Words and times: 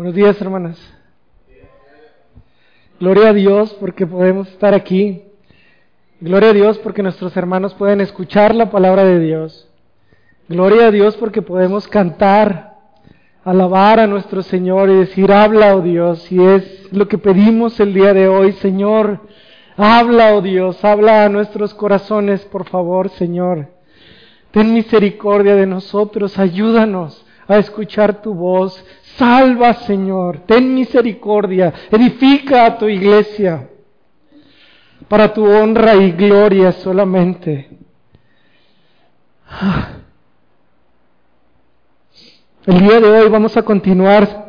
Buenos 0.00 0.14
días, 0.14 0.40
hermanas. 0.40 0.78
Gloria 2.98 3.28
a 3.28 3.32
Dios 3.34 3.76
porque 3.78 4.06
podemos 4.06 4.48
estar 4.48 4.72
aquí. 4.72 5.24
Gloria 6.22 6.48
a 6.48 6.52
Dios 6.54 6.78
porque 6.78 7.02
nuestros 7.02 7.36
hermanos 7.36 7.74
pueden 7.74 8.00
escuchar 8.00 8.54
la 8.54 8.70
palabra 8.70 9.04
de 9.04 9.18
Dios. 9.18 9.68
Gloria 10.48 10.86
a 10.86 10.90
Dios 10.90 11.18
porque 11.18 11.42
podemos 11.42 11.86
cantar, 11.86 12.78
alabar 13.44 14.00
a 14.00 14.06
nuestro 14.06 14.40
Señor 14.40 14.88
y 14.88 14.94
decir, 14.94 15.30
habla, 15.30 15.76
oh 15.76 15.82
Dios. 15.82 16.32
Y 16.32 16.42
es 16.42 16.90
lo 16.94 17.06
que 17.06 17.18
pedimos 17.18 17.78
el 17.78 17.92
día 17.92 18.14
de 18.14 18.26
hoy, 18.26 18.52
Señor. 18.52 19.20
Habla, 19.76 20.34
oh 20.34 20.40
Dios, 20.40 20.82
habla 20.82 21.26
a 21.26 21.28
nuestros 21.28 21.74
corazones, 21.74 22.40
por 22.46 22.66
favor, 22.66 23.10
Señor. 23.10 23.68
Ten 24.50 24.72
misericordia 24.72 25.56
de 25.56 25.66
nosotros, 25.66 26.38
ayúdanos 26.38 27.26
a 27.50 27.58
escuchar 27.58 28.22
tu 28.22 28.32
voz. 28.32 28.82
Salva, 29.20 29.74
Señor, 29.74 30.44
ten 30.46 30.74
misericordia, 30.74 31.74
edifica 31.90 32.64
a 32.64 32.78
tu 32.78 32.88
iglesia 32.88 33.68
para 35.08 35.34
tu 35.34 35.44
honra 35.44 35.94
y 35.94 36.12
gloria 36.12 36.72
solamente. 36.72 37.68
El 42.64 42.80
día 42.80 42.98
de 42.98 43.10
hoy 43.10 43.28
vamos 43.28 43.54
a 43.58 43.62
continuar 43.62 44.46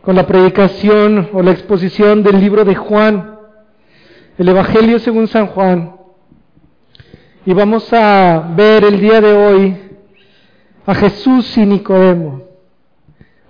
con 0.00 0.16
la 0.16 0.26
predicación 0.26 1.28
o 1.34 1.42
la 1.42 1.50
exposición 1.50 2.22
del 2.22 2.40
libro 2.40 2.64
de 2.64 2.74
Juan, 2.74 3.40
el 4.38 4.48
Evangelio 4.48 5.00
según 5.00 5.28
San 5.28 5.48
Juan. 5.48 5.96
Y 7.44 7.52
vamos 7.52 7.92
a 7.92 8.54
ver 8.56 8.84
el 8.84 8.98
día 8.98 9.20
de 9.20 9.32
hoy 9.34 9.76
a 10.86 10.94
Jesús 10.94 11.58
y 11.58 11.66
Nicodemo. 11.66 12.51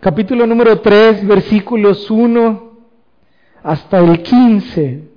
Capítulo 0.02 0.48
número 0.48 0.80
3, 0.80 1.24
versículos 1.28 2.10
1 2.10 2.72
hasta 3.62 4.00
el 4.00 4.20
15. 4.20 5.08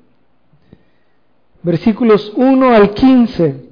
Versículos 1.64 2.31
1 2.36 2.72
al 2.72 2.94
15. 2.94 3.66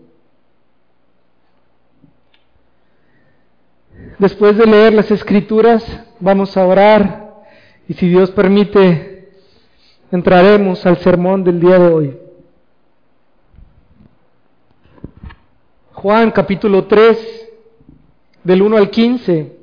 Después 4.18 4.58
de 4.58 4.66
leer 4.66 4.96
las 4.96 5.12
escrituras, 5.12 5.86
vamos 6.20 6.58
a 6.58 6.66
orar 6.66 7.44
y 7.88 7.94
si 7.94 8.10
Dios 8.10 8.32
permite, 8.32 9.34
entraremos 10.12 10.84
al 10.88 10.98
sermón 10.98 11.44
del 11.44 11.60
día 11.60 11.78
de 11.78 11.94
hoy. 11.94 12.18
Juan 15.92 16.32
capítulo 16.32 16.86
3, 16.86 17.50
del 18.44 18.64
1 18.64 18.78
al 18.78 18.90
15, 18.90 19.63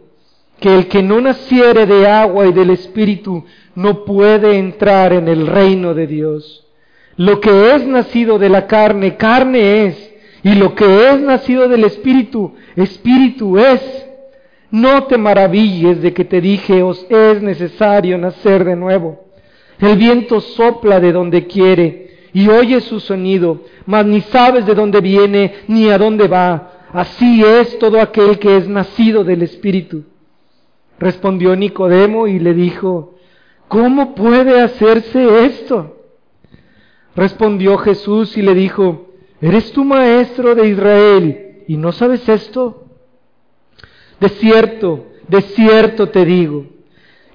que 0.61 0.73
el 0.73 0.87
que 0.87 1.01
no 1.01 1.19
naciere 1.19 1.87
de 1.87 2.07
agua 2.07 2.45
y 2.45 2.53
del 2.53 2.69
Espíritu 2.69 3.43
no 3.73 4.05
puede 4.05 4.59
entrar 4.59 5.11
en 5.11 5.27
el 5.27 5.47
reino 5.47 5.95
de 5.95 6.05
Dios. 6.05 6.67
Lo 7.17 7.41
que 7.41 7.73
es 7.73 7.85
nacido 7.87 8.37
de 8.37 8.47
la 8.47 8.67
carne, 8.67 9.17
carne 9.17 9.87
es, 9.87 10.13
y 10.43 10.53
lo 10.53 10.75
que 10.75 11.09
es 11.09 11.19
nacido 11.19 11.67
del 11.67 11.83
Espíritu, 11.83 12.53
Espíritu 12.75 13.57
es. 13.57 13.81
No 14.69 15.03
te 15.05 15.17
maravilles 15.17 16.01
de 16.01 16.13
que 16.13 16.25
te 16.25 16.39
dije, 16.39 16.83
os 16.83 17.05
es 17.09 17.41
necesario 17.41 18.19
nacer 18.19 18.63
de 18.63 18.75
nuevo. 18.75 19.25
El 19.79 19.97
viento 19.97 20.39
sopla 20.41 20.99
de 20.99 21.11
donde 21.11 21.47
quiere 21.47 22.27
y 22.33 22.47
oye 22.49 22.79
su 22.81 22.99
sonido, 22.99 23.63
mas 23.87 24.05
ni 24.05 24.21
sabes 24.21 24.65
de 24.67 24.75
dónde 24.75 25.01
viene 25.01 25.55
ni 25.67 25.89
a 25.89 25.97
dónde 25.97 26.27
va. 26.27 26.71
Así 26.93 27.43
es 27.43 27.79
todo 27.79 27.99
aquel 27.99 28.37
que 28.37 28.57
es 28.57 28.67
nacido 28.67 29.23
del 29.23 29.41
Espíritu. 29.41 30.10
Respondió 31.01 31.55
Nicodemo 31.55 32.27
y 32.27 32.37
le 32.37 32.53
dijo, 32.53 33.15
¿cómo 33.67 34.13
puede 34.13 34.61
hacerse 34.61 35.45
esto? 35.45 35.97
Respondió 37.15 37.79
Jesús 37.79 38.37
y 38.37 38.43
le 38.43 38.53
dijo, 38.53 39.07
¿eres 39.41 39.71
tú 39.71 39.83
maestro 39.83 40.53
de 40.53 40.67
Israel 40.67 41.63
y 41.67 41.75
no 41.75 41.91
sabes 41.91 42.29
esto? 42.29 42.85
De 44.19 44.29
cierto, 44.29 45.07
de 45.27 45.41
cierto 45.41 46.09
te 46.09 46.23
digo, 46.23 46.67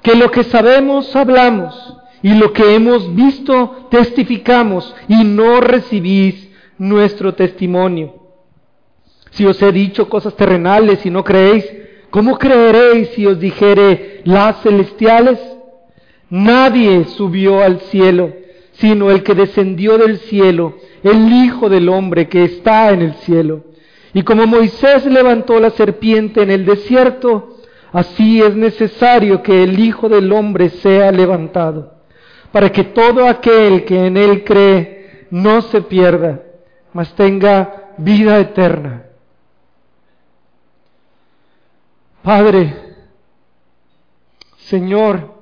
que 0.00 0.14
lo 0.14 0.30
que 0.30 0.44
sabemos 0.44 1.16
hablamos 1.16 1.96
y 2.22 2.34
lo 2.34 2.52
que 2.52 2.76
hemos 2.76 3.16
visto 3.16 3.88
testificamos 3.90 4.94
y 5.08 5.24
no 5.24 5.60
recibís 5.60 6.50
nuestro 6.78 7.34
testimonio. 7.34 8.14
Si 9.32 9.44
os 9.44 9.60
he 9.60 9.72
dicho 9.72 10.08
cosas 10.08 10.36
terrenales 10.36 11.04
y 11.04 11.10
no 11.10 11.24
creéis, 11.24 11.64
¿Cómo 12.10 12.38
creeréis 12.38 13.10
si 13.10 13.26
os 13.26 13.38
dijere 13.38 14.20
las 14.24 14.62
celestiales? 14.62 15.38
Nadie 16.30 17.04
subió 17.04 17.62
al 17.62 17.80
cielo, 17.80 18.32
sino 18.72 19.10
el 19.10 19.22
que 19.22 19.34
descendió 19.34 19.98
del 19.98 20.18
cielo, 20.18 20.74
el 21.02 21.32
Hijo 21.32 21.68
del 21.68 21.88
Hombre 21.88 22.28
que 22.28 22.44
está 22.44 22.90
en 22.90 23.02
el 23.02 23.14
cielo. 23.14 23.64
Y 24.12 24.22
como 24.22 24.46
Moisés 24.46 25.04
levantó 25.06 25.60
la 25.60 25.70
serpiente 25.70 26.42
en 26.42 26.50
el 26.50 26.64
desierto, 26.64 27.58
así 27.92 28.42
es 28.42 28.56
necesario 28.56 29.42
que 29.42 29.62
el 29.62 29.78
Hijo 29.78 30.08
del 30.08 30.32
Hombre 30.32 30.70
sea 30.70 31.12
levantado, 31.12 31.94
para 32.50 32.70
que 32.70 32.84
todo 32.84 33.26
aquel 33.28 33.84
que 33.84 34.06
en 34.06 34.16
él 34.16 34.42
cree 34.44 35.26
no 35.30 35.60
se 35.60 35.82
pierda, 35.82 36.42
mas 36.92 37.14
tenga 37.14 37.92
vida 37.98 38.38
eterna. 38.40 39.05
Padre, 42.26 42.74
Señor, 44.56 45.32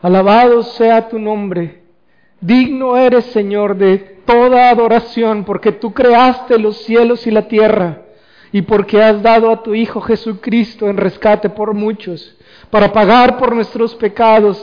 alabado 0.00 0.62
sea 0.62 1.06
tu 1.10 1.18
nombre. 1.18 1.82
Digno 2.40 2.96
eres, 2.96 3.26
Señor, 3.26 3.76
de 3.76 3.98
toda 4.24 4.70
adoración, 4.70 5.44
porque 5.44 5.72
tú 5.72 5.92
creaste 5.92 6.58
los 6.58 6.78
cielos 6.78 7.26
y 7.26 7.30
la 7.30 7.46
tierra, 7.46 8.04
y 8.52 8.62
porque 8.62 9.02
has 9.02 9.20
dado 9.20 9.50
a 9.50 9.62
tu 9.62 9.74
Hijo 9.74 10.00
Jesucristo 10.00 10.88
en 10.88 10.96
rescate 10.96 11.50
por 11.50 11.74
muchos, 11.74 12.34
para 12.70 12.90
pagar 12.90 13.36
por 13.36 13.54
nuestros 13.54 13.94
pecados, 13.96 14.56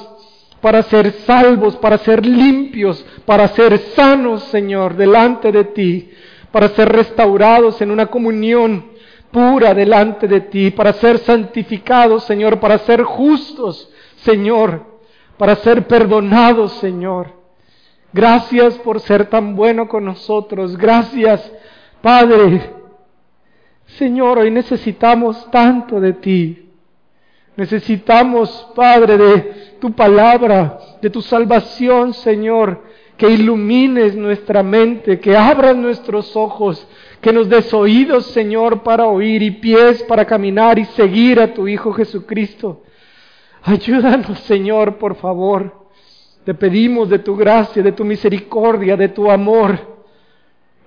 para 0.62 0.82
ser 0.82 1.12
salvos, 1.28 1.76
para 1.76 2.00
ser 2.00 2.26
limpios, 2.26 3.06
para 3.24 3.48
ser 3.50 3.78
sanos, 3.96 4.46
Señor, 4.46 4.96
delante 4.96 5.52
de 5.52 5.66
ti, 5.66 6.10
para 6.52 6.70
ser 6.70 6.90
restaurados 6.90 7.80
en 7.84 7.92
una 7.92 8.08
comunión 8.08 8.98
pura 9.32 9.74
delante 9.74 10.28
de 10.28 10.42
ti, 10.42 10.72
para 10.72 10.94
ser 10.94 11.20
santificados, 11.20 12.24
Señor, 12.24 12.60
para 12.60 12.78
ser 12.80 13.04
justos, 13.04 13.90
Señor, 14.18 14.86
para 15.38 15.56
ser 15.56 15.88
perdonados, 15.88 16.74
Señor. 16.74 17.40
Gracias 18.12 18.78
por 18.80 19.00
ser 19.00 19.26
tan 19.26 19.56
bueno 19.56 19.88
con 19.88 20.06
nosotros. 20.06 20.76
Gracias, 20.78 21.52
Padre. 22.02 22.74
Señor, 23.98 24.40
hoy 24.40 24.52
necesitamos 24.52 25.50
tanto 25.52 26.00
de 26.00 26.14
ti. 26.14 26.70
Necesitamos, 27.56 28.70
Padre, 28.76 29.18
de 29.18 29.42
tu 29.80 29.92
palabra, 29.92 30.80
de 31.02 31.10
tu 31.10 31.22
salvación, 31.22 32.14
Señor, 32.14 32.84
que 33.18 33.30
ilumines 33.30 34.16
nuestra 34.16 34.64
mente, 34.64 35.20
que 35.20 35.36
abras 35.36 35.76
nuestros 35.76 36.36
ojos, 36.36 36.88
que 37.22 37.34
nos 37.34 37.50
des 37.50 37.74
oídos, 37.74 38.28
Señor, 38.28 38.82
para 38.84 39.06
oír 39.06 39.44
y 39.44 39.52
pies 39.52 40.04
para 40.04 40.26
caminar 40.26 40.80
y 40.80 40.86
seguir 40.86 41.40
a 41.40 41.54
tu 41.54 41.68
Hijo 41.68 41.92
Jesucristo. 41.94 42.84
Ayúdanos, 43.64 44.40
Señor, 44.40 44.98
por 44.98 45.16
favor. 45.16 45.78
te 46.46 46.54
pedimos 46.54 47.10
de 47.10 47.20
tu 47.20 47.36
gracia, 47.36 47.84
de 47.84 47.92
tu 47.92 48.04
misericordia, 48.04 48.96
de 48.98 49.10
tu 49.10 49.30
amor, 49.30 49.78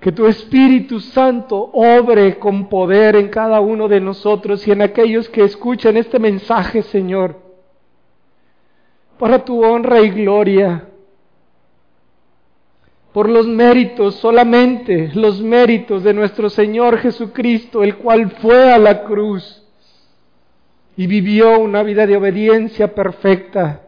que 0.00 0.11
tu 0.11 0.26
Espíritu 0.26 0.99
Santo 0.99 1.70
obre 1.75 2.38
con 2.38 2.69
poder 2.69 3.14
en 3.14 3.29
cada 3.29 3.61
uno 3.61 3.87
de 3.87 4.00
nosotros 4.00 4.67
y 4.67 4.73
en 4.73 4.82
aquellos 4.82 5.29
que 5.29 5.44
escuchan 5.44 5.96
este 5.96 6.19
mensaje, 6.19 6.82
Señor, 6.82 7.37
para 9.19 9.44
tu 9.44 9.62
honra 9.62 10.00
y 10.00 10.11
gloria, 10.11 10.88
por 13.12 13.28
los 13.28 13.46
méritos, 13.46 14.16
solamente 14.16 15.10
los 15.14 15.42
méritos 15.42 16.02
de 16.02 16.14
nuestro 16.14 16.48
Señor 16.48 16.98
Jesucristo, 16.98 17.82
el 17.82 17.96
cual 17.96 18.30
fue 18.40 18.72
a 18.72 18.78
la 18.78 19.04
cruz 19.04 19.62
y 20.96 21.06
vivió 21.06 21.58
una 21.58 21.82
vida 21.82 22.06
de 22.06 22.16
obediencia 22.16 22.94
perfecta 22.94 23.82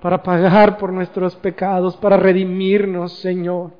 para 0.00 0.22
pagar 0.22 0.78
por 0.78 0.92
nuestros 0.92 1.34
pecados, 1.36 1.96
para 1.96 2.16
redimirnos, 2.16 3.18
Señor. 3.18 3.72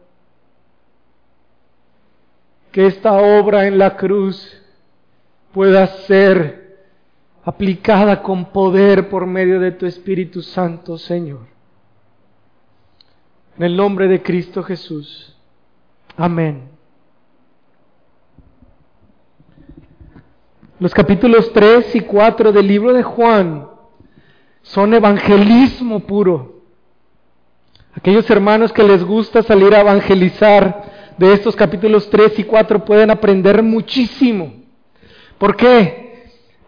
Que 2.72 2.87
esta 2.87 3.12
obra 3.12 3.66
en 3.66 3.78
la 3.78 3.96
cruz 3.96 4.62
pueda 5.52 5.87
ser 5.87 6.76
aplicada 7.44 8.22
con 8.22 8.46
poder 8.46 9.08
por 9.08 9.26
medio 9.26 9.60
de 9.60 9.72
tu 9.72 9.87
Espíritu 9.87 10.43
Santo, 10.43 10.99
Señor. 10.99 11.57
En 13.58 13.64
el 13.64 13.76
nombre 13.76 14.06
de 14.06 14.22
Cristo 14.22 14.62
Jesús. 14.62 15.34
Amén. 16.16 16.69
Los 20.78 20.94
capítulos 20.94 21.52
3 21.52 21.96
y 21.96 22.00
4 22.02 22.52
del 22.52 22.69
libro 22.69 22.93
de 22.93 23.02
Juan 23.02 23.66
son 24.62 24.94
evangelismo 24.94 25.99
puro. 25.99 26.62
Aquellos 27.94 28.31
hermanos 28.31 28.72
que 28.72 28.84
les 28.84 29.02
gusta 29.02 29.43
salir 29.43 29.75
a 29.75 29.81
evangelizar 29.81 31.14
de 31.19 31.32
estos 31.32 31.56
capítulos 31.56 32.08
3 32.10 32.38
y 32.38 32.44
4 32.44 32.84
pueden 32.84 33.10
aprender 33.10 33.60
muchísimo. 33.64 34.52
¿Por 35.37 35.56
qué? 35.56 36.07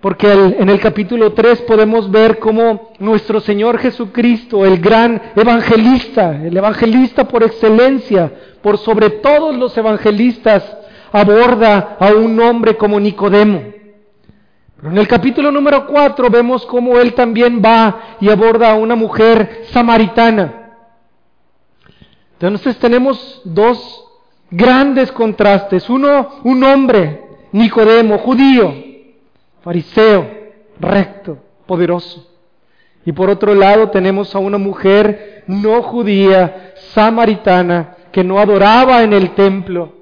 Porque 0.00 0.32
en 0.32 0.68
el 0.70 0.80
capítulo 0.80 1.34
3 1.34 1.62
podemos 1.62 2.10
ver 2.10 2.38
cómo 2.38 2.92
nuestro 2.98 3.38
Señor 3.40 3.78
Jesucristo, 3.78 4.64
el 4.64 4.80
gran 4.80 5.20
evangelista, 5.36 6.40
el 6.42 6.56
evangelista 6.56 7.28
por 7.28 7.42
excelencia, 7.42 8.32
por 8.62 8.78
sobre 8.78 9.10
todos 9.10 9.54
los 9.54 9.76
evangelistas, 9.76 10.64
aborda 11.12 11.98
a 12.00 12.14
un 12.14 12.40
hombre 12.40 12.78
como 12.78 12.98
Nicodemo. 12.98 13.62
Pero 14.76 14.90
en 14.90 14.96
el 14.96 15.06
capítulo 15.06 15.52
número 15.52 15.86
4 15.86 16.30
vemos 16.30 16.64
cómo 16.64 16.98
él 16.98 17.12
también 17.12 17.60
va 17.62 18.16
y 18.20 18.30
aborda 18.30 18.70
a 18.70 18.76
una 18.76 18.96
mujer 18.96 19.64
samaritana. 19.70 20.76
Entonces 22.38 22.78
tenemos 22.78 23.42
dos 23.44 24.06
grandes 24.50 25.12
contrastes. 25.12 25.90
Uno, 25.90 26.40
un 26.44 26.64
hombre, 26.64 27.22
Nicodemo, 27.52 28.16
judío, 28.16 28.89
fariseo, 29.62 30.28
recto, 30.78 31.38
poderoso. 31.66 32.26
Y 33.04 33.12
por 33.12 33.30
otro 33.30 33.54
lado 33.54 33.90
tenemos 33.90 34.34
a 34.34 34.38
una 34.38 34.58
mujer 34.58 35.44
no 35.46 35.82
judía, 35.82 36.74
samaritana, 36.92 37.96
que 38.12 38.24
no 38.24 38.38
adoraba 38.38 39.02
en 39.02 39.12
el 39.12 39.30
templo, 39.34 39.92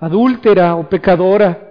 adúltera 0.00 0.74
o 0.76 0.88
pecadora 0.88 1.66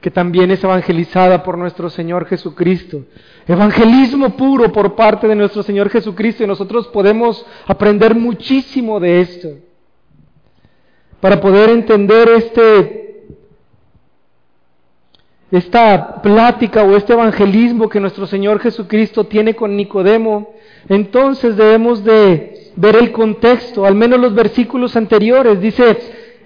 que 0.00 0.10
también 0.10 0.50
es 0.50 0.64
evangelizada 0.64 1.42
por 1.42 1.58
nuestro 1.58 1.90
Señor 1.90 2.26
Jesucristo. 2.26 3.04
Evangelismo 3.46 4.30
puro 4.30 4.72
por 4.72 4.94
parte 4.94 5.28
de 5.28 5.34
nuestro 5.34 5.62
Señor 5.62 5.90
Jesucristo 5.90 6.42
y 6.42 6.46
nosotros 6.46 6.88
podemos 6.88 7.44
aprender 7.66 8.14
muchísimo 8.14 8.98
de 8.98 9.20
esto. 9.20 9.48
Para 11.20 11.38
poder 11.40 11.68
entender 11.68 12.30
este, 12.30 13.09
esta 15.50 16.22
plática 16.22 16.84
o 16.84 16.96
este 16.96 17.12
evangelismo 17.12 17.88
que 17.88 18.00
nuestro 18.00 18.26
Señor 18.26 18.60
Jesucristo 18.60 19.24
tiene 19.24 19.54
con 19.54 19.76
Nicodemo, 19.76 20.54
entonces 20.88 21.56
debemos 21.56 22.04
de 22.04 22.70
ver 22.76 22.96
el 22.96 23.10
contexto, 23.10 23.84
al 23.84 23.94
menos 23.94 24.20
los 24.20 24.34
versículos 24.34 24.96
anteriores. 24.96 25.60
Dice, 25.60 25.98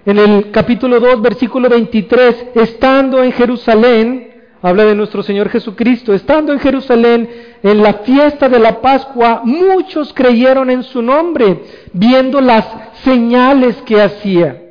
en 0.05 0.17
el 0.17 0.51
capítulo 0.51 0.99
2, 0.99 1.21
versículo 1.21 1.69
23, 1.69 2.47
estando 2.55 3.23
en 3.23 3.31
Jerusalén, 3.31 4.31
habla 4.61 4.85
de 4.85 4.95
nuestro 4.95 5.21
Señor 5.21 5.49
Jesucristo, 5.49 6.13
estando 6.13 6.51
en 6.51 6.59
Jerusalén 6.59 7.29
en 7.61 7.83
la 7.83 7.93
fiesta 7.95 8.49
de 8.49 8.59
la 8.59 8.81
Pascua, 8.81 9.41
muchos 9.43 10.13
creyeron 10.13 10.71
en 10.71 10.81
su 10.81 11.03
nombre, 11.03 11.61
viendo 11.93 12.41
las 12.41 12.65
señales 13.03 13.75
que 13.83 14.01
hacía. 14.01 14.64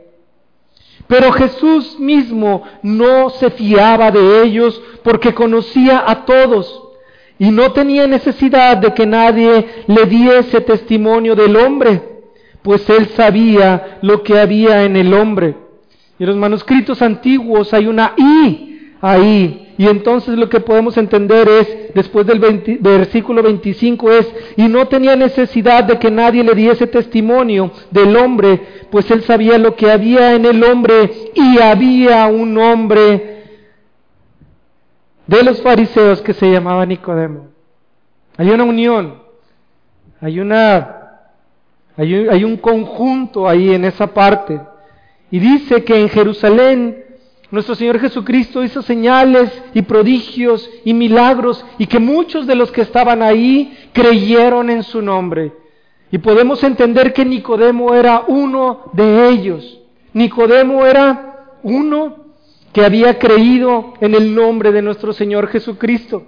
Pero 1.06 1.32
Jesús 1.32 1.98
mismo 1.98 2.62
no 2.82 3.30
se 3.30 3.50
fiaba 3.50 4.10
de 4.10 4.42
ellos 4.42 4.80
porque 5.02 5.34
conocía 5.34 6.04
a 6.06 6.24
todos 6.24 6.82
y 7.38 7.50
no 7.50 7.72
tenía 7.72 8.06
necesidad 8.06 8.76
de 8.76 8.94
que 8.94 9.06
nadie 9.06 9.84
le 9.86 10.06
diese 10.06 10.60
testimonio 10.60 11.34
del 11.34 11.56
hombre 11.56 12.14
pues 12.64 12.88
él 12.88 13.08
sabía 13.08 13.98
lo 14.00 14.22
que 14.22 14.38
había 14.38 14.84
en 14.84 14.96
el 14.96 15.12
hombre. 15.12 15.54
Y 16.18 16.22
en 16.22 16.30
los 16.30 16.36
manuscritos 16.36 17.02
antiguos 17.02 17.74
hay 17.74 17.86
una 17.86 18.14
I 18.16 18.73
ahí. 19.04 19.74
Y 19.76 19.86
entonces 19.86 20.38
lo 20.38 20.48
que 20.48 20.60
podemos 20.60 20.96
entender 20.96 21.48
es, 21.48 21.94
después 21.94 22.26
del 22.26 22.38
versículo 22.80 23.42
25 23.42 24.12
es, 24.12 24.34
y 24.56 24.68
no 24.68 24.86
tenía 24.86 25.14
necesidad 25.14 25.84
de 25.84 25.98
que 25.98 26.10
nadie 26.10 26.42
le 26.42 26.54
diese 26.54 26.86
testimonio 26.86 27.70
del 27.90 28.16
hombre, 28.16 28.60
pues 28.90 29.10
él 29.10 29.22
sabía 29.22 29.58
lo 29.58 29.76
que 29.76 29.90
había 29.90 30.34
en 30.34 30.46
el 30.46 30.62
hombre 30.64 31.10
y 31.34 31.58
había 31.60 32.26
un 32.26 32.56
hombre 32.56 33.42
de 35.26 35.42
los 35.42 35.60
fariseos 35.60 36.22
que 36.22 36.32
se 36.32 36.50
llamaba 36.50 36.86
Nicodemo. 36.86 37.48
Hay 38.36 38.50
una 38.50 38.64
unión, 38.64 39.22
hay 40.20 40.40
una 40.40 41.00
hay 41.96 42.42
un, 42.42 42.56
conjunto 42.56 43.48
ahí 43.48 43.72
en 43.72 43.84
esa 43.84 44.08
parte. 44.08 44.60
Y 45.30 45.38
dice 45.38 45.84
que 45.84 46.00
en 46.00 46.08
Jerusalén 46.08 47.03
nuestro 47.54 47.74
Señor 47.76 48.00
Jesucristo 48.00 48.64
hizo 48.64 48.82
señales 48.82 49.50
y 49.72 49.82
prodigios 49.82 50.68
y 50.84 50.92
milagros 50.92 51.64
y 51.78 51.86
que 51.86 52.00
muchos 52.00 52.46
de 52.46 52.56
los 52.56 52.72
que 52.72 52.82
estaban 52.82 53.22
ahí 53.22 53.88
creyeron 53.92 54.70
en 54.70 54.82
su 54.82 55.00
nombre. 55.00 55.52
Y 56.10 56.18
podemos 56.18 56.62
entender 56.64 57.12
que 57.12 57.24
Nicodemo 57.24 57.94
era 57.94 58.24
uno 58.26 58.90
de 58.92 59.28
ellos. 59.28 59.80
Nicodemo 60.12 60.84
era 60.84 61.52
uno 61.62 62.16
que 62.72 62.84
había 62.84 63.18
creído 63.18 63.94
en 64.00 64.14
el 64.14 64.34
nombre 64.34 64.72
de 64.72 64.82
nuestro 64.82 65.12
Señor 65.12 65.46
Jesucristo. 65.46 66.26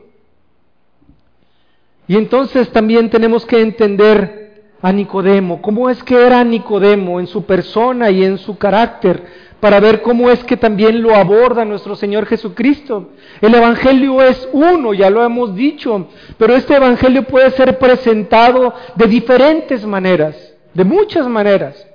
Y 2.07 2.17
entonces 2.17 2.71
también 2.71 3.11
tenemos 3.11 3.45
que 3.45 3.61
entender 3.61 4.47
a 4.81 4.93
Nicodemo, 4.93 5.61
cómo 5.63 5.91
es 5.91 6.03
que 6.05 6.27
era 6.27 6.45
Nicodemo 6.45 7.19
en 7.19 7.27
su 7.27 7.45
persona 7.45 8.11
y 8.11 8.25
en 8.25 8.39
su 8.39 8.59
carácter, 8.59 9.25
para 9.61 9.81
ver 9.81 10.03
cómo 10.03 10.31
es 10.31 10.45
que 10.45 10.57
también 10.57 11.03
lo 11.03 11.15
aborda 11.15 11.65
nuestro 11.65 11.97
Señor 11.97 12.27
Jesucristo. 12.27 13.11
El 13.41 13.55
Evangelio 13.55 14.23
es 14.23 14.49
uno, 14.53 14.93
ya 14.93 15.11
lo 15.11 15.25
hemos 15.25 15.55
dicho, 15.55 16.09
pero 16.39 16.55
este 16.55 16.77
Evangelio 16.77 17.23
puede 17.25 17.51
ser 17.53 17.79
presentado 17.79 18.75
de 18.95 19.07
diferentes 19.07 19.85
maneras, 19.87 20.55
de 20.75 20.85
muchas 20.85 21.27
maneras. 21.27 21.87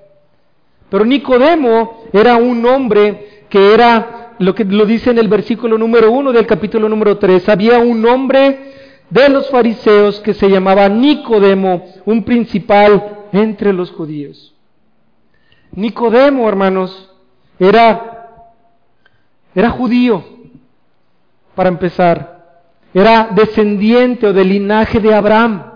Pero 0.89 1.05
Nicodemo 1.05 2.03
era 2.11 2.35
un 2.35 2.65
hombre 2.65 3.43
que 3.49 3.73
era, 3.73 4.33
lo 4.39 4.55
que 4.55 4.65
lo 4.65 4.85
dice 4.85 5.11
en 5.11 5.19
el 5.19 5.27
versículo 5.27 5.77
número 5.77 6.11
uno 6.11 6.31
del 6.31 6.47
capítulo 6.47 6.89
número 6.89 7.17
tres, 7.17 7.47
había 7.47 7.79
un 7.79 8.05
hombre 8.05 8.71
de 9.09 9.29
los 9.29 9.49
fariseos 9.49 10.19
que 10.21 10.33
se 10.33 10.49
llamaba 10.49 10.89
Nicodemo, 10.89 11.85
un 12.05 12.23
principal 12.23 13.27
entre 13.31 13.71
los 13.71 13.91
judíos. 13.91 14.55
Nicodemo, 15.73 16.49
hermanos, 16.49 17.10
era, 17.69 18.47
era 19.53 19.69
judío, 19.69 20.23
para 21.53 21.69
empezar. 21.69 22.41
Era 22.93 23.29
descendiente 23.35 24.27
o 24.27 24.33
del 24.33 24.49
linaje 24.49 24.99
de 24.99 25.13
Abraham. 25.13 25.71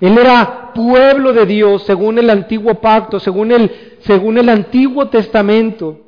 Él 0.00 0.18
era 0.18 0.72
pueblo 0.74 1.32
de 1.32 1.46
Dios 1.46 1.82
según 1.84 2.18
el 2.18 2.28
antiguo 2.28 2.74
pacto, 2.74 3.18
según 3.18 3.52
el, 3.52 3.96
según 4.00 4.36
el 4.36 4.50
antiguo 4.50 5.08
testamento. 5.08 6.00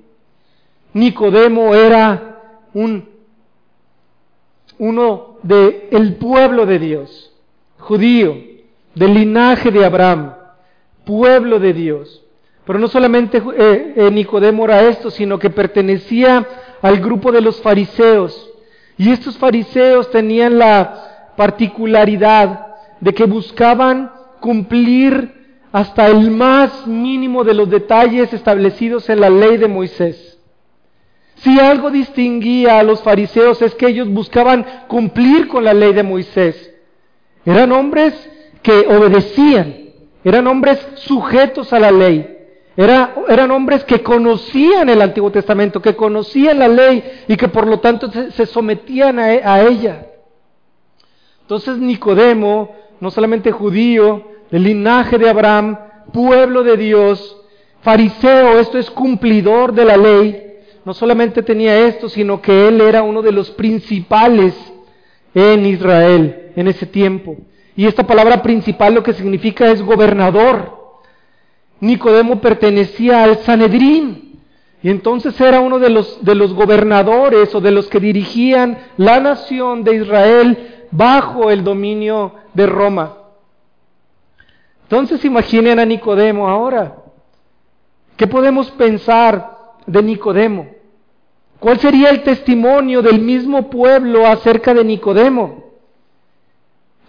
Nicodemo 0.93 1.75
era 1.75 2.67
un 2.75 3.09
uno 4.79 5.39
del 5.43 5.85
el 5.91 6.15
pueblo 6.17 6.67
de 6.67 6.79
Dios, 6.79 7.33
judío, 7.79 8.37
del 8.95 9.15
linaje 9.15 9.71
de 9.71 9.85
Abraham, 9.85 10.35
pueblo 11.05 11.59
de 11.59 11.73
Dios. 11.73 12.23
Pero 12.69 12.79
no 12.79 12.89
solamente 12.89 13.39
eh, 13.57 13.95
eh, 13.97 14.11
Nicodemo 14.11 14.67
era 14.67 14.83
esto, 14.83 15.11
sino 15.11 15.39
que 15.39 15.49
pertenecía 15.49 16.47
al 16.83 17.01
grupo 17.01 17.33
de 17.33 17.41
los 17.41 17.63
fariseos. 17.63 18.51
Y 18.99 19.11
estos 19.11 19.39
fariseos 19.39 20.11
tenían 20.11 20.59
la 20.59 21.33
particularidad 21.35 22.67
de 23.01 23.15
que 23.15 23.25
buscaban 23.25 24.13
cumplir 24.41 25.63
hasta 25.73 26.09
el 26.09 26.31
más 26.31 26.87
mínimo 26.87 27.43
de 27.43 27.55
los 27.55 27.71
detalles 27.71 28.35
establecidos 28.35 29.09
en 29.09 29.23
la 29.23 29.31
ley 29.31 29.57
de 29.57 29.67
Moisés. 29.67 30.39
Si 31.37 31.59
algo 31.59 31.91
distinguía 31.91 32.81
a 32.81 32.83
los 32.83 33.01
fariseos 33.03 33.63
es 33.63 33.75
que 33.77 33.87
ellos 33.87 34.11
buscaban 34.11 34.67
cumplir 34.89 35.49
con 35.49 35.65
la 35.65 35.73
ley 35.73 35.95
de 35.95 36.03
Moisés. 36.03 36.71
Eran 37.47 37.73
hombres 37.73 38.13
que 38.63 38.81
obedecían, 38.81 39.75
eran 40.23 40.47
hombres 40.47 40.87
sujetos 40.97 41.73
a 41.73 41.79
la 41.79 41.91
ley, 41.91 42.35
eran 42.85 43.51
hombres 43.51 43.85
que 43.85 44.03
conocían 44.03 44.89
el 44.89 45.03
Antiguo 45.03 45.33
Testamento, 45.33 45.83
que 45.83 45.97
conocían 45.97 46.61
la 46.61 46.69
ley 46.69 47.03
y 47.27 47.37
que 47.37 47.49
por 47.49 47.67
lo 47.67 47.81
tanto 47.81 48.11
se, 48.31 48.47
sometían 48.47 49.19
a 49.19 49.63
ella. 49.63 50.07
Entonces 51.43 51.79
Nicodemo, 51.79 52.77
no 53.01 53.11
solamente 53.11 53.51
judío, 53.51 54.23
del 54.51 54.65
linaje 54.65 55.19
de 55.19 55.29
Abraham, 55.29 55.79
pueblo 56.13 56.63
de 56.63 56.77
Dios, 56.77 57.37
fariseo, 57.81 58.59
esto 58.59 58.79
es 58.79 58.91
cumplidor 58.91 59.73
de 59.73 59.85
la 59.85 59.97
ley, 59.97 60.59
no 60.85 60.95
solamente 60.95 61.43
tenía 61.43 61.87
esto, 61.87 62.09
sino 62.09 62.41
que 62.41 62.69
él 62.69 62.81
era 62.81 63.03
uno 63.03 63.23
de 63.23 63.33
los 63.33 63.51
principales 63.51 64.55
en 65.35 65.67
Israel 65.67 66.53
en 66.57 66.69
ese 66.69 66.87
tiempo. 66.87 67.37
Y 67.77 67.87
esta 67.87 68.07
palabra 68.07 68.43
principal 68.43 68.95
lo 68.95 69.03
que 69.03 69.13
significa 69.13 69.71
es 69.71 69.83
gobernador. 69.83 70.78
Nicodemo 71.81 72.41
pertenecía 72.41 73.23
al 73.23 73.39
Sanedrín. 73.39 74.41
Y 74.83 74.91
entonces 74.91 75.41
era 75.41 75.61
uno 75.61 75.79
de 75.79 75.91
los, 75.91 76.25
de 76.25 76.35
los 76.35 76.55
gobernadores 76.55 77.55
o 77.55 77.61
de 77.61 77.73
los 77.73 77.89
que 77.89 77.99
dirigían 77.99 78.79
la 78.97 79.19
nación 79.19 79.83
de 79.83 79.97
Israel 79.97 80.87
bajo 80.91 81.51
el 81.51 81.65
dominio 81.65 82.35
de 82.55 82.67
Roma. 82.67 83.15
Entonces 84.85 85.25
imaginen 85.25 85.79
a 85.81 85.85
Nicodemo 85.85 86.49
ahora. 86.49 86.97
¿Qué 88.17 88.27
podemos 88.27 88.71
pensar 88.73 89.59
de 89.87 90.03
Nicodemo? 90.03 90.69
¿Cuál 91.61 91.79
sería 91.81 92.11
el 92.11 92.23
testimonio 92.23 93.03
del 93.03 93.21
mismo 93.21 93.69
pueblo 93.69 94.27
acerca 94.27 94.73
de 94.75 94.85
Nicodemo? 94.85 95.65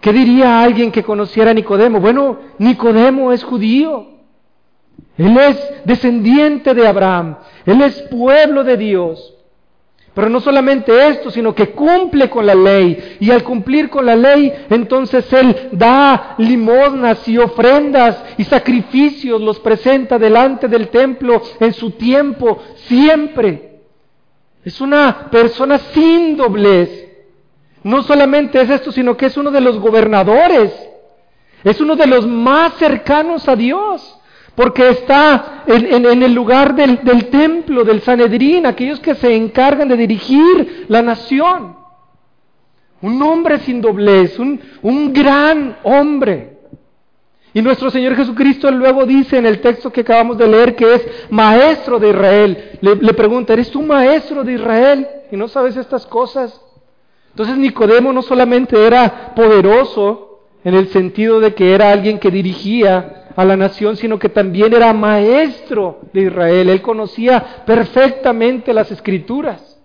¿Qué 0.01 0.11
diría 0.11 0.61
alguien 0.61 0.91
que 0.91 1.03
conociera 1.03 1.51
a 1.51 1.53
Nicodemo? 1.53 1.99
Bueno, 1.99 2.39
Nicodemo 2.57 3.31
es 3.31 3.43
judío. 3.43 4.18
Él 5.19 5.37
es 5.37 5.57
descendiente 5.83 6.73
de 6.73 6.87
Abraham. 6.87 7.35
Él 7.65 7.81
es 7.81 8.01
pueblo 8.03 8.63
de 8.63 8.77
Dios. 8.77 9.35
Pero 10.13 10.29
no 10.29 10.39
solamente 10.39 11.09
esto, 11.09 11.29
sino 11.29 11.53
que 11.53 11.71
cumple 11.71 12.29
con 12.29 12.45
la 12.45 12.55
ley. 12.55 13.17
Y 13.19 13.29
al 13.29 13.43
cumplir 13.43 13.89
con 13.89 14.05
la 14.05 14.15
ley, 14.15 14.53
entonces 14.69 15.31
Él 15.33 15.69
da 15.73 16.35
limosnas 16.37 17.27
y 17.27 17.37
ofrendas 17.37 18.23
y 18.37 18.45
sacrificios, 18.45 19.41
los 19.41 19.59
presenta 19.59 20.17
delante 20.17 20.69
del 20.69 20.87
templo 20.87 21.41
en 21.59 21.73
su 21.73 21.91
tiempo, 21.91 22.63
siempre. 22.87 23.81
Es 24.63 24.79
una 24.79 25.29
persona 25.29 25.79
sin 25.79 26.37
doblez. 26.37 27.07
No 27.83 28.03
solamente 28.03 28.61
es 28.61 28.69
esto, 28.69 28.93
sino 28.93 29.17
que 29.17 29.25
es 29.25 29.35
uno 29.35 29.51
de 29.51 29.61
los 29.61 29.79
gobernadores. 29.79 30.73
Es 31.65 31.81
uno 31.81 31.97
de 31.97 32.07
los 32.07 32.25
más 32.25 32.73
cercanos 32.75 33.49
a 33.49 33.57
Dios 33.57 34.18
porque 34.59 34.89
está 34.89 35.63
en, 35.67 36.21
el 36.21 36.33
lugar 36.33 36.75
del, 36.75 37.29
templo, 37.29 37.85
del 37.85 38.01
Sanedrín, 38.01 38.65
aquellos 38.65 38.99
que 38.99 39.15
se 39.15 39.33
encargan 39.33 39.87
de 39.87 39.95
dirigir 39.95 40.85
la 40.89 41.01
nación. 41.01 41.77
Un 43.01 43.21
hombre 43.21 43.59
sin 43.59 43.79
doblez, 43.79 44.37
un, 44.37 45.13
gran 45.13 45.77
hombre. 45.83 46.57
Y 47.53 47.61
nuestro 47.61 47.89
Señor 47.89 48.17
Jesucristo 48.17 48.69
luego 48.69 49.05
dice 49.05 49.37
en 49.37 49.45
el 49.45 49.61
texto 49.61 49.93
que 49.93 50.01
acabamos 50.01 50.37
de 50.37 50.47
leer 50.49 50.75
que 50.75 50.93
es 50.93 51.07
maestro 51.29 51.97
de 51.97 52.09
Israel. 52.09 52.79
Le, 52.81 52.95
le, 52.97 53.13
pregunta, 53.13 53.53
¿eres 53.53 53.71
tú 53.71 53.81
maestro 53.81 54.43
de 54.43 54.55
Israel 54.55 55.07
y 55.31 55.37
no 55.37 55.47
sabes 55.47 55.77
estas 55.77 56.05
cosas? 56.05 56.59
Entonces 57.29 57.57
Nicodemo 57.57 58.11
no 58.11 58.21
solamente 58.21 58.85
era 58.85 59.33
poderoso 59.33 60.41
en 60.65 60.73
el 60.73 60.89
sentido 60.89 61.39
de 61.39 61.53
que 61.53 61.73
era 61.73 61.93
alguien 61.93 62.19
que 62.19 62.29
dirigía 62.29 63.18
a 63.39 63.45
la 63.45 63.55
nación, 63.55 63.95
sino 63.95 64.19
que 64.19 64.27
también 64.27 64.73
era 64.73 64.91
maestro 64.91 66.01
de 66.11 66.23
Israel. 66.23 66.67
Él 66.67 66.81
conocía 66.81 67.63
perfectamente 67.65 68.73
las 68.73 68.91
escrituras. 68.91 69.79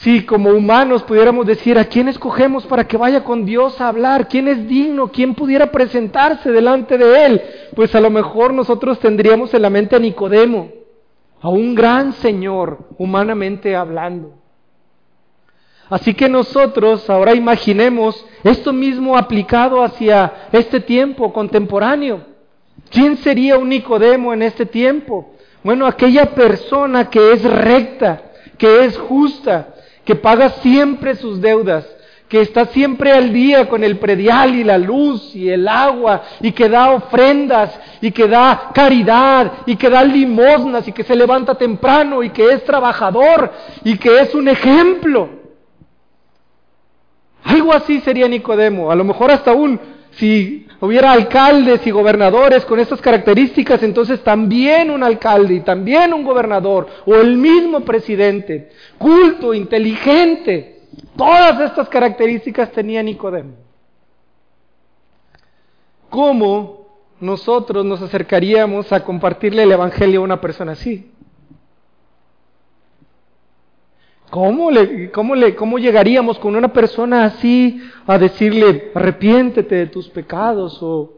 Si 0.00 0.26
como 0.26 0.50
humanos 0.50 1.02
pudiéramos 1.04 1.46
decir, 1.46 1.78
¿a 1.78 1.86
quién 1.86 2.08
escogemos 2.08 2.66
para 2.66 2.86
que 2.86 2.98
vaya 2.98 3.24
con 3.24 3.46
Dios 3.46 3.80
a 3.80 3.88
hablar? 3.88 4.28
¿Quién 4.28 4.48
es 4.48 4.68
digno? 4.68 5.08
¿Quién 5.08 5.34
pudiera 5.34 5.72
presentarse 5.72 6.52
delante 6.52 6.98
de 6.98 7.24
Él? 7.24 7.42
Pues 7.74 7.94
a 7.94 8.02
lo 8.02 8.10
mejor 8.10 8.52
nosotros 8.52 8.98
tendríamos 8.98 9.54
en 9.54 9.62
la 9.62 9.70
mente 9.70 9.96
a 9.96 10.00
Nicodemo, 10.00 10.72
a 11.40 11.48
un 11.48 11.74
gran 11.74 12.12
Señor, 12.12 12.80
humanamente 12.98 13.74
hablando. 13.74 14.43
Así 15.90 16.14
que 16.14 16.28
nosotros 16.28 17.08
ahora 17.10 17.34
imaginemos 17.34 18.24
esto 18.42 18.72
mismo 18.72 19.16
aplicado 19.16 19.82
hacia 19.82 20.48
este 20.52 20.80
tiempo 20.80 21.32
contemporáneo. 21.32 22.22
¿Quién 22.90 23.16
sería 23.18 23.58
un 23.58 23.68
Nicodemo 23.68 24.32
en 24.32 24.42
este 24.42 24.66
tiempo? 24.66 25.34
Bueno, 25.62 25.86
aquella 25.86 26.26
persona 26.26 27.10
que 27.10 27.32
es 27.32 27.42
recta, 27.42 28.22
que 28.58 28.84
es 28.84 28.96
justa, 28.98 29.74
que 30.04 30.14
paga 30.14 30.50
siempre 30.50 31.16
sus 31.16 31.40
deudas, 31.40 31.86
que 32.28 32.40
está 32.40 32.66
siempre 32.66 33.12
al 33.12 33.32
día 33.32 33.68
con 33.68 33.84
el 33.84 33.98
predial 33.98 34.54
y 34.54 34.64
la 34.64 34.78
luz 34.78 35.34
y 35.36 35.50
el 35.50 35.68
agua 35.68 36.22
y 36.40 36.52
que 36.52 36.68
da 36.68 36.90
ofrendas 36.90 37.78
y 38.00 38.10
que 38.10 38.26
da 38.26 38.70
caridad 38.74 39.52
y 39.66 39.76
que 39.76 39.90
da 39.90 40.02
limosnas 40.02 40.88
y 40.88 40.92
que 40.92 41.04
se 41.04 41.14
levanta 41.14 41.54
temprano 41.54 42.22
y 42.22 42.30
que 42.30 42.52
es 42.52 42.64
trabajador 42.64 43.52
y 43.84 43.96
que 43.98 44.20
es 44.20 44.34
un 44.34 44.48
ejemplo. 44.48 45.43
Algo 47.44 47.72
así 47.72 48.00
sería 48.00 48.26
Nicodemo. 48.26 48.90
A 48.90 48.94
lo 48.94 49.04
mejor 49.04 49.30
hasta 49.30 49.52
un, 49.52 49.78
si 50.12 50.66
hubiera 50.80 51.12
alcaldes 51.12 51.86
y 51.86 51.90
gobernadores 51.90 52.64
con 52.64 52.80
estas 52.80 53.00
características, 53.00 53.82
entonces 53.82 54.22
también 54.24 54.90
un 54.90 55.02
alcalde 55.02 55.54
y 55.54 55.60
también 55.60 56.14
un 56.14 56.24
gobernador 56.24 56.88
o 57.04 57.14
el 57.14 57.36
mismo 57.36 57.80
presidente, 57.80 58.70
culto, 58.98 59.52
inteligente. 59.52 60.80
Todas 61.16 61.60
estas 61.60 61.88
características 61.88 62.72
tenía 62.72 63.02
Nicodemo. 63.02 63.54
¿Cómo 66.08 66.86
nosotros 67.20 67.84
nos 67.84 68.00
acercaríamos 68.00 68.92
a 68.92 69.04
compartirle 69.04 69.64
el 69.64 69.72
Evangelio 69.72 70.20
a 70.20 70.24
una 70.24 70.40
persona 70.40 70.72
así? 70.72 71.10
¿Cómo, 74.34 74.68
le, 74.68 75.12
cómo, 75.12 75.36
le, 75.36 75.54
¿Cómo 75.54 75.78
llegaríamos 75.78 76.40
con 76.40 76.56
una 76.56 76.72
persona 76.72 77.24
así 77.24 77.80
a 78.04 78.18
decirle, 78.18 78.90
arrepiéntete 78.92 79.76
de 79.76 79.86
tus 79.86 80.08
pecados? 80.08 80.82
O 80.82 81.12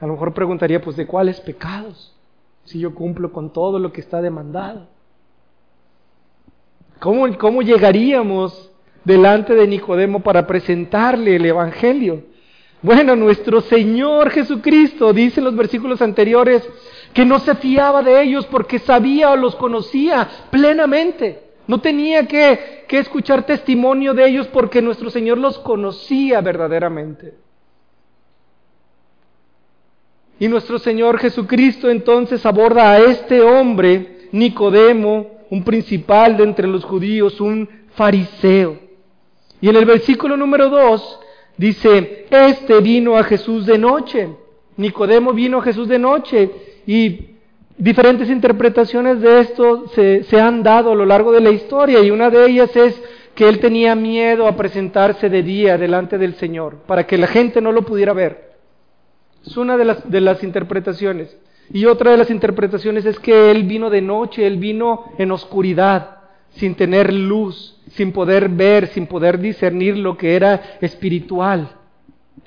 a 0.00 0.06
lo 0.06 0.12
mejor 0.12 0.32
preguntaría, 0.32 0.80
pues, 0.80 0.94
¿de 0.96 1.08
cuáles 1.08 1.40
pecados? 1.40 2.14
Si 2.66 2.78
yo 2.78 2.94
cumplo 2.94 3.32
con 3.32 3.52
todo 3.52 3.80
lo 3.80 3.92
que 3.92 4.00
está 4.00 4.22
demandado. 4.22 4.86
¿Cómo, 7.00 7.36
cómo 7.36 7.60
llegaríamos 7.62 8.70
delante 9.04 9.56
de 9.56 9.66
Nicodemo 9.66 10.20
para 10.20 10.46
presentarle 10.46 11.34
el 11.34 11.46
Evangelio? 11.46 12.22
Bueno, 12.80 13.16
nuestro 13.16 13.60
Señor 13.60 14.30
Jesucristo, 14.30 15.12
dice 15.12 15.40
en 15.40 15.46
los 15.46 15.56
versículos 15.56 16.00
anteriores, 16.00 16.62
que 17.14 17.24
no 17.24 17.38
se 17.38 17.54
fiaba 17.54 18.02
de 18.02 18.22
ellos 18.22 18.44
porque 18.46 18.80
sabía 18.80 19.30
o 19.30 19.36
los 19.36 19.54
conocía 19.54 20.28
plenamente. 20.50 21.44
No 21.66 21.80
tenía 21.80 22.26
que, 22.26 22.84
que, 22.88 22.98
escuchar 22.98 23.46
testimonio 23.46 24.12
de 24.12 24.26
ellos 24.28 24.48
porque 24.48 24.82
nuestro 24.82 25.08
Señor 25.08 25.38
los 25.38 25.58
conocía 25.60 26.40
verdaderamente. 26.40 27.34
Y 30.40 30.48
nuestro 30.48 30.80
Señor 30.80 31.18
Jesucristo 31.18 31.88
entonces 31.88 32.44
aborda 32.44 32.90
a 32.90 32.98
este 32.98 33.40
hombre, 33.40 34.28
Nicodemo, 34.32 35.30
un 35.48 35.62
principal 35.62 36.36
de 36.36 36.42
entre 36.42 36.66
los 36.66 36.84
judíos, 36.84 37.40
un 37.40 37.68
fariseo. 37.94 38.80
Y 39.60 39.68
en 39.68 39.76
el 39.76 39.84
versículo 39.84 40.36
número 40.36 40.68
2 40.68 41.20
dice, 41.56 42.26
este 42.28 42.80
vino 42.80 43.16
a 43.16 43.22
Jesús 43.22 43.64
de 43.66 43.78
noche. 43.78 44.28
Nicodemo 44.76 45.32
vino 45.32 45.58
a 45.58 45.62
Jesús 45.62 45.86
de 45.86 46.00
noche 46.00 46.73
y 46.86 47.34
diferentes 47.76 48.28
interpretaciones 48.30 49.20
de 49.20 49.40
esto 49.40 49.86
se, 49.88 50.40
han 50.40 50.62
dado 50.62 50.92
a 50.92 50.94
lo 50.94 51.06
largo 51.06 51.32
de 51.32 51.40
la 51.40 51.50
historia 51.50 52.00
y 52.00 52.10
una 52.10 52.30
de 52.30 52.46
ellas 52.46 52.74
es 52.76 53.00
que 53.34 53.48
él 53.48 53.58
tenía 53.58 53.94
miedo 53.94 54.46
a 54.46 54.56
presentarse 54.56 55.28
de 55.28 55.42
día 55.42 55.76
delante 55.76 56.18
del 56.18 56.34
Señor 56.34 56.76
para 56.86 57.06
que 57.06 57.18
la 57.18 57.26
gente 57.26 57.60
no 57.60 57.72
lo 57.72 57.82
pudiera 57.82 58.12
ver. 58.12 58.54
Es 59.44 59.56
una 59.56 59.76
de 59.76 60.20
las, 60.20 60.42
interpretaciones. 60.42 61.36
Y 61.70 61.86
otra 61.86 62.12
de 62.12 62.16
las 62.16 62.30
interpretaciones 62.30 63.04
es 63.04 63.18
que 63.18 63.50
él 63.50 63.64
vino 63.64 63.90
de 63.90 64.00
noche, 64.00 64.46
él 64.46 64.58
vino 64.58 65.12
en 65.18 65.32
oscuridad, 65.32 66.18
sin 66.52 66.74
tener 66.76 67.12
luz, 67.12 67.76
sin 67.88 68.12
poder 68.12 68.48
ver, 68.48 68.86
sin 68.88 69.06
poder 69.06 69.38
discernir 69.38 69.98
lo 69.98 70.16
que 70.16 70.36
era 70.36 70.78
espiritual. 70.80 71.70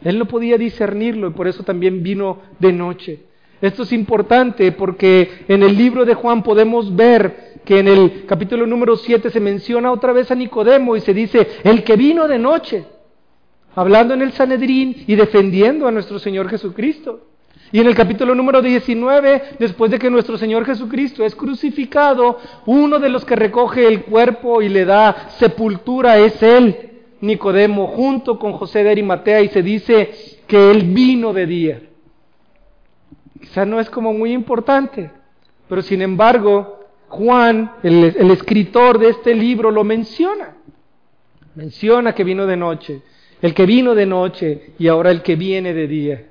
Él 0.04 0.18
no 0.18 0.28
podía 0.28 0.58
discernirlo 0.58 1.28
y 1.28 1.32
por 1.32 1.48
eso 1.48 1.64
también 1.64 2.02
vino 2.02 2.40
de 2.60 2.74
noche. 2.74 3.27
Esto 3.62 3.84
es 3.84 3.94
importante 3.94 4.72
porque 4.72 5.46
en 5.48 5.64
el 5.64 5.76
libro 5.76 6.06
de 6.06 6.14
Juan 6.14 6.44
podemos 6.44 6.96
ver 6.96 7.60
que 7.66 7.80
en 7.80 7.88
el 7.88 8.26
capítulo 8.26 8.68
número 8.68 8.96
7 8.96 9.30
se 9.30 9.40
menciona 9.40 9.92
otra 9.92 10.14
vez 10.14 10.30
a 10.32 10.36
Nicodemo 10.36 10.96
y 10.96 11.02
se 11.02 11.14
dice, 11.14 11.48
el 11.64 11.84
que 11.84 11.96
vino 11.96 12.28
de 12.28 12.40
noche, 12.40 12.86
hablando 13.76 14.14
en 14.14 14.22
el 14.22 14.32
Sanedrín 14.32 15.04
y 15.08 15.16
defendiendo 15.16 15.88
a 15.88 15.92
nuestro 15.92 16.20
Señor 16.20 16.50
Jesucristo. 16.50 17.22
Y 17.72 17.80
en 17.80 17.88
el 17.88 17.96
capítulo 17.96 18.34
número 18.34 18.62
19, 18.62 19.42
después 19.60 19.92
de 19.92 20.00
que 20.00 20.10
nuestro 20.10 20.38
Señor 20.38 20.66
Jesucristo 20.66 21.26
es 21.26 21.36
crucificado, 21.36 22.40
uno 22.66 23.00
de 23.00 23.10
los 23.10 23.26
que 23.26 23.36
recoge 23.36 23.88
el 23.88 24.04
cuerpo 24.04 24.62
y 24.62 24.70
le 24.70 24.86
da 24.86 25.30
sepultura 25.38 26.18
es 26.20 26.42
él, 26.42 26.92
Nicodemo, 27.20 27.88
junto 27.88 28.40
con 28.40 28.54
José 28.54 28.84
de 28.84 28.92
Arimatea, 28.92 29.42
y 29.42 29.50
se 29.50 29.64
dice 29.64 30.38
que 30.48 30.72
él 30.72 30.84
vino 30.84 31.34
de 31.34 31.46
día. 31.46 31.82
Quizá 33.40 33.66
no 33.66 33.80
es 33.80 33.90
como 33.90 34.14
muy 34.14 34.34
importante, 34.34 35.12
pero 35.68 35.82
sin 35.82 36.02
embargo, 36.02 36.80
Juan, 37.10 37.72
el, 37.84 38.16
el 38.18 38.32
escritor 38.32 39.00
de 39.00 39.10
este 39.10 39.36
libro, 39.36 39.72
lo 39.72 39.84
menciona. 39.84 40.56
Menciona 41.56 42.14
que 42.14 42.24
vino 42.24 42.46
de 42.46 42.58
noche, 42.58 43.02
el 43.42 43.54
que 43.54 43.66
vino 43.66 43.96
de 43.96 44.06
noche 44.06 44.74
y 44.78 44.88
ahora 44.88 45.12
el 45.12 45.22
que 45.22 45.36
viene 45.36 45.74
de 45.74 45.88
día. 45.88 46.28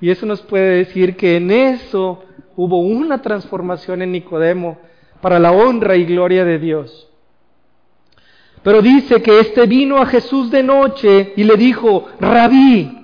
Y 0.00 0.10
eso 0.10 0.26
nos 0.26 0.42
puede 0.42 0.76
decir 0.76 1.16
que 1.16 1.36
en 1.36 1.50
eso 1.50 2.24
hubo 2.56 2.80
una 2.80 3.22
transformación 3.22 4.02
en 4.02 4.12
Nicodemo 4.12 4.78
para 5.20 5.38
la 5.38 5.52
honra 5.52 5.96
y 5.96 6.04
gloria 6.04 6.44
de 6.44 6.58
Dios. 6.58 7.08
Pero 8.62 8.82
dice 8.82 9.22
que 9.22 9.40
éste 9.40 9.66
vino 9.66 9.98
a 9.98 10.06
Jesús 10.06 10.50
de 10.50 10.62
noche 10.62 11.32
y 11.36 11.44
le 11.44 11.56
dijo, 11.56 12.06
Rabí, 12.20 12.97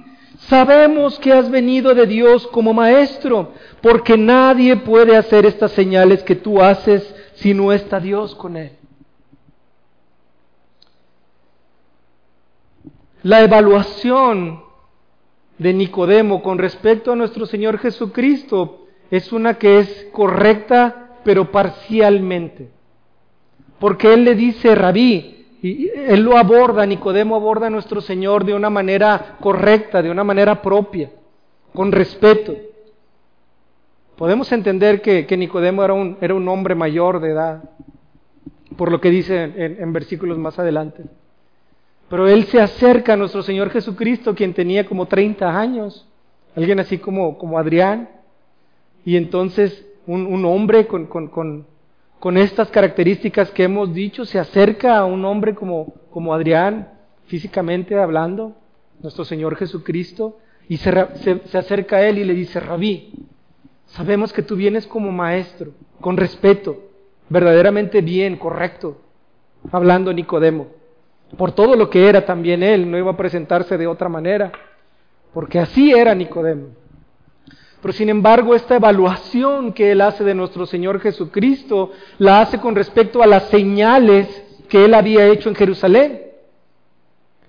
sabemos 0.49 1.19
que 1.19 1.33
has 1.33 1.51
venido 1.51 1.95
de 1.95 2.07
Dios 2.07 2.47
como 2.49 2.73
maestro, 2.73 3.53
porque 3.81 4.17
nadie 4.17 4.77
puede 4.77 5.17
hacer 5.17 5.47
estas 5.47 5.73
señales 5.73 6.23
que 6.23 6.37
tú 6.37 6.61
haces 6.61 7.15
si 7.35 7.55
no 7.55 7.73
está 7.73 8.01
Dios 8.01 8.35
con 8.35 8.57
él. 8.57 8.73
La 13.23 13.43
evaluación 13.43 14.63
de 15.59 15.73
Nicodemo 15.73 16.43
con 16.43 16.59
respecto 16.59 17.13
a 17.13 17.17
nuestro 17.17 17.47
Señor 17.47 17.79
Jesucristo 17.79 18.87
es 19.11 19.33
una 19.33 19.55
que 19.55 19.79
es 19.79 20.09
correcta, 20.13 21.19
pero 21.25 21.51
parcialmente. 21.51 22.71
Porque 23.79 24.13
Él 24.13 24.25
le 24.25 24.35
dice, 24.35 24.75
rabí, 24.75 25.44
y 25.69 25.91
Él 25.95 26.21
lo 26.21 26.37
aborda, 26.37 26.85
Nicodemo 26.85 27.37
aborda 27.37 27.69
a 27.69 27.71
nuestro 27.71 28.01
Señor 28.01 28.45
de 28.45 28.55
una 28.55 28.69
manera 28.69 29.37
correcta, 29.41 30.03
de 30.03 30.11
una 30.11 30.23
manera 30.23 30.61
propia, 30.61 31.11
con 31.73 31.91
respeto. 31.91 32.55
Podemos 34.17 34.53
entender 34.53 35.01
que, 35.01 35.37
Nicodemo 35.37 35.83
era 35.83 35.95
un, 35.95 36.19
era 36.21 36.35
un, 36.35 36.47
hombre 36.49 36.75
mayor 36.75 37.19
de 37.21 37.31
edad, 37.31 37.71
por 38.77 38.93
lo 38.93 39.01
que 39.01 39.11
dice 39.11 39.43
en 39.57 39.93
versículos 39.93 40.37
más 40.37 40.59
adelante. 40.59 41.05
Pero 42.09 42.29
él 42.29 42.45
se 42.45 42.61
acerca 42.61 43.15
a 43.15 43.17
nuestro 43.17 43.43
Señor 43.43 43.71
Jesucristo, 43.71 44.35
quien 44.35 44.53
tenía 44.53 44.85
como 44.85 45.07
30 45.07 45.59
años, 45.59 46.07
alguien 46.55 46.79
así 46.79 46.99
como, 46.99 47.39
como 47.39 47.59
Adrián, 47.59 48.11
y 49.05 49.17
entonces 49.17 49.87
un, 50.07 50.45
hombre 50.45 50.87
con, 50.87 51.07
con, 51.07 51.67
estas 52.37 52.71
características 52.71 53.51
que 53.51 53.65
hemos 53.65 53.93
dicho 53.93 54.25
se 54.25 54.39
acerca 54.39 54.97
a 54.97 55.05
un 55.05 55.25
hombre 55.25 55.55
como, 55.55 55.95
como 56.11 56.33
Adrián, 56.35 56.89
físicamente 57.27 57.99
hablando, 57.99 58.57
nuestro 59.01 59.25
Señor 59.25 59.57
Jesucristo, 59.57 60.39
y 60.69 60.79
se, 60.79 60.91
se, 61.47 61.59
acerca 61.59 61.97
a 61.97 62.07
él 62.07 62.19
y 62.19 62.25
le 62.25 62.35
dice, 62.35 62.59
rabí, 62.61 63.13
sabemos 63.87 64.33
que 64.33 64.43
tú 64.43 64.57
vienes 64.57 64.87
como 64.87 65.13
maestro, 65.13 65.73
con 66.01 66.17
respeto, 66.17 66.85
verdaderamente 67.29 68.01
bien, 68.01 68.37
correcto, 68.37 68.99
hablando 69.71 70.13
Nicodemo 70.13 70.69
por 71.37 71.53
todo 71.53 71.77
lo 71.77 71.91
que 71.91 72.09
era 72.09 72.25
también 72.25 72.63
él, 72.63 72.91
no 72.91 72.99
iba 72.99 73.13
a 73.13 73.17
presentarse 73.17 73.77
de 73.77 73.87
otra 73.87 74.09
manera, 74.09 74.53
porque 75.33 75.59
así 75.59 75.93
era 75.93 76.15
Nicodemo. 76.15 76.69
Pero 77.85 77.93
sin 77.93 78.09
embargo, 78.09 78.55
esta 78.55 78.77
evaluación 78.77 79.75
que 79.75 79.93
él 79.93 80.01
hace 80.01 80.25
de 80.25 80.35
nuestro 80.35 80.65
Señor 80.65 81.01
Jesucristo, 81.01 81.91
la 82.17 82.41
hace 82.41 82.59
con 82.59 82.75
respecto 82.75 83.23
a 83.23 83.27
las 83.27 83.51
señales 83.51 84.27
que 84.71 84.87
él 84.87 84.95
había 84.95 85.27
hecho 85.27 85.51
en 85.51 85.55
Jerusalén. 85.55 86.23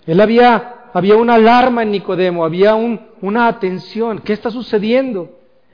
Él 0.05 0.19
había, 0.19 0.89
había 0.93 1.15
una 1.15 1.35
alarma 1.35 1.83
en 1.83 1.91
Nicodemo, 1.91 2.43
había 2.43 2.75
una 2.75 3.47
atención. 3.47 4.19
¿Qué 4.19 4.33
está 4.33 4.51
sucediendo? 4.51 5.29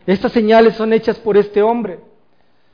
Estas 0.06 0.32
señales 0.32 0.76
son 0.76 0.94
hechas 0.94 1.18
por 1.18 1.38
este 1.38 1.64
hombre. 1.64 1.98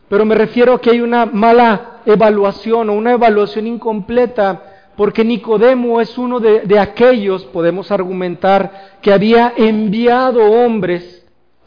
Pero 0.10 0.26
me 0.26 0.36
refiero 0.36 0.73
a 0.73 0.82
que 0.82 0.89
hay 0.89 1.00
una 1.00 1.26
mala 1.26 2.02
evaluación 2.06 2.89
o 2.89 2.95
una 2.95 3.13
evaluación 3.13 3.65
incompleta 3.65 4.62
porque 4.97 5.23
Nicodemo 5.23 6.02
es 6.02 6.17
uno 6.17 6.39
de, 6.39 6.80
aquellos, 6.80 7.45
podemos 7.45 7.91
argumentar, 7.91 8.97
que 9.00 9.13
había 9.13 9.54
enviado 9.56 10.43
hombres, 10.43 11.17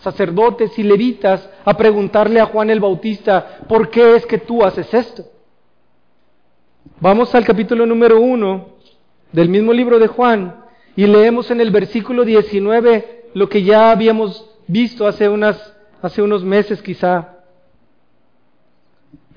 sacerdotes 0.00 0.78
y 0.78 0.82
levitas, 0.82 1.48
a 1.64 1.76
preguntarle 1.76 2.40
a 2.40 2.46
Juan 2.46 2.70
el 2.70 2.80
Bautista, 2.80 3.60
¿por 3.68 3.90
qué 3.90 4.16
es 4.16 4.26
que 4.26 4.38
tú 4.38 4.64
haces 4.64 4.92
esto? 4.92 5.24
Vamos 7.00 7.34
al 7.34 7.44
capítulo 7.44 7.86
número 7.86 8.20
uno 8.20 8.76
del 9.32 9.48
mismo 9.48 9.72
libro 9.72 9.98
de 9.98 10.06
Juan 10.06 10.64
y 10.96 11.06
leemos 11.06 11.50
en 11.50 11.60
el 11.60 11.70
versículo 11.70 12.24
19 12.24 13.30
lo 13.34 13.48
que 13.48 13.62
ya 13.62 13.90
habíamos 13.90 14.50
visto 14.66 15.06
hace, 15.06 15.28
unas, 15.28 15.74
hace 16.02 16.22
unos 16.22 16.44
meses 16.44 16.82
quizá. 16.82 17.36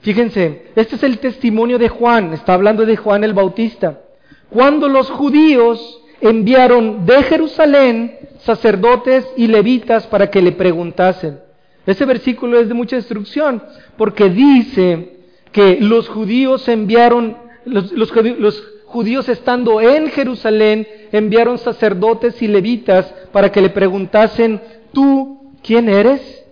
Fíjense, 0.02 0.72
este 0.76 0.96
es 0.96 1.04
el 1.04 1.20
testimonio 1.20 1.80
de 1.80 1.90
Juan, 1.90 2.34
está 2.34 2.54
hablando 2.54 2.86
de 2.86 2.98
Juan 2.98 3.24
el 3.24 3.34
Bautista. 3.34 4.02
Cuando 4.50 4.88
los 4.88 5.10
judíos 5.10 6.02
enviaron 6.20 7.06
de 7.06 7.24
Jerusalén 7.24 8.18
sacerdotes 8.44 9.26
y 9.38 9.48
levitas 9.48 10.08
para 10.08 10.30
que 10.30 10.42
le 10.42 10.52
preguntasen. 10.52 11.40
Ese 11.86 12.06
versículo 12.06 12.60
es 12.60 12.68
de 12.68 12.74
mucha 12.74 12.96
instrucción, 12.96 13.62
porque 13.98 14.30
dice 14.30 15.18
que 15.52 15.78
los 15.82 16.08
judíos 16.10 16.68
enviaron, 16.68 17.38
los, 17.66 18.64
judíos 18.86 19.28
estando 19.28 19.82
en 19.82 20.10
Jerusalén, 20.10 20.88
enviaron 21.12 21.58
sacerdotes 21.58 22.42
y 22.42 22.48
levitas 22.48 23.14
para 23.32 23.52
que 23.52 23.62
le 23.62 23.70
preguntasen, 23.70 24.62
¿tú 24.94 25.52
quién 25.64 25.90
eres? 25.90 26.46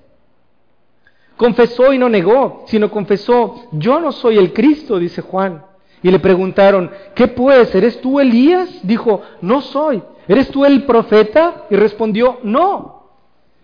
Confesó 1.38 1.94
y 1.94 1.98
no 1.98 2.10
negó, 2.10 2.66
sino 2.68 2.92
confesó, 2.92 3.68
yo 3.72 4.00
no 4.00 4.12
soy 4.12 4.38
el 4.38 4.54
Cristo, 4.54 5.00
dice 5.00 5.22
Juan. 5.22 5.64
Y 6.04 6.10
le 6.10 6.20
preguntaron, 6.20 6.90
¿qué 7.16 7.28
pues? 7.28 7.74
¿Eres 7.76 8.02
tú 8.02 8.20
Elías? 8.20 8.70
Dijo, 8.84 9.22
no 9.42 9.62
soy. 9.62 10.02
¿Eres 10.32 10.48
tú 10.50 10.64
el 10.64 10.86
profeta? 10.86 11.66
Y 11.70 11.76
respondió, 11.76 12.40
no. 12.44 13.10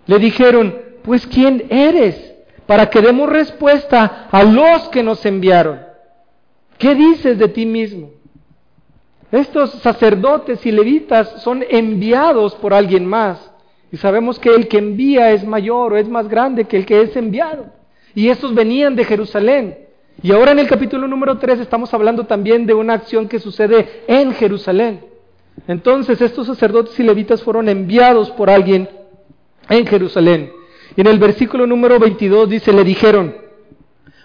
Le 0.05 0.19
dijeron, 0.19 0.75
pues 1.01 1.25
¿quién 1.25 1.65
eres? 1.69 2.35
Para 2.65 2.89
que 2.89 2.99
demos 2.99 3.29
respuesta 3.29 4.27
a 4.29 4.43
los 4.43 4.89
que 4.89 5.01
nos 5.01 5.25
enviaron. 5.25 5.79
¿Qué 6.77 6.93
dices 6.93 7.37
de 7.37 7.47
ti 7.47 7.65
mismo? 7.65 8.09
Estos 9.31 9.75
sacerdotes 9.75 10.65
y 10.65 10.73
levitas 10.73 11.41
son 11.41 11.63
enviados 11.69 12.53
por 12.55 12.73
alguien 12.73 13.05
más. 13.05 13.49
Y 13.89 13.95
sabemos 13.95 14.37
que 14.37 14.49
el 14.49 14.67
que 14.67 14.79
envía 14.79 15.31
es 15.31 15.47
mayor 15.47 15.93
o 15.93 15.97
es 15.97 16.09
más 16.09 16.27
grande 16.27 16.65
que 16.65 16.75
el 16.75 16.85
que 16.85 17.01
es 17.01 17.15
enviado. 17.15 17.67
Y 18.13 18.27
estos 18.27 18.53
venían 18.53 18.93
de 18.97 19.05
Jerusalén. 19.05 19.87
Y 20.21 20.33
ahora 20.33 20.51
en 20.51 20.59
el 20.59 20.67
capítulo 20.67 21.07
número 21.07 21.37
3 21.37 21.61
estamos 21.61 21.93
hablando 21.93 22.25
también 22.25 22.65
de 22.65 22.73
una 22.73 22.95
acción 22.95 23.29
que 23.29 23.39
sucede 23.39 24.03
en 24.09 24.33
Jerusalén. 24.33 25.15
Entonces 25.67 26.21
estos 26.21 26.47
sacerdotes 26.47 26.99
y 26.99 27.03
levitas 27.03 27.41
fueron 27.41 27.69
enviados 27.69 28.29
por 28.31 28.49
alguien 28.49 28.89
en 29.69 29.85
Jerusalén. 29.85 30.51
Y 30.95 31.01
en 31.01 31.07
el 31.07 31.19
versículo 31.19 31.65
número 31.65 31.99
22 31.99 32.49
dice, 32.49 32.73
le 32.73 32.83
dijeron, 32.83 33.35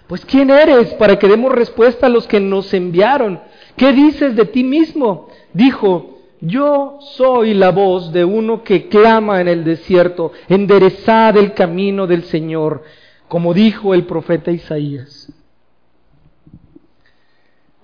pues 0.07 0.25
¿quién 0.25 0.51
eres 0.51 0.95
para 0.95 1.19
que 1.19 1.29
demos 1.29 1.53
respuesta 1.53 2.07
a 2.07 2.11
los 2.11 2.27
que 2.27 2.41
nos 2.41 2.73
enviaron? 2.75 3.41
¿Qué 3.77 3.93
dices 3.93 4.37
de 4.37 4.45
ti 4.45 4.63
mismo? 4.63 5.29
Dijo, 5.53 6.19
yo 6.41 6.99
soy 7.01 7.55
la 7.55 7.71
voz 7.71 8.13
de 8.13 8.25
uno 8.25 8.65
que 8.65 8.89
clama 8.89 9.41
en 9.41 9.49
el 9.49 9.65
desierto, 9.65 10.33
enderezad 10.49 11.37
el 11.37 11.55
camino 11.55 12.07
del 12.07 12.25
Señor, 12.25 12.83
como 13.29 13.55
dijo 13.55 13.95
el 13.95 14.05
profeta 14.05 14.51
Isaías. 14.51 15.33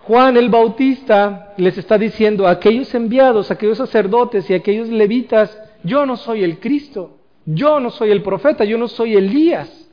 Juan 0.08 0.38
el 0.38 0.48
Bautista 0.48 1.52
les 1.58 1.76
está 1.76 1.98
diciendo 1.98 2.46
a 2.46 2.52
aquellos 2.52 2.94
enviados, 2.94 3.50
a 3.50 3.54
aquellos 3.54 3.76
sacerdotes 3.76 4.48
y 4.48 4.54
a 4.54 4.56
aquellos 4.56 4.88
levitas, 4.88 5.54
yo 5.84 6.06
no 6.06 6.16
soy 6.16 6.44
el 6.44 6.60
Cristo, 6.60 7.18
yo 7.44 7.78
no 7.78 7.90
soy 7.90 8.10
el 8.10 8.22
profeta, 8.22 8.64
yo 8.64 8.78
no 8.78 8.88
soy 8.88 9.16
Elías, 9.16 9.90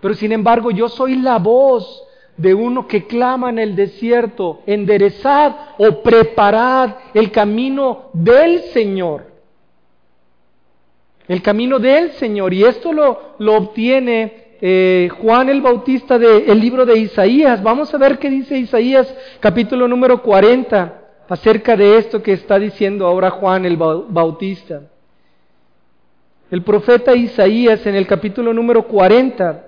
pero 0.00 0.14
sin 0.14 0.32
embargo 0.32 0.72
yo 0.72 0.88
soy 0.88 1.14
la 1.14 1.38
voz 1.38 2.02
de 2.36 2.54
uno 2.54 2.88
que 2.88 3.06
clama 3.06 3.50
en 3.50 3.60
el 3.60 3.76
desierto, 3.76 4.62
enderezad 4.66 5.54
o 5.78 6.02
preparad 6.02 6.96
el 7.14 7.30
camino 7.30 8.10
del 8.14 8.62
Señor. 8.72 9.30
El 11.28 11.40
camino 11.40 11.78
del 11.78 12.10
Señor. 12.14 12.52
Y 12.52 12.64
esto 12.64 12.92
lo, 12.92 13.36
lo 13.38 13.54
obtiene 13.54 14.45
eh, 14.60 15.08
Juan 15.20 15.48
el 15.48 15.60
Bautista 15.60 16.18
del 16.18 16.60
libro 16.60 16.86
de 16.86 16.98
Isaías. 16.98 17.62
Vamos 17.62 17.92
a 17.92 17.98
ver 17.98 18.18
qué 18.18 18.30
dice 18.30 18.58
Isaías 18.58 19.12
capítulo 19.40 19.86
número 19.88 20.22
40 20.22 21.02
acerca 21.28 21.76
de 21.76 21.98
esto 21.98 22.22
que 22.22 22.32
está 22.32 22.58
diciendo 22.58 23.06
ahora 23.06 23.30
Juan 23.30 23.64
el 23.64 23.76
Bautista. 23.76 24.82
El 26.50 26.62
profeta 26.62 27.14
Isaías 27.14 27.84
en 27.86 27.96
el 27.96 28.06
capítulo 28.06 28.52
número 28.52 28.86
40 28.86 29.64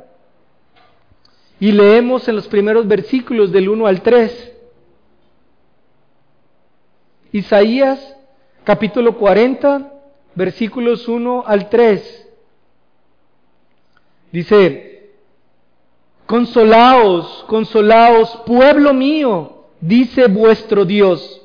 y 1.61 1.73
leemos 1.73 2.29
en 2.29 2.37
los 2.37 2.47
primeros 2.47 2.87
versículos 2.87 3.51
del 3.51 3.69
1 3.69 3.87
al 3.87 4.01
3. 4.03 4.53
Isaías 7.33 8.17
capítulo 8.65 9.17
40, 9.17 9.93
versículos 10.35 11.09
1 11.09 11.45
al 11.47 11.69
3. 11.69 12.28
Dice, 14.33 15.11
consolaos, 16.27 17.45
consolaos, 17.49 18.41
pueblo 18.47 18.93
mío, 18.93 19.65
dice 19.81 20.27
vuestro 20.27 20.85
Dios, 20.85 21.43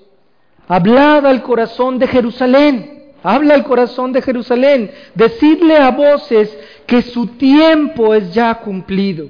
hablad 0.67 1.25
al 1.25 1.43
corazón 1.43 1.99
de 1.99 2.07
Jerusalén, 2.07 3.13
habla 3.23 3.53
al 3.53 3.63
corazón 3.63 4.11
de 4.11 4.21
Jerusalén, 4.21 4.91
decidle 5.15 5.77
a 5.77 5.91
voces 5.91 6.57
que 6.85 7.01
su 7.01 7.27
tiempo 7.27 8.13
es 8.13 8.33
ya 8.33 8.55
cumplido 8.55 9.29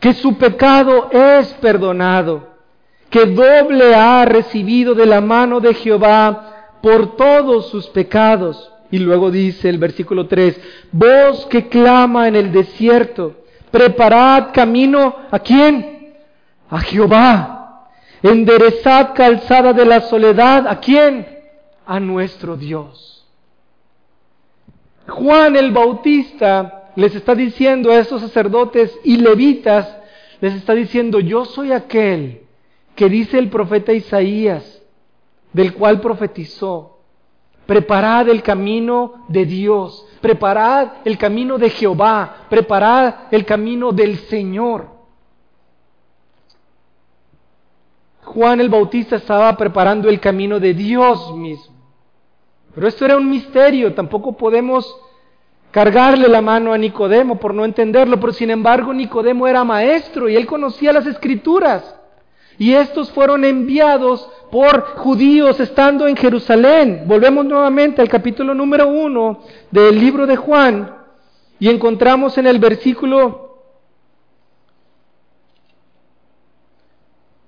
que 0.00 0.14
su 0.14 0.36
pecado 0.36 1.08
es 1.10 1.52
perdonado, 1.54 2.48
que 3.10 3.26
doble 3.26 3.94
ha 3.94 4.24
recibido 4.24 4.94
de 4.94 5.06
la 5.06 5.20
mano 5.20 5.60
de 5.60 5.74
Jehová 5.74 6.70
por 6.82 7.16
todos 7.16 7.70
sus 7.70 7.86
pecados. 7.88 8.70
Y 8.90 8.98
luego 8.98 9.30
dice 9.30 9.68
el 9.68 9.78
versículo 9.78 10.26
3, 10.26 10.60
voz 10.92 11.46
que 11.46 11.68
clama 11.68 12.28
en 12.28 12.36
el 12.36 12.52
desierto, 12.52 13.44
preparad 13.70 14.52
camino 14.52 15.16
a 15.30 15.38
quién? 15.38 16.14
A 16.70 16.80
Jehová. 16.80 17.88
Enderezad 18.22 19.14
calzada 19.14 19.72
de 19.72 19.84
la 19.84 20.00
soledad, 20.02 20.66
¿a 20.66 20.80
quién? 20.80 21.26
A 21.84 22.00
nuestro 22.00 22.56
Dios. 22.56 23.26
Juan 25.08 25.56
el 25.56 25.70
Bautista 25.70 26.90
les 26.96 27.14
está 27.14 27.34
diciendo 27.34 27.90
a 27.90 27.98
estos 27.98 28.22
sacerdotes 28.22 28.98
y 29.04 29.18
levitas, 29.18 29.96
les 30.40 30.54
está 30.54 30.74
diciendo, 30.74 31.20
yo 31.20 31.44
soy 31.44 31.72
aquel 31.72 32.40
que 32.94 33.08
dice 33.08 33.38
el 33.38 33.50
profeta 33.50 33.92
Isaías, 33.92 34.82
del 35.52 35.74
cual 35.74 36.00
profetizó, 36.00 36.95
preparad 37.66 38.28
el 38.28 38.42
camino 38.42 39.24
de 39.28 39.44
Dios, 39.44 40.06
preparad 40.20 40.88
el 41.04 41.18
camino 41.18 41.58
de 41.58 41.70
Jehová, 41.70 42.46
preparad 42.48 43.14
el 43.30 43.44
camino 43.44 43.92
del 43.92 44.18
Señor. 44.18 44.88
Juan 48.22 48.60
el 48.60 48.68
Bautista 48.68 49.16
estaba 49.16 49.56
preparando 49.56 50.08
el 50.08 50.20
camino 50.20 50.58
de 50.58 50.74
Dios 50.74 51.34
mismo. 51.36 51.74
Pero 52.74 52.88
esto 52.88 53.04
era 53.04 53.16
un 53.16 53.28
misterio, 53.30 53.94
tampoco 53.94 54.32
podemos 54.36 54.94
cargarle 55.70 56.28
la 56.28 56.42
mano 56.42 56.72
a 56.72 56.78
Nicodemo 56.78 57.36
por 57.36 57.54
no 57.54 57.64
entenderlo, 57.64 58.18
pero 58.20 58.32
sin 58.32 58.50
embargo 58.50 58.92
Nicodemo 58.92 59.46
era 59.46 59.64
maestro 59.64 60.28
y 60.28 60.36
él 60.36 60.46
conocía 60.46 60.92
las 60.92 61.06
escrituras. 61.06 61.94
Y 62.58 62.72
estos 62.72 63.10
fueron 63.10 63.44
enviados 63.44 64.28
por 64.50 64.82
judíos 64.96 65.60
estando 65.60 66.08
en 66.08 66.16
Jerusalén. 66.16 67.02
Volvemos 67.06 67.44
nuevamente 67.44 68.00
al 68.00 68.08
capítulo 68.08 68.54
número 68.54 68.88
uno 68.88 69.40
del 69.70 69.98
libro 69.98 70.26
de 70.26 70.36
Juan 70.36 70.96
y 71.58 71.68
encontramos 71.68 72.36
en 72.38 72.46
el 72.46 72.58
versículo 72.58 73.46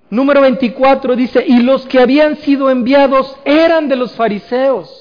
número 0.09 0.41
24 0.41 1.15
dice, 1.15 1.43
y 1.45 1.61
los 1.61 1.85
que 1.85 1.99
habían 1.99 2.37
sido 2.37 2.69
enviados 2.69 3.37
eran 3.45 3.87
de 3.87 3.95
los 3.95 4.13
fariseos. 4.15 4.98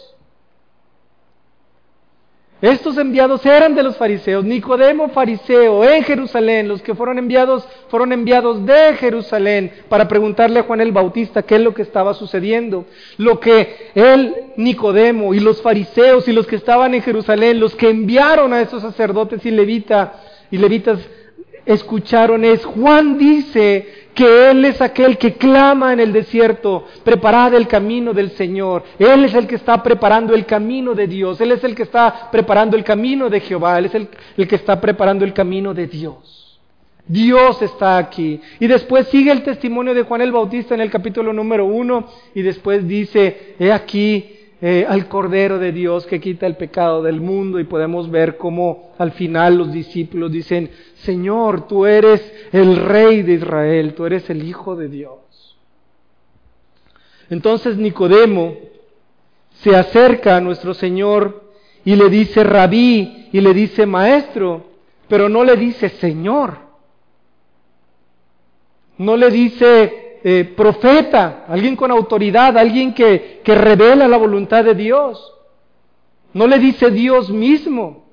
Estos 2.61 2.99
enviados 2.99 3.47
eran 3.47 3.77
de 3.77 3.85
los 3.85 3.97
fariseos, 3.97 4.45
Nicodemo 4.45 5.11
fariseo 5.11 5.85
en 5.85 6.03
Jerusalén, 6.03 6.67
los 6.67 6.83
que 6.83 6.97
fueron 6.97 7.19
enviados 7.19 7.65
fueron 7.87 8.13
enviados 8.13 8.67
de 8.67 8.95
Jerusalén 8.95 9.71
para 9.89 10.09
preguntarle 10.09 10.59
a 10.59 10.63
Juan 10.65 10.81
el 10.81 10.91
Bautista 10.91 11.45
qué 11.45 11.55
es 11.55 11.61
lo 11.61 11.73
que 11.73 11.83
estaba 11.83 12.15
sucediendo. 12.15 12.85
Lo 13.17 13.39
que 13.39 13.91
él, 13.95 14.35
Nicodemo 14.57 15.35
y 15.35 15.41
los 15.41 15.63
fariseos 15.63 16.27
y 16.27 16.33
los 16.33 16.49
que 16.49 16.57
estaban 16.57 16.95
en 16.95 17.03
Jerusalén, 17.03 17.61
los 17.61 17.77
que 17.77 17.91
enviaron 17.91 18.53
a 18.53 18.61
esos 18.61 18.83
sacerdotes 18.83 19.47
y 19.47 19.53
levita, 19.53 20.15
y 20.51 20.59
levitas 20.59 20.99
escucharon 21.69 22.45
es, 22.45 22.65
Juan 22.65 23.19
dice 23.19 23.98
que 24.15 24.51
Él 24.51 24.65
es 24.65 24.81
aquel 24.81 25.17
que 25.17 25.35
clama 25.35 25.93
en 25.93 26.01
el 26.01 26.13
desierto, 26.13 26.87
preparad 27.05 27.55
el 27.55 27.69
camino 27.69 28.13
del 28.13 28.33
Señor. 28.33 28.83
Él 28.99 29.25
es 29.25 29.35
el 29.35 29.47
que 29.47 29.55
está 29.55 29.83
preparando 29.83 30.35
el 30.35 30.45
camino 30.45 30.95
de 30.95 31.07
Dios. 31.07 31.41
Él 31.41 31.53
es 31.53 31.63
el 31.63 31.75
que 31.75 31.85
está 31.85 32.31
preparando 32.31 32.77
el 32.77 32.85
camino 32.85 33.31
de 33.31 33.41
Jehová. 33.41 33.79
Él 33.79 33.87
es 33.87 33.95
el, 33.95 34.09
el 34.37 34.49
que 34.49 34.57
está 34.57 34.81
preparando 34.81 35.25
el 35.25 35.33
camino 35.33 35.73
de 35.73 35.87
Dios. 35.87 36.61
Dios 37.07 37.63
está 37.63 37.97
aquí. 37.97 38.41
Y 38.61 38.67
después 38.67 39.09
sigue 39.09 39.33
el 39.33 39.43
testimonio 39.43 39.95
de 39.95 40.03
Juan 40.03 40.21
el 40.21 40.33
Bautista 40.33 40.75
en 40.75 40.83
el 40.83 40.91
capítulo 40.91 41.33
número 41.33 41.65
uno 41.65 42.07
y 42.35 42.43
después 42.43 42.87
dice, 42.87 43.55
he 43.59 43.73
aquí 43.73 44.38
eh, 44.61 44.85
al 44.89 45.09
Cordero 45.09 45.59
de 45.59 45.71
Dios 45.71 46.05
que 46.07 46.21
quita 46.21 46.47
el 46.47 46.57
pecado 46.57 47.03
del 47.03 47.21
mundo 47.21 47.61
y 47.61 47.65
podemos 47.65 48.11
ver 48.11 48.37
cómo 48.37 48.93
al 48.99 49.13
final 49.13 49.57
los 49.57 49.73
discípulos 49.73 50.33
dicen, 50.33 50.71
Señor, 50.97 51.69
tú 51.69 51.87
eres 51.87 52.21
el 52.51 52.77
Rey 52.77 53.23
de 53.23 53.35
Israel, 53.35 53.95
tú 53.95 54.05
eres 54.05 54.29
el 54.31 54.43
Hijo 54.43 54.75
de 54.75 54.89
Dios. 54.89 55.57
Entonces 57.31 57.77
Nicodemo 57.77 58.57
se 59.61 59.77
acerca 59.77 60.37
a 60.37 60.41
nuestro 60.41 60.75
Señor 60.75 61.45
y 61.85 61.95
le 61.95 62.09
dice 62.09 62.43
rabí 62.43 63.29
y 63.33 63.41
le 63.41 63.55
dice 63.55 63.87
maestro, 63.87 64.65
pero 65.09 65.29
no 65.29 65.45
le 65.45 65.57
dice 65.57 65.89
Señor. 65.89 66.59
No 68.97 69.17
le 69.17 69.31
dice 69.31 70.08
eh, 70.25 70.53
profeta, 70.57 71.45
alguien 71.49 71.77
con 71.77 71.91
autoridad, 71.91 72.57
alguien 72.57 72.95
que, 72.95 73.41
que 73.45 73.55
revela 73.55 74.09
la 74.09 74.17
voluntad 74.17 74.65
de 74.65 74.75
Dios. 74.75 75.35
No 76.33 76.47
le 76.47 76.59
dice 76.59 76.91
Dios 76.91 77.31
mismo. 77.31 78.09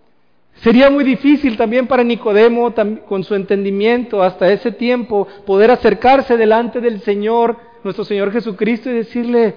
Sería 0.62 0.90
muy 0.90 1.04
difícil 1.04 1.58
también 1.58 1.86
para 1.86 2.04
Nicodemo, 2.04 2.74
con 3.08 3.24
su 3.24 3.36
entendimiento 3.36 4.24
hasta 4.24 4.52
ese 4.52 4.72
tiempo, 4.72 5.28
poder 5.46 5.70
acercarse 5.70 6.38
delante 6.38 6.80
del 6.80 7.02
Señor, 7.02 7.58
nuestro 7.84 8.06
Señor 8.06 8.32
Jesucristo, 8.32 8.90
y 8.90 8.94
decirle, 8.94 9.56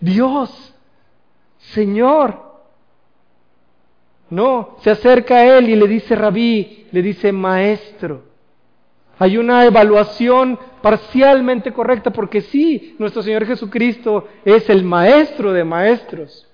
Dios, 0.00 0.74
Señor. 1.58 2.44
No, 4.28 4.76
se 4.82 4.90
acerca 4.90 5.36
a 5.36 5.58
Él 5.58 5.70
y 5.70 5.76
le 5.76 5.86
dice 5.86 6.14
rabí, 6.14 6.86
le 6.92 7.00
dice 7.00 7.32
maestro. 7.32 8.25
Hay 9.18 9.38
una 9.38 9.64
evaluación 9.64 10.58
parcialmente 10.82 11.72
correcta 11.72 12.10
porque 12.10 12.42
sí, 12.42 12.96
nuestro 12.98 13.22
Señor 13.22 13.46
Jesucristo 13.46 14.28
es 14.44 14.68
el 14.68 14.84
maestro 14.84 15.52
de 15.52 15.64
maestros, 15.64 16.46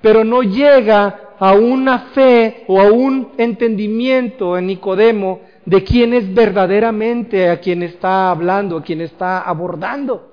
pero 0.00 0.24
no 0.24 0.42
llega 0.42 1.34
a 1.38 1.52
una 1.54 1.98
fe 2.14 2.64
o 2.66 2.80
a 2.80 2.90
un 2.90 3.32
entendimiento 3.38 4.58
en 4.58 4.66
Nicodemo 4.66 5.40
de 5.64 5.84
quién 5.84 6.12
es 6.12 6.32
verdaderamente 6.34 7.48
a 7.48 7.60
quien 7.60 7.82
está 7.82 8.30
hablando, 8.30 8.78
a 8.78 8.82
quien 8.82 9.00
está 9.00 9.40
abordando. 9.40 10.31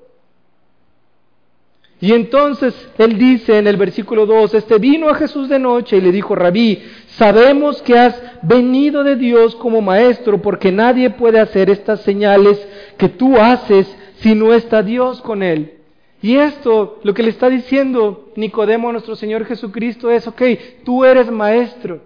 Y 2.01 2.13
entonces 2.13 2.73
él 2.97 3.17
dice 3.17 3.57
en 3.57 3.67
el 3.67 3.75
versículo 3.75 4.25
2, 4.25 4.53
este 4.53 4.77
vino 4.77 5.09
a 5.09 5.15
Jesús 5.15 5.49
de 5.49 5.59
noche 5.59 5.97
y 5.97 6.01
le 6.01 6.13
dijo, 6.13 6.33
rabí, 6.33 6.81
sabemos 7.17 7.81
que 7.81 7.99
has 7.99 8.21
venido 8.41 9.03
de 9.03 9.17
Dios 9.17 9.55
como 9.55 9.81
maestro, 9.81 10.41
porque 10.41 10.71
nadie 10.71 11.09
puede 11.09 11.39
hacer 11.39 11.69
estas 11.69 12.01
señales 12.01 12.65
que 12.97 13.09
tú 13.09 13.37
haces 13.37 13.93
si 14.19 14.33
no 14.33 14.53
está 14.53 14.81
Dios 14.81 15.21
con 15.21 15.43
él. 15.43 15.73
Y 16.21 16.37
esto, 16.37 16.99
lo 17.03 17.13
que 17.13 17.23
le 17.23 17.29
está 17.29 17.49
diciendo 17.49 18.31
Nicodemo 18.35 18.89
a 18.89 18.91
nuestro 18.93 19.15
Señor 19.15 19.45
Jesucristo 19.45 20.09
es, 20.09 20.25
ok, 20.27 20.41
tú 20.85 21.03
eres 21.03 21.29
maestro, 21.29 22.01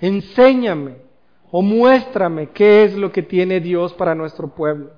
enséñame 0.00 0.96
o 1.50 1.62
muéstrame 1.62 2.50
qué 2.50 2.84
es 2.84 2.96
lo 2.96 3.10
que 3.10 3.22
tiene 3.22 3.60
Dios 3.60 3.92
para 3.94 4.14
nuestro 4.14 4.48
pueblo. 4.48 4.90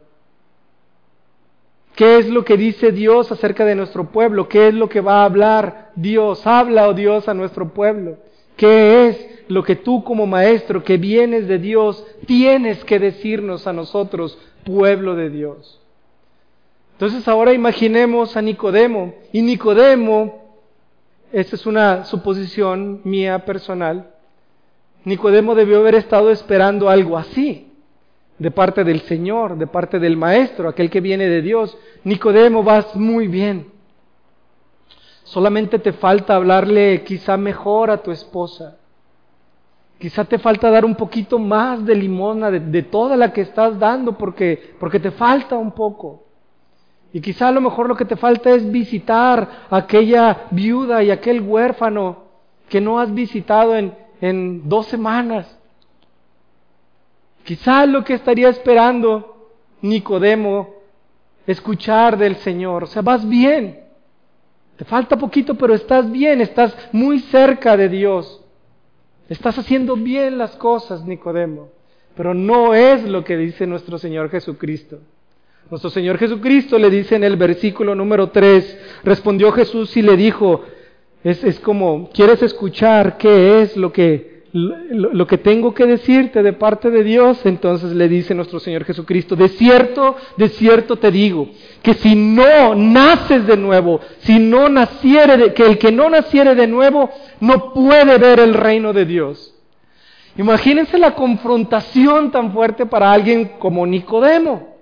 ¿Qué 1.98 2.18
es 2.18 2.28
lo 2.28 2.44
que 2.44 2.56
dice 2.56 2.92
Dios 2.92 3.32
acerca 3.32 3.64
de 3.64 3.74
nuestro 3.74 4.12
pueblo? 4.12 4.48
¿Qué 4.48 4.68
es 4.68 4.74
lo 4.74 4.88
que 4.88 5.00
va 5.00 5.22
a 5.22 5.24
hablar 5.24 5.90
Dios? 5.96 6.46
Habla, 6.46 6.86
oh 6.86 6.94
Dios, 6.94 7.28
a 7.28 7.34
nuestro 7.34 7.70
pueblo. 7.74 8.18
¿Qué 8.56 9.08
es 9.08 9.28
lo 9.48 9.64
que 9.64 9.74
tú 9.74 10.04
como 10.04 10.24
maestro 10.24 10.84
que 10.84 10.96
vienes 10.96 11.48
de 11.48 11.58
Dios 11.58 12.06
tienes 12.24 12.84
que 12.84 13.00
decirnos 13.00 13.66
a 13.66 13.72
nosotros, 13.72 14.38
pueblo 14.62 15.16
de 15.16 15.28
Dios? 15.28 15.80
Entonces 16.92 17.26
ahora 17.26 17.52
imaginemos 17.52 18.36
a 18.36 18.42
Nicodemo. 18.42 19.14
Y 19.32 19.42
Nicodemo, 19.42 20.60
esta 21.32 21.56
es 21.56 21.66
una 21.66 22.04
suposición 22.04 23.00
mía 23.02 23.44
personal, 23.44 24.08
Nicodemo 25.02 25.56
debió 25.56 25.80
haber 25.80 25.96
estado 25.96 26.30
esperando 26.30 26.90
algo 26.90 27.18
así, 27.18 27.67
de 28.38 28.50
parte 28.50 28.84
del 28.84 29.00
Señor, 29.02 29.56
de 29.56 29.66
parte 29.66 29.98
del 29.98 30.16
Maestro, 30.16 30.68
aquel 30.68 30.90
que 30.90 31.00
viene 31.00 31.26
de 31.26 31.42
Dios. 31.42 31.76
Nicodemo, 32.04 32.62
vas 32.62 32.94
muy 32.94 33.26
bien. 33.26 33.66
Solamente 35.24 35.78
te 35.78 35.92
falta 35.92 36.36
hablarle 36.36 37.02
quizá 37.04 37.36
mejor 37.36 37.90
a 37.90 38.02
tu 38.02 38.10
esposa. 38.10 38.78
Quizá 39.98 40.24
te 40.24 40.38
falta 40.38 40.70
dar 40.70 40.84
un 40.84 40.94
poquito 40.94 41.38
más 41.38 41.84
de 41.84 41.94
limosna 41.96 42.50
de, 42.50 42.60
de, 42.60 42.82
toda 42.84 43.16
la 43.16 43.32
que 43.32 43.40
estás 43.40 43.78
dando 43.78 44.16
porque, 44.16 44.74
porque 44.78 45.00
te 45.00 45.10
falta 45.10 45.58
un 45.58 45.72
poco. 45.72 46.24
Y 47.12 47.20
quizá 47.20 47.48
a 47.48 47.52
lo 47.52 47.60
mejor 47.60 47.88
lo 47.88 47.96
que 47.96 48.04
te 48.04 48.16
falta 48.16 48.50
es 48.50 48.70
visitar 48.70 49.66
a 49.68 49.76
aquella 49.76 50.46
viuda 50.52 51.02
y 51.02 51.10
aquel 51.10 51.40
huérfano 51.40 52.28
que 52.68 52.80
no 52.80 53.00
has 53.00 53.12
visitado 53.12 53.76
en, 53.76 53.94
en 54.20 54.68
dos 54.68 54.86
semanas. 54.86 55.57
Quizá 57.48 57.86
lo 57.86 58.04
que 58.04 58.12
estaría 58.12 58.50
esperando 58.50 59.48
Nicodemo 59.80 60.74
escuchar 61.46 62.18
del 62.18 62.36
Señor. 62.36 62.84
O 62.84 62.86
sea, 62.86 63.00
vas 63.00 63.26
bien. 63.26 63.84
Te 64.76 64.84
falta 64.84 65.16
poquito, 65.16 65.54
pero 65.54 65.72
estás 65.72 66.12
bien, 66.12 66.42
estás 66.42 66.76
muy 66.92 67.20
cerca 67.20 67.74
de 67.78 67.88
Dios. 67.88 68.44
Estás 69.30 69.58
haciendo 69.58 69.96
bien 69.96 70.36
las 70.36 70.56
cosas, 70.56 71.06
Nicodemo. 71.06 71.70
Pero 72.14 72.34
no 72.34 72.74
es 72.74 73.04
lo 73.04 73.24
que 73.24 73.38
dice 73.38 73.66
nuestro 73.66 73.96
Señor 73.96 74.28
Jesucristo. 74.28 74.98
Nuestro 75.70 75.88
Señor 75.88 76.18
Jesucristo 76.18 76.78
le 76.78 76.90
dice 76.90 77.16
en 77.16 77.24
el 77.24 77.38
versículo 77.38 77.94
número 77.94 78.28
3, 78.28 79.00
respondió 79.04 79.52
Jesús 79.52 79.96
y 79.96 80.02
le 80.02 80.18
dijo, 80.18 80.64
es, 81.24 81.42
es 81.44 81.58
como, 81.60 82.10
¿quieres 82.12 82.42
escuchar 82.42 83.16
qué 83.16 83.62
es 83.62 83.74
lo 83.74 83.90
que, 83.90 84.37
lo, 84.58 85.26
que 85.26 85.38
tengo 85.38 85.74
que 85.74 85.86
decirte 85.86 86.42
de 86.42 86.52
parte 86.52 86.90
de 86.90 87.04
Dios? 87.04 87.44
Entonces 87.44 87.92
le 87.92 88.08
dice 88.08 88.34
nuestro 88.34 88.60
Señor 88.60 88.84
Jesucristo, 88.84 89.36
de 89.36 89.48
cierto, 89.48 90.16
de 90.36 90.48
cierto 90.48 90.96
te 90.96 91.10
digo, 91.10 91.48
que 91.82 91.94
si 91.94 92.14
no 92.14 92.74
naces 92.74 93.46
de 93.46 93.56
nuevo, 93.56 94.00
si 94.20 94.38
no 94.38 94.68
naciere, 94.68 95.52
que 95.54 95.66
el 95.66 95.78
que 95.78 95.92
no 95.92 96.08
naciere 96.10 96.54
de 96.54 96.66
nuevo 96.66 97.10
no 97.40 97.72
puede 97.72 98.18
ver 98.18 98.40
el 98.40 98.54
reino 98.54 98.92
de 98.92 99.04
Dios. 99.04 99.54
Imagínense 100.36 100.98
la 100.98 101.14
confrontación 101.14 102.30
tan 102.30 102.52
fuerte 102.52 102.86
para 102.86 103.12
alguien 103.12 103.52
como 103.58 103.86
Nicodemo 103.86 104.77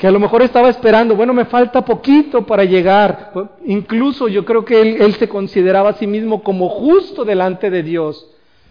que 0.00 0.06
a 0.06 0.10
lo 0.10 0.18
mejor 0.18 0.40
estaba 0.40 0.70
esperando, 0.70 1.14
bueno, 1.14 1.34
me 1.34 1.44
falta 1.44 1.84
poquito 1.84 2.46
para 2.46 2.64
llegar. 2.64 3.32
Incluso 3.66 4.28
yo 4.28 4.46
creo 4.46 4.64
que 4.64 4.80
él, 4.80 5.14
se 5.16 5.28
consideraba 5.28 5.90
a 5.90 5.92
sí 5.92 6.06
mismo 6.06 6.42
como 6.42 6.70
justo 6.70 7.22
delante 7.22 7.68
de 7.68 7.82
Dios. 7.82 8.26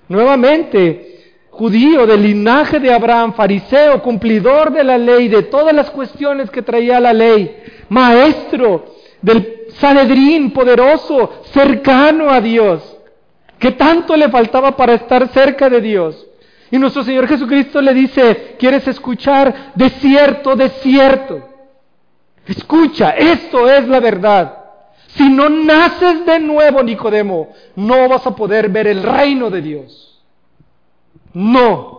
Nuevamente, 0.08 1.36
judío 1.52 2.08
del 2.08 2.24
linaje 2.24 2.80
de 2.80 2.92
Abraham, 2.92 3.34
fariseo, 3.34 4.02
cumplidor 4.02 4.74
de 4.74 4.84
la 4.84 4.98
ley, 4.98 5.28
de 5.28 5.44
todas 5.44 5.72
las 5.72 5.92
cuestiones 5.92 6.50
que 6.50 6.64
traía 6.64 7.00
la 7.00 7.14
ley, 7.14 7.58
maestro 7.90 8.86
del 9.22 9.68
Sanedrín 9.76 10.50
poderoso, 10.50 11.44
cercano 11.52 12.32
a 12.32 12.42
Dios. 12.42 12.98
¿Qué 13.60 13.74
tanto 13.74 14.18
le 14.18 14.30
faltaba 14.30 14.76
para 14.76 14.96
estar 14.96 15.28
cerca 15.28 15.70
de 15.70 15.80
Dios? 15.80 16.26
Y 16.72 16.78
nuestro 16.78 17.04
Señor 17.04 17.28
Jesucristo 17.28 17.82
le 17.82 17.94
dice, 17.94 18.56
¿quieres 18.60 18.88
escuchar? 18.88 19.72
De 19.76 19.90
cierto, 19.90 20.56
de 20.56 20.70
cierto. 20.70 21.50
Escucha, 22.46 23.12
esto 23.12 23.70
es 23.70 23.88
la 23.88 24.00
verdad. 24.00 24.56
Si 25.08 25.28
no 25.30 25.50
naces 25.50 26.26
de 26.26 26.40
nuevo, 26.40 26.84
Nicodemo, 26.84 27.50
no 27.76 28.08
vas 28.08 28.26
a 28.28 28.36
poder 28.36 28.70
ver 28.70 28.88
el 28.88 29.04
reino 29.04 29.50
de 29.50 29.62
Dios. 29.62 30.22
No. 31.34 31.99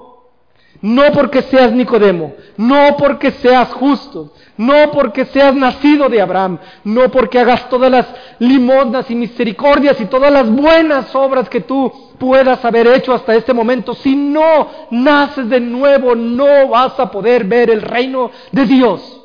No 0.83 1.12
porque 1.12 1.43
seas 1.43 1.73
Nicodemo, 1.73 2.35
no 2.57 2.97
porque 2.97 3.33
seas 3.33 3.71
justo, 3.73 4.33
no 4.57 4.90
porque 4.93 5.27
seas 5.27 5.55
nacido 5.55 6.09
de 6.09 6.23
Abraham, 6.23 6.59
no 6.85 7.11
porque 7.11 7.38
hagas 7.38 7.69
todas 7.69 7.90
las 7.90 8.07
limosnas 8.38 9.11
y 9.11 9.14
misericordias 9.14 10.01
y 10.01 10.07
todas 10.07 10.33
las 10.33 10.51
buenas 10.51 11.14
obras 11.14 11.51
que 11.51 11.61
tú 11.61 11.93
puedas 12.19 12.64
haber 12.64 12.87
hecho 12.87 13.12
hasta 13.12 13.35
este 13.35 13.53
momento. 13.53 13.95
Si 13.95 14.16
no 14.16 14.69
naces 14.90 15.51
de 15.51 15.61
nuevo, 15.61 16.14
no 16.14 16.69
vas 16.69 16.99
a 16.99 17.11
poder 17.11 17.45
ver 17.45 17.71
el 17.71 17.83
reino 17.83 18.31
de 18.51 18.64
Dios. 18.64 19.21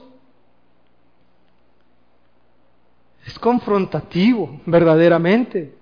Es 3.26 3.40
confrontativo, 3.40 4.60
verdaderamente. 4.66 5.74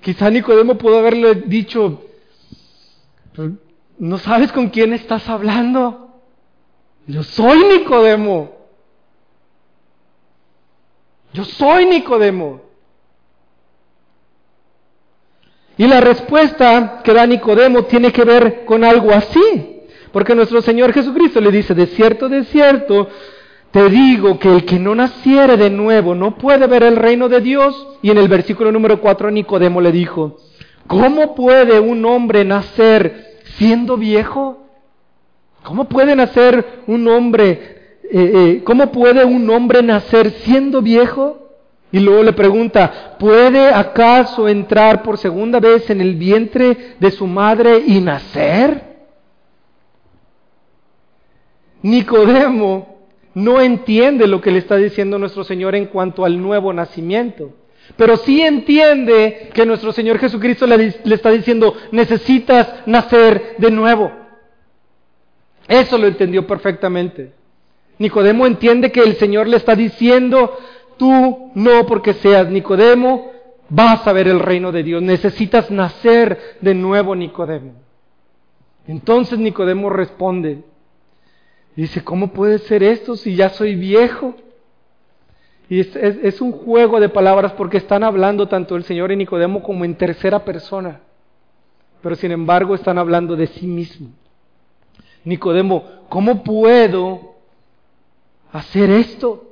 Quizá 0.00 0.30
Nicodemo 0.30 0.76
pudo 0.76 0.98
haberle 0.98 1.34
dicho, 1.34 2.02
¿No 3.98 4.18
sabes 4.18 4.52
con 4.52 4.68
quién 4.68 4.92
estás 4.92 5.28
hablando? 5.28 6.10
Yo 7.06 7.22
soy 7.22 7.58
Nicodemo. 7.64 8.52
Yo 11.32 11.44
soy 11.44 11.86
Nicodemo. 11.86 12.62
Y 15.76 15.86
la 15.86 16.00
respuesta 16.00 17.00
que 17.02 17.12
da 17.12 17.26
Nicodemo 17.26 17.84
tiene 17.84 18.12
que 18.12 18.24
ver 18.24 18.64
con 18.64 18.84
algo 18.84 19.12
así. 19.12 19.82
Porque 20.12 20.34
nuestro 20.34 20.62
Señor 20.62 20.92
Jesucristo 20.92 21.40
le 21.40 21.50
dice, 21.50 21.74
de 21.74 21.86
cierto, 21.88 22.28
de 22.28 22.44
cierto, 22.44 23.08
te 23.72 23.88
digo 23.88 24.38
que 24.38 24.48
el 24.48 24.64
que 24.64 24.78
no 24.78 24.94
naciere 24.94 25.56
de 25.56 25.70
nuevo 25.70 26.14
no 26.14 26.36
puede 26.36 26.68
ver 26.68 26.84
el 26.84 26.96
reino 26.96 27.28
de 27.28 27.40
Dios. 27.40 27.88
Y 28.02 28.10
en 28.10 28.18
el 28.18 28.28
versículo 28.28 28.70
número 28.70 29.00
4 29.00 29.32
Nicodemo 29.32 29.80
le 29.80 29.90
dijo, 29.90 30.38
¿cómo 30.86 31.34
puede 31.34 31.80
un 31.80 32.04
hombre 32.04 32.44
nacer 32.44 33.33
siendo 33.56 33.96
viejo? 33.96 34.58
¿Cómo 35.62 35.84
puede 35.88 36.14
nacer 36.14 36.82
un 36.86 37.08
hombre, 37.08 37.98
eh, 38.04 38.10
eh, 38.12 38.62
cómo 38.64 38.92
puede 38.92 39.24
un 39.24 39.48
hombre 39.50 39.82
nacer 39.82 40.30
siendo 40.30 40.82
viejo? 40.82 41.40
Y 41.90 42.00
luego 42.00 42.22
le 42.24 42.32
pregunta, 42.32 43.16
¿puede 43.18 43.68
acaso 43.68 44.48
entrar 44.48 45.02
por 45.02 45.16
segunda 45.16 45.60
vez 45.60 45.88
en 45.90 46.00
el 46.00 46.16
vientre 46.16 46.96
de 46.98 47.10
su 47.10 47.26
madre 47.26 47.82
y 47.86 48.00
nacer? 48.00 48.94
Nicodemo 51.82 52.94
no 53.34 53.60
entiende 53.60 54.26
lo 54.26 54.40
que 54.40 54.50
le 54.50 54.58
está 54.58 54.76
diciendo 54.76 55.18
nuestro 55.18 55.44
Señor 55.44 55.74
en 55.74 55.86
cuanto 55.86 56.24
al 56.24 56.40
nuevo 56.40 56.72
nacimiento. 56.72 57.52
Pero 57.96 58.16
sí 58.16 58.40
entiende 58.40 59.50
que 59.54 59.66
nuestro 59.66 59.92
Señor 59.92 60.18
Jesucristo 60.18 60.66
le, 60.66 60.94
le, 61.04 61.14
está 61.14 61.30
diciendo, 61.30 61.76
necesitas 61.92 62.86
nacer 62.86 63.54
de 63.58 63.70
nuevo. 63.70 64.10
Eso 65.68 65.96
lo 65.96 66.06
entendió 66.06 66.46
perfectamente. 66.46 67.32
Nicodemo 67.98 68.46
entiende 68.46 68.90
que 68.90 69.00
el 69.00 69.16
Señor 69.16 69.46
le 69.46 69.56
está 69.56 69.76
diciendo, 69.76 70.58
tú 70.96 71.52
no 71.54 71.86
porque 71.86 72.14
seas 72.14 72.48
Nicodemo, 72.50 73.30
vas 73.68 74.06
a 74.06 74.12
ver 74.12 74.28
el 74.28 74.40
reino 74.40 74.72
de 74.72 74.82
Dios. 74.82 75.02
Necesitas 75.02 75.70
nacer 75.70 76.56
de 76.60 76.74
nuevo, 76.74 77.14
Nicodemo. 77.14 77.74
Entonces 78.86 79.38
Nicodemo 79.38 79.88
responde, 79.88 80.62
dice, 81.76 82.02
¿cómo 82.04 82.32
puede 82.32 82.58
ser 82.58 82.82
esto 82.82 83.16
si 83.16 83.36
ya 83.36 83.50
soy 83.50 83.76
viejo? 83.76 84.34
Y 85.68 85.80
es, 85.80 86.40
un 86.40 86.52
juego 86.52 87.00
de 87.00 87.08
palabras 87.08 87.52
porque 87.52 87.78
están 87.78 88.04
hablando 88.04 88.48
tanto 88.48 88.76
el 88.76 88.84
Señor 88.84 89.12
y 89.12 89.16
Nicodemo 89.16 89.62
como 89.62 89.84
en 89.84 89.94
tercera 89.94 90.44
persona. 90.44 91.00
Pero 92.02 92.16
sin 92.16 92.32
embargo 92.32 92.74
están 92.74 92.98
hablando 92.98 93.34
de 93.34 93.46
sí 93.46 93.66
mismo. 93.66 94.10
Nicodemo, 95.24 95.84
¿cómo 96.10 96.44
puedo 96.44 97.36
hacer 98.52 98.90
esto? 98.90 99.44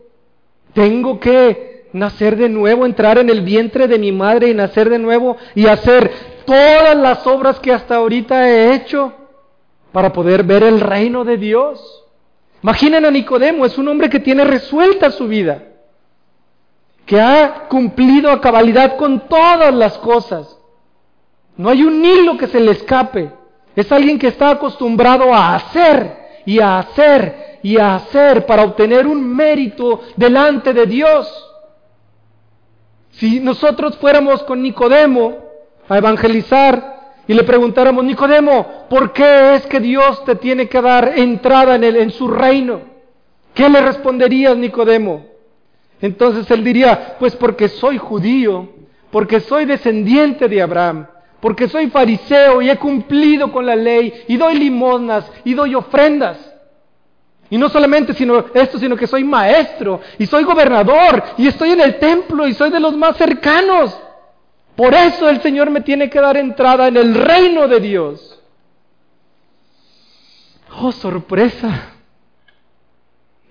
Tengo 0.75 1.18
que 1.18 1.88
nacer 1.94 2.37
de 2.37 2.51
nuevo, 2.51 2.85
entrar 2.85 3.16
en 3.16 3.31
el 3.31 3.40
vientre 3.40 3.88
de 3.88 3.98
mi 3.98 4.12
madre 4.12 4.51
y 4.51 4.55
nacer 4.55 4.90
de 4.90 4.98
nuevo 4.98 5.38
y 5.55 5.66
hacer 5.66 6.11
todas 6.44 6.94
las 6.94 7.27
obras 7.27 7.59
que 7.59 7.72
hasta 7.72 7.96
ahorita 7.96 8.51
he 8.51 8.75
hecho 8.75 9.14
para 9.92 10.12
poder 10.12 10.42
ver 10.42 10.62
el 10.62 10.81
reino 10.81 11.25
de 11.25 11.38
Dios. 11.38 12.05
Imaginen 12.62 13.07
a 13.07 13.11
Nicodemo, 13.11 13.64
es 13.64 13.79
un 13.79 13.88
hombre 13.88 14.11
que 14.11 14.20
tiene 14.20 14.44
resuelta 14.44 15.11
su 15.11 15.27
vida 15.27 15.72
que 17.07 17.21
ha 17.21 17.69
cumplido 17.69 18.31
a 18.31 18.41
cabalidad 18.41 18.97
con 18.97 19.29
todas 19.29 19.75
las 19.75 19.99
cosas. 19.99 20.59
No 21.57 21.69
hay 21.69 21.83
un 21.83 22.05
hilo 22.05 22.37
que 22.37 22.47
se 22.47 22.61
le 22.61 22.73
escape. 22.73 23.31
Es 23.75 23.91
alguien 23.91 24.19
que 24.19 24.29
está 24.29 24.51
acostumbrado 24.51 25.35
a 25.35 25.55
hacer 25.55 26.43
y 26.47 26.61
a 26.61 26.79
hacer 26.79 27.59
y 27.62 27.79
a 27.79 27.95
hacer 27.95 28.47
para 28.47 28.65
obtener 28.65 29.07
un 29.07 29.35
mérito 29.35 30.01
delante 30.17 30.73
de 30.73 30.87
Dios. 30.87 31.49
Si 33.12 33.41
nosotros 33.41 33.97
fuéramos 33.99 34.43
con 34.45 34.62
Nicodemo, 34.62 35.38
a 35.88 35.99
evangelizar 35.99 37.15
y 37.27 37.35
le 37.35 37.45
preguntáramos, 37.45 38.05
Nicodemo, 38.05 38.87
¿por 38.88 39.12
qué 39.12 39.55
es 39.55 39.67
que 39.67 39.81
Dios 39.81 40.25
te 40.25 40.37
tiene 40.37 40.69
que 40.69 40.81
dar 40.81 41.19
entrada 41.19 41.77
en, 41.77 41.85
el, 41.85 41.97
en 41.97 42.11
su 42.11 42.29
reino? 42.29 42.81
¿Qué 43.55 43.69
le 43.69 43.81
responderías, 43.81 44.57
Nicodemo? 44.57 45.32
Entonces 46.03 46.51
él 46.51 46.65
diría, 46.65 47.17
pues 47.19 47.37
porque 47.37 47.69
soy 47.69 47.97
judío, 47.97 48.69
porque 49.12 49.38
soy 49.38 49.65
descendiente 49.65 50.49
de 50.49 50.61
Abraham, 50.61 51.07
porque 51.41 51.69
soy 51.69 51.88
fariseo 51.91 52.61
y 52.61 52.69
he 52.69 52.77
cumplido 52.77 53.53
con 53.53 53.65
la 53.65 53.77
ley 53.77 54.25
y 54.27 54.37
doy 54.37 54.59
limosnas 54.59 55.31
y 55.45 55.55
doy 55.55 55.77
ofrendas. 55.77 56.38
Y 57.49 57.57
no 57.57 57.69
solamente 57.69 58.15
sino 58.15 58.47
esto, 58.53 58.79
sino 58.79 58.97
que 58.97 59.07
soy 59.07 59.23
maestro 59.23 60.01
y 60.19 60.27
soy 60.27 60.43
gobernador 60.43 61.23
y 61.38 61.47
estoy 61.47 61.71
en 61.71 61.81
el 61.81 61.99
templo 61.99 62.49
y 62.49 62.55
soy 62.55 62.71
de 62.71 62.81
los 62.81 62.97
más 62.97 63.17
cercanos. 63.17 63.97
Por 64.75 64.95
eso 64.95 65.29
el 65.29 65.41
Señor 65.41 65.71
me 65.71 65.83
tiene 65.83 66.11
que 66.11 66.21
dar 66.21 66.37
entrada 66.37 66.88
en 66.88 66.97
el 66.97 67.15
reino 67.15 67.69
de 67.69 67.79
Dios. 67.79 68.41
Oh, 70.81 70.91
sorpresa. 70.91 71.91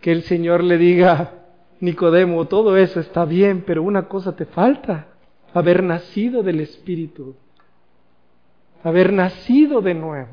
Que 0.02 0.12
el 0.12 0.24
Señor 0.24 0.64
le 0.64 0.80
diga, 0.80 1.41
Nicodemo, 1.82 2.46
todo 2.46 2.78
eso 2.78 3.00
está 3.00 3.26
bien, 3.26 3.64
pero 3.66 3.84
una 3.84 4.08
cosa 4.08 4.36
te 4.36 4.46
falta, 4.46 5.08
haber 5.54 5.84
nacido 5.84 6.44
del 6.44 6.62
Espíritu, 6.62 7.36
haber 8.84 9.12
nacido 9.12 9.82
de 9.82 9.94
nuevo. 9.94 10.30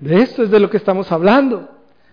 De 0.00 0.22
esto 0.22 0.42
es 0.42 0.50
de 0.50 0.60
lo 0.60 0.70
que 0.70 0.76
estamos 0.76 1.10
hablando. 1.12 1.68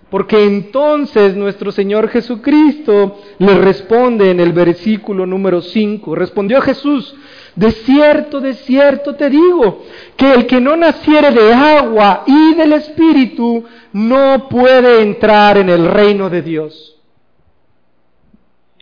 Porque 0.10 0.45
entonces 0.45 1.36
nuestro 1.36 1.71
Señor 1.71 2.10
Jesucristo 2.10 3.19
le 3.39 3.58
responde 3.58 4.30
en 4.30 4.39
el 4.39 4.54
versículo 4.54 5.25
número 5.25 5.62
5. 5.62 6.13
Respondió 6.15 6.62
Jesús, 6.62 7.15
de 7.56 7.72
cierto, 7.72 8.41
de 8.41 8.54
cierto 8.54 9.15
te 9.15 9.30
digo, 9.30 9.84
que 10.18 10.34
el 10.34 10.46
que 10.46 10.60
no 10.60 10.76
naciere 10.76 11.32
de 11.32 11.54
agua 11.54 12.24
y 12.26 12.54
del 12.56 12.74
Espíritu 12.74 13.63
no 13.94 14.50
puede 14.50 15.02
entrar 15.02 15.58
en 15.58 15.70
el 15.70 15.88
reino 15.88 16.30
de 16.30 16.41
Dios. 16.41 16.98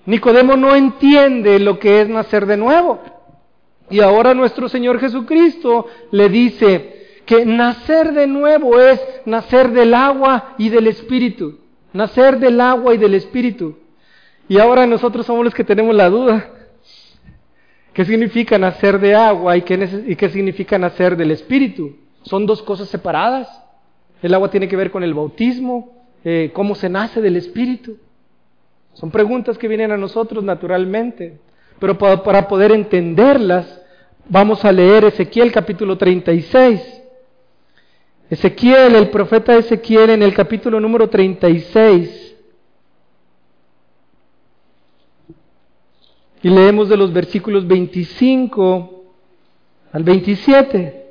Nicodemo 0.06 0.58
no 0.58 0.76
entiende 0.76 1.60
lo 1.60 1.80
que 1.80 2.02
es 2.02 2.10
nacer 2.10 2.46
de 2.46 2.58
nuevo. 2.58 3.00
Y 3.90 4.00
ahora 4.00 4.34
nuestro 4.34 4.68
Señor 4.68 5.00
Jesucristo 5.00 5.86
le 6.12 6.30
dice 6.30 7.22
que 7.26 7.46
nacer 7.46 8.12
de 8.14 8.28
nuevo 8.28 8.80
es 8.80 9.00
nacer 9.26 9.72
del 9.72 9.94
agua 9.94 10.56
y 10.58 10.70
del 10.70 10.88
Espíritu. 10.88 11.60
Nacer 11.94 12.40
del 12.40 12.60
agua 12.60 12.96
y 12.96 12.98
del 12.98 13.14
Espíritu. 13.14 13.78
Y 14.50 14.58
ahora 14.58 14.88
nosotros 14.88 15.26
somos 15.26 15.46
los 15.46 15.54
que 15.54 15.64
tenemos 15.64 15.96
la 15.96 16.10
duda. 16.10 16.50
¿Qué 17.94 18.06
significa 18.06 18.58
nacer 18.58 19.00
de 19.00 19.14
agua 19.14 19.56
y 19.56 19.62
qué, 19.62 20.04
y 20.08 20.16
qué 20.16 20.30
significa 20.30 20.80
nacer 20.80 21.16
del 21.16 21.32
Espíritu? 21.32 21.96
Son 22.24 22.46
dos 22.46 22.64
cosas 22.64 22.90
separadas. 22.90 23.48
El 24.22 24.34
agua 24.34 24.50
tiene 24.50 24.68
que 24.68 24.76
ver 24.76 24.90
con 24.90 25.04
el 25.04 25.14
bautismo, 25.14 26.06
eh, 26.24 26.52
cómo 26.54 26.74
se 26.74 26.90
nace 26.90 27.22
del 27.22 27.36
Espíritu. 27.36 27.98
Son 28.94 29.12
preguntas 29.12 29.58
que 29.58 29.68
vienen 29.68 29.92
a 29.92 29.98
nosotros 29.98 30.44
naturalmente, 30.44 31.38
pero 31.80 31.98
para, 31.98 32.24
para 32.24 32.48
poder 32.48 32.72
entenderlas 32.72 33.82
vamos 34.28 34.64
a 34.64 34.72
leer 34.72 35.06
Ezequiel 35.06 35.52
capítulo 35.52 35.98
36. 35.98 37.02
Ezequiel, 38.30 38.96
el 38.96 39.10
profeta 39.10 39.56
Ezequiel 39.56 40.12
en 40.12 40.24
el 40.24 40.34
capítulo 40.34 40.80
número 40.80 41.10
36. 41.10 42.23
Y 46.44 46.50
leemos 46.50 46.90
de 46.90 46.98
los 46.98 47.14
versículos 47.14 47.66
25 47.66 49.04
al 49.94 50.04
27. 50.04 51.04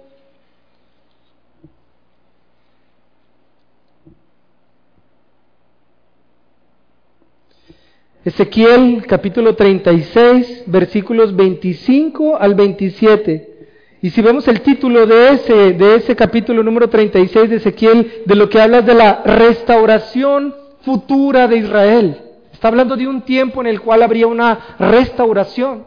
Ezequiel 8.27 9.05
capítulo 9.09 9.57
36, 9.57 10.65
versículos 10.67 11.35
25 11.35 12.37
al 12.37 12.55
27. 12.55 13.69
Y 14.03 14.11
si 14.11 14.21
vemos 14.21 14.47
el 14.49 14.61
título 14.61 15.07
de 15.07 15.31
ese, 15.31 15.73
de 15.73 15.95
ese 15.97 16.15
capítulo 16.15 16.63
número 16.63 16.91
36 16.91 17.49
de 17.49 17.57
Ezequiel, 17.57 18.23
de 18.27 18.35
lo 18.35 18.51
que 18.51 18.61
habla 18.61 18.83
de 18.83 18.95
la 18.95 19.23
restauración 19.25 20.55
futura 20.83 21.49
de 21.49 21.57
Israel. 21.57 22.32
Está 22.63 22.69
hablando 22.69 22.95
de 22.95 23.09
un 23.09 23.23
tiempo 23.23 23.61
en 23.61 23.67
el 23.67 23.81
cual 23.81 24.05
habría 24.05 24.29
una 24.29 24.77
restauración. 24.79 25.85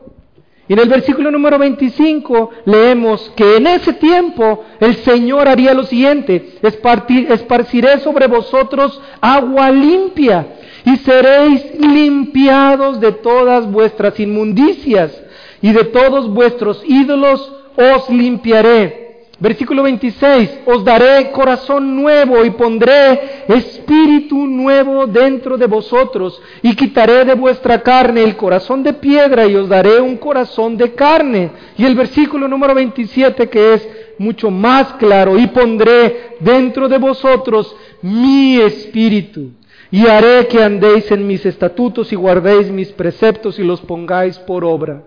Y 0.68 0.74
en 0.74 0.80
el 0.80 0.90
versículo 0.90 1.32
número 1.32 1.58
25 1.58 2.50
leemos 2.66 3.32
que 3.34 3.56
en 3.56 3.68
ese 3.68 3.94
tiempo 3.94 4.66
el 4.82 4.98
Señor 4.98 5.48
haría 5.48 5.74
lo 5.74 5.86
siguiente, 5.86 6.58
esparciré 6.62 8.00
sobre 8.02 8.28
vosotros 8.28 9.02
agua 9.22 9.72
limpia 9.72 10.48
y 10.84 10.98
seréis 10.98 11.80
limpiados 11.80 13.00
de 13.00 13.14
todas 13.14 13.72
vuestras 13.72 14.20
inmundicias 14.20 15.18
y 15.62 15.72
de 15.72 15.86
todos 15.86 16.30
vuestros 16.30 16.84
ídolos 16.86 17.54
os 17.78 18.10
limpiaré. 18.10 19.05
Versículo 19.38 19.84
26, 19.84 20.60
os 20.66 20.86
daré 20.86 21.30
corazón 21.32 21.94
nuevo 21.96 22.46
y 22.46 22.52
pondré 22.52 23.44
espíritu 23.50 24.48
nuevo 24.48 25.08
dentro 25.08 25.58
de 25.58 25.68
vosotros 25.68 26.42
y 26.62 26.74
quitaré 26.74 27.26
de 27.26 27.34
vuestra 27.34 27.82
carne 27.82 28.24
el 28.24 28.38
corazón 28.38 28.82
de 28.82 28.94
piedra 28.94 29.46
y 29.46 29.56
os 29.56 29.68
daré 29.68 30.00
un 30.00 30.16
corazón 30.16 30.78
de 30.78 30.94
carne. 30.94 31.52
Y 31.78 31.84
el 31.84 31.96
versículo 31.96 32.48
número 32.48 32.74
27 32.74 33.50
que 33.50 33.74
es 33.74 33.90
mucho 34.18 34.50
más 34.50 34.94
claro, 34.94 35.38
y 35.38 35.48
pondré 35.48 36.38
dentro 36.40 36.88
de 36.88 36.98
vosotros 36.98 37.76
mi 38.02 38.62
espíritu 38.62 39.52
y 39.92 40.08
haré 40.08 40.48
que 40.48 40.64
andéis 40.64 41.12
en 41.12 41.28
mis 41.28 41.46
estatutos 41.46 42.12
y 42.14 42.16
guardéis 42.16 42.72
mis 42.72 42.92
preceptos 42.94 43.60
y 43.60 43.64
los 43.64 43.82
pongáis 43.82 44.38
por 44.40 44.64
obra. 44.64 45.04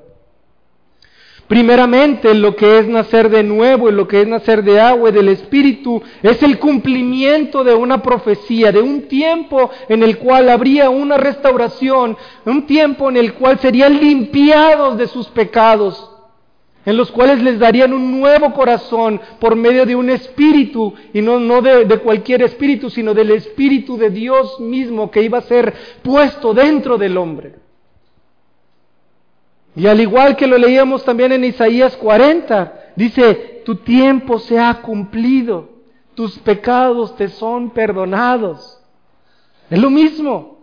Primeramente, 1.49 2.35
lo 2.35 2.55
que 2.55 2.79
es 2.79 2.87
nacer 2.87 3.31
de 3.31 3.43
nuevo 3.43 3.89
y 3.89 3.93
lo 3.93 4.07
que 4.07 4.21
es 4.21 4.29
nacer 4.29 4.63
de 4.63 4.79
agua 4.79 5.09
y 5.09 5.13
del 5.13 5.31
Espíritu 5.31 6.03
es 6.23 6.43
el 6.43 6.59
cumplimiento 6.59 7.65
de 7.65 7.75
una 7.75 8.03
profecía, 8.03 8.71
de 8.71 8.83
un 8.83 9.09
tiempo 9.09 9.71
en 9.89 10.03
el 10.03 10.19
cual 10.19 10.51
habría 10.51 10.91
una 10.91 11.17
restauración, 11.17 12.19
un 12.45 12.67
tiempo 12.67 13.09
en 13.09 13.17
el 13.17 13.33
cual 13.33 13.59
serían 13.59 13.99
limpiados 13.99 14.99
de 14.99 15.09
sus 15.09 15.29
pecados 15.29 16.13
en 16.89 16.97
los 16.97 17.11
cuales 17.11 17.43
les 17.43 17.59
darían 17.59 17.93
un 17.93 18.19
nuevo 18.19 18.55
corazón 18.55 19.21
por 19.39 19.55
medio 19.57 19.85
de 19.85 19.95
un 19.95 20.09
espíritu, 20.09 20.95
y 21.13 21.21
no, 21.21 21.61
de, 21.61 21.99
cualquier 21.99 22.41
espíritu, 22.41 22.89
sino 22.89 23.13
del 23.13 23.31
espíritu 23.33 23.99
de 23.99 24.09
Dios 24.09 24.59
mismo 24.59 25.11
que 25.11 25.23
iba 25.23 25.37
a 25.37 25.43
ser 25.43 25.75
puesto 26.03 26.55
dentro 26.55 26.97
del 26.97 27.19
hombre. 27.19 27.68
Y 29.79 29.87
al 29.87 30.01
igual 30.01 30.35
que 30.35 30.49
lo 30.49 30.59
leíamos 30.59 31.05
también 31.05 31.31
en 31.31 31.45
Isaías 31.45 31.97
40, 31.97 32.95
dice, 32.97 33.63
tu 33.65 33.77
tiempo 33.77 34.41
se 34.41 34.59
ha 34.59 34.75
cumplido, 34.83 35.69
tus 36.17 36.37
pecados 36.41 37.15
te 37.15 37.29
son 37.29 37.71
perdonados. 37.71 38.83
Es 39.71 39.79
lo 39.79 39.89
mismo. 39.89 40.58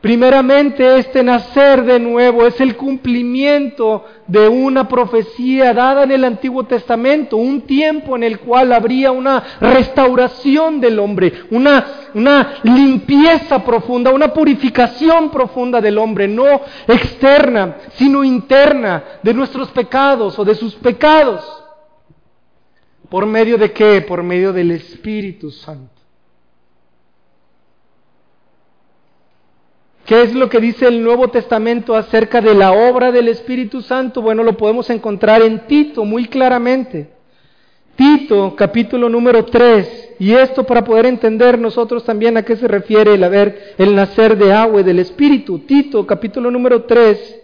Primeramente, 0.00 0.98
este 0.98 1.24
nacer 1.24 1.84
de 1.84 1.98
nuevo 1.98 2.46
es 2.46 2.60
el 2.60 2.76
cumplimiento 2.76 4.04
de 4.28 4.46
una 4.46 4.86
profecía 4.86 5.74
dada 5.74 6.04
en 6.04 6.12
el 6.12 6.22
Antiguo 6.22 6.64
Testamento, 6.66 7.36
un 7.36 7.62
tiempo 7.62 8.14
en 8.14 8.22
el 8.22 8.38
cual 8.38 8.72
habría 8.72 9.10
una 9.10 9.42
restauración 9.60 10.80
del 10.80 11.00
hombre, 11.00 11.32
una, 11.50 11.84
una 12.14 12.60
limpieza 12.62 13.64
profunda, 13.64 14.12
una 14.12 14.32
purificación 14.32 15.30
profunda 15.30 15.80
del 15.80 15.98
hombre, 15.98 16.28
no 16.28 16.60
externa, 16.86 17.78
sino 17.94 18.22
interna, 18.22 19.02
de 19.20 19.34
nuestros 19.34 19.68
pecados 19.72 20.38
o 20.38 20.44
de 20.44 20.54
sus 20.54 20.76
pecados. 20.76 21.44
¿Por 23.08 23.26
medio 23.26 23.58
de 23.58 23.72
qué? 23.72 24.00
Por 24.02 24.22
medio 24.22 24.52
del 24.52 24.70
Espíritu 24.70 25.50
Santo. 25.50 25.97
¿Qué 30.08 30.22
es 30.22 30.32
lo 30.32 30.48
que 30.48 30.58
dice 30.58 30.88
el 30.88 31.04
Nuevo 31.04 31.28
Testamento 31.28 31.94
acerca 31.94 32.40
de 32.40 32.54
la 32.54 32.72
obra 32.72 33.12
del 33.12 33.28
Espíritu 33.28 33.82
Santo? 33.82 34.22
Bueno, 34.22 34.42
lo 34.42 34.56
podemos 34.56 34.88
encontrar 34.88 35.42
en 35.42 35.66
Tito 35.66 36.06
muy 36.06 36.24
claramente. 36.24 37.10
Tito, 37.94 38.56
capítulo 38.56 39.10
número 39.10 39.44
3. 39.44 40.14
Y 40.18 40.32
esto 40.32 40.64
para 40.64 40.82
poder 40.82 41.04
entender 41.04 41.58
nosotros 41.58 42.04
también 42.04 42.38
a 42.38 42.42
qué 42.42 42.56
se 42.56 42.66
refiere 42.66 43.12
el 43.12 43.22
haber, 43.22 43.74
el 43.76 43.94
nacer 43.94 44.38
de 44.38 44.50
agua 44.50 44.80
y 44.80 44.84
del 44.84 45.00
Espíritu. 45.00 45.58
Tito, 45.58 46.06
capítulo 46.06 46.50
número 46.50 46.84
3. 46.84 47.40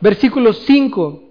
Versículo 0.00 0.54
5. 0.54 1.25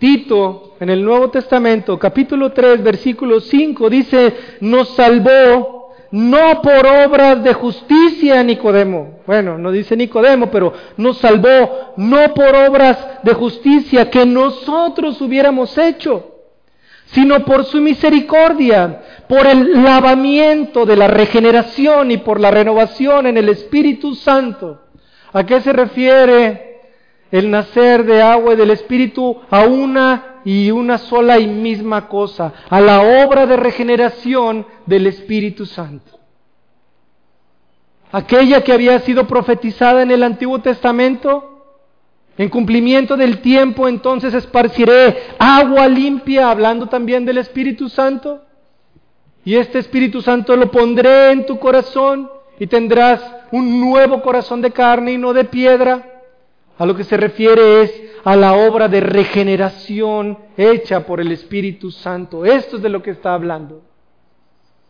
Tito, 0.00 0.76
en 0.80 0.88
el 0.88 1.04
Nuevo 1.04 1.28
Testamento, 1.28 1.98
capítulo 1.98 2.52
3, 2.52 2.82
versículo 2.82 3.38
5, 3.38 3.90
dice, 3.90 4.34
nos 4.60 4.88
salvó 4.94 5.92
no 6.10 6.62
por 6.62 6.86
obras 6.86 7.44
de 7.44 7.52
justicia, 7.52 8.42
Nicodemo. 8.42 9.20
Bueno, 9.26 9.58
no 9.58 9.70
dice 9.70 9.94
Nicodemo, 9.98 10.50
pero 10.50 10.72
nos 10.96 11.18
salvó 11.18 11.92
no 11.98 12.32
por 12.32 12.56
obras 12.56 12.96
de 13.22 13.34
justicia 13.34 14.08
que 14.08 14.24
nosotros 14.24 15.20
hubiéramos 15.20 15.76
hecho, 15.76 16.34
sino 17.12 17.44
por 17.44 17.66
su 17.66 17.82
misericordia, 17.82 19.02
por 19.28 19.46
el 19.46 19.84
lavamiento 19.84 20.86
de 20.86 20.96
la 20.96 21.08
regeneración 21.08 22.10
y 22.10 22.16
por 22.16 22.40
la 22.40 22.50
renovación 22.50 23.26
en 23.26 23.36
el 23.36 23.50
Espíritu 23.50 24.14
Santo. 24.14 24.80
¿A 25.34 25.44
qué 25.44 25.60
se 25.60 25.74
refiere 25.74 26.69
el 27.30 27.50
nacer 27.50 28.04
de 28.04 28.22
agua 28.22 28.54
y 28.54 28.56
del 28.56 28.70
Espíritu 28.70 29.40
a 29.50 29.64
una 29.64 30.40
y 30.44 30.70
una 30.70 30.98
sola 30.98 31.38
y 31.38 31.46
misma 31.46 32.08
cosa, 32.08 32.52
a 32.68 32.80
la 32.80 33.00
obra 33.24 33.46
de 33.46 33.56
regeneración 33.56 34.66
del 34.86 35.06
Espíritu 35.06 35.66
Santo. 35.66 36.18
Aquella 38.12 38.62
que 38.62 38.72
había 38.72 38.98
sido 39.00 39.26
profetizada 39.26 40.02
en 40.02 40.10
el 40.10 40.22
Antiguo 40.22 40.60
Testamento, 40.60 41.46
en 42.36 42.48
cumplimiento 42.48 43.16
del 43.16 43.40
tiempo 43.40 43.86
entonces 43.86 44.34
esparciré 44.34 45.16
agua 45.38 45.86
limpia, 45.88 46.50
hablando 46.50 46.86
también 46.86 47.24
del 47.24 47.38
Espíritu 47.38 47.88
Santo, 47.88 48.42
y 49.44 49.56
este 49.56 49.78
Espíritu 49.78 50.20
Santo 50.22 50.56
lo 50.56 50.70
pondré 50.70 51.30
en 51.30 51.46
tu 51.46 51.58
corazón 51.58 52.30
y 52.58 52.66
tendrás 52.66 53.22
un 53.52 53.80
nuevo 53.80 54.20
corazón 54.22 54.60
de 54.60 54.70
carne 54.70 55.12
y 55.12 55.18
no 55.18 55.32
de 55.32 55.44
piedra 55.44 56.19
a 56.80 56.86
lo 56.86 56.96
que 56.96 57.04
se 57.04 57.18
refiere 57.18 57.82
es 57.82 58.02
a 58.24 58.36
la 58.36 58.54
obra 58.54 58.88
de 58.88 59.00
regeneración 59.00 60.38
hecha 60.56 61.04
por 61.04 61.20
el 61.20 61.30
Espíritu 61.30 61.90
Santo. 61.90 62.46
Esto 62.46 62.76
es 62.76 62.82
de 62.82 62.88
lo 62.88 63.02
que 63.02 63.10
está 63.10 63.34
hablando. 63.34 63.82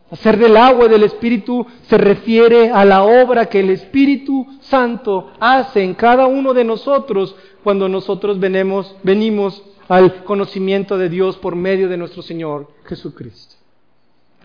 Hacer 0.09 0.37
del 0.37 0.55
agua 0.55 0.87
del 0.87 1.03
Espíritu 1.03 1.67
se 1.89 1.97
refiere 1.97 2.71
a 2.71 2.85
la 2.85 3.03
obra 3.03 3.47
que 3.47 3.59
el 3.59 3.71
Espíritu 3.71 4.47
Santo 4.61 5.33
hace 5.37 5.83
en 5.83 5.93
cada 5.93 6.27
uno 6.27 6.53
de 6.53 6.63
nosotros 6.63 7.35
cuando 7.61 7.89
nosotros 7.89 8.39
venimos 8.39 9.61
al 9.89 10.23
conocimiento 10.23 10.97
de 10.97 11.09
Dios 11.09 11.35
por 11.39 11.57
medio 11.57 11.89
de 11.89 11.97
nuestro 11.97 12.21
Señor 12.21 12.69
Jesucristo. 12.85 13.55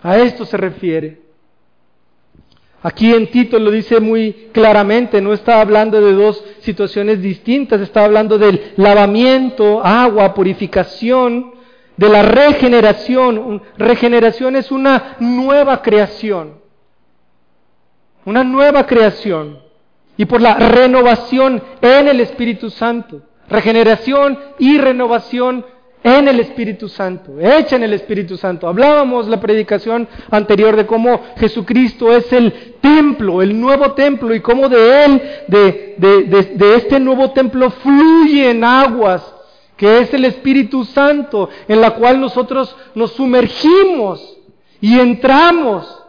A 0.02 0.18
esto 0.18 0.44
se 0.44 0.56
refiere. 0.56 1.25
Aquí 2.86 3.12
en 3.12 3.26
Tito 3.26 3.58
lo 3.58 3.72
dice 3.72 3.98
muy 3.98 4.50
claramente, 4.52 5.20
no 5.20 5.32
está 5.32 5.60
hablando 5.60 6.00
de 6.00 6.12
dos 6.12 6.44
situaciones 6.60 7.20
distintas, 7.20 7.80
está 7.80 8.04
hablando 8.04 8.38
del 8.38 8.74
lavamiento, 8.76 9.84
agua, 9.84 10.32
purificación, 10.32 11.52
de 11.96 12.08
la 12.08 12.22
regeneración. 12.22 13.60
Regeneración 13.76 14.54
es 14.54 14.70
una 14.70 15.16
nueva 15.18 15.82
creación, 15.82 16.60
una 18.24 18.44
nueva 18.44 18.86
creación. 18.86 19.58
Y 20.16 20.26
por 20.26 20.40
la 20.40 20.54
renovación 20.54 21.60
en 21.80 22.06
el 22.06 22.20
Espíritu 22.20 22.70
Santo. 22.70 23.20
Regeneración 23.48 24.38
y 24.60 24.78
renovación 24.78 25.66
en 26.06 26.28
el 26.28 26.38
Espíritu 26.38 26.88
Santo, 26.88 27.32
hecha 27.40 27.74
en 27.74 27.82
el 27.82 27.92
Espíritu 27.92 28.36
Santo. 28.36 28.68
Hablábamos 28.68 29.26
la 29.26 29.40
predicación 29.40 30.06
anterior 30.30 30.76
de 30.76 30.86
cómo 30.86 31.20
Jesucristo 31.36 32.14
es 32.14 32.32
el 32.32 32.76
templo, 32.80 33.42
el 33.42 33.60
nuevo 33.60 33.90
templo, 33.90 34.32
y 34.32 34.38
cómo 34.38 34.68
de 34.68 35.04
Él, 35.04 35.22
de, 35.48 36.76
este 36.76 37.00
nuevo 37.00 37.32
templo, 37.32 37.70
fluyen 37.70 38.62
aguas, 38.62 39.20
que 39.76 39.98
es 39.98 40.14
el 40.14 40.26
Espíritu 40.26 40.84
Santo, 40.84 41.48
en 41.66 41.80
la 41.80 41.90
cual 41.96 42.20
nosotros 42.20 42.76
nos 42.94 43.10
sumergimos 43.10 44.38
y 44.80 45.00
entramos 45.00 46.04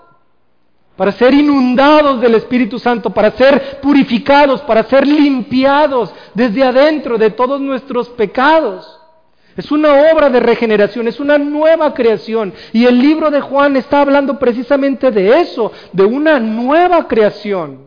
para 0.95 1.11
ser 1.11 1.33
inundados 1.33 2.21
del 2.21 2.35
Espíritu 2.35 2.77
Santo, 2.77 3.09
para 3.09 3.31
ser 3.31 3.79
purificados, 3.81 4.61
para 4.61 4.83
ser 4.83 5.07
limpiados 5.07 6.13
desde 6.35 6.63
adentro 6.63 7.17
de 7.17 7.31
todos 7.31 7.59
nuestros 7.59 8.09
pecados. 8.09 8.97
Es 9.57 9.71
una 9.71 10.11
obra 10.11 10.29
de 10.29 10.39
regeneración, 10.39 11.07
es 11.07 11.19
una 11.19 11.39
nueva 11.39 11.93
creación. 11.95 12.53
Y 12.71 12.85
el 12.85 12.99
libro 12.99 13.31
de 13.31 13.41
Juan 13.41 13.75
está 13.75 14.01
hablando 14.01 14.37
precisamente 14.37 15.09
de 15.09 15.41
eso, 15.41 15.71
de 15.91 16.05
una 16.05 16.39
nueva 16.39 17.07
creación. 17.07 17.86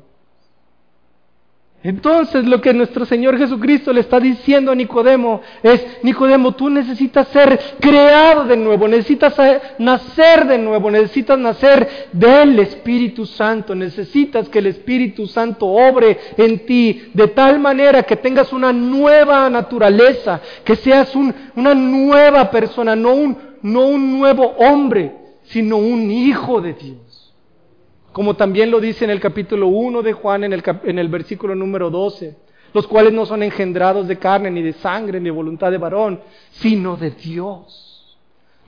Entonces 1.83 2.45
lo 2.45 2.61
que 2.61 2.74
nuestro 2.74 3.07
Señor 3.07 3.39
Jesucristo 3.39 3.91
le 3.91 4.01
está 4.01 4.20
diciendo 4.20 4.70
a 4.70 4.74
Nicodemo 4.74 5.41
es, 5.62 5.83
Nicodemo, 6.03 6.53
tú 6.53 6.68
necesitas 6.68 7.28
ser 7.28 7.59
creado 7.81 8.45
de 8.45 8.59
nuevo, 8.59 8.87
necesitas 8.87 9.35
nacer 9.78 10.47
de 10.47 10.59
nuevo, 10.59 10.91
necesitas 10.91 11.39
nacer 11.39 12.09
del 12.12 12.59
Espíritu 12.59 13.24
Santo, 13.24 13.74
necesitas 13.74 14.51
que 14.51 14.59
el 14.59 14.66
Espíritu 14.66 15.26
Santo 15.26 15.66
obre 15.68 16.18
en 16.37 16.66
ti 16.66 17.11
de 17.14 17.28
tal 17.28 17.59
manera 17.59 18.03
que 18.03 18.16
tengas 18.16 18.53
una 18.53 18.74
nueva 18.74 19.49
naturaleza, 19.49 20.39
que 20.62 20.76
seas 20.76 21.14
una 21.16 21.74
nueva 21.74 22.51
persona, 22.51 22.95
no 22.95 23.14
un, 23.14 23.39
no 23.62 23.87
un 23.87 24.18
nuevo 24.18 24.45
hombre, 24.59 25.14
sino 25.45 25.78
un 25.78 26.11
hijo 26.11 26.61
de 26.61 26.74
Dios 26.74 27.10
como 28.13 28.35
también 28.35 28.71
lo 28.71 28.81
dice 28.81 29.05
en 29.05 29.11
el 29.11 29.21
capítulo 29.21 29.69
1 29.69 30.03
de 30.03 30.13
Juan, 30.13 30.45
en 30.45 30.53
el, 30.53 30.63
en 30.85 30.99
el 30.99 31.09
versículo 31.09 31.55
número 31.55 31.91
12, 31.91 32.37
los 32.75 32.87
cuales 32.87 33.13
no 33.13 33.27
son 33.27 33.43
engendrados 33.43 34.09
de 34.09 34.19
carne, 34.19 34.51
ni 34.51 34.63
de 34.63 34.73
sangre, 34.75 35.21
ni 35.21 35.27
de 35.27 35.31
voluntad 35.31 35.71
de 35.71 35.79
varón, 35.79 36.21
sino 36.51 36.97
de 36.97 37.11
Dios. 37.11 38.19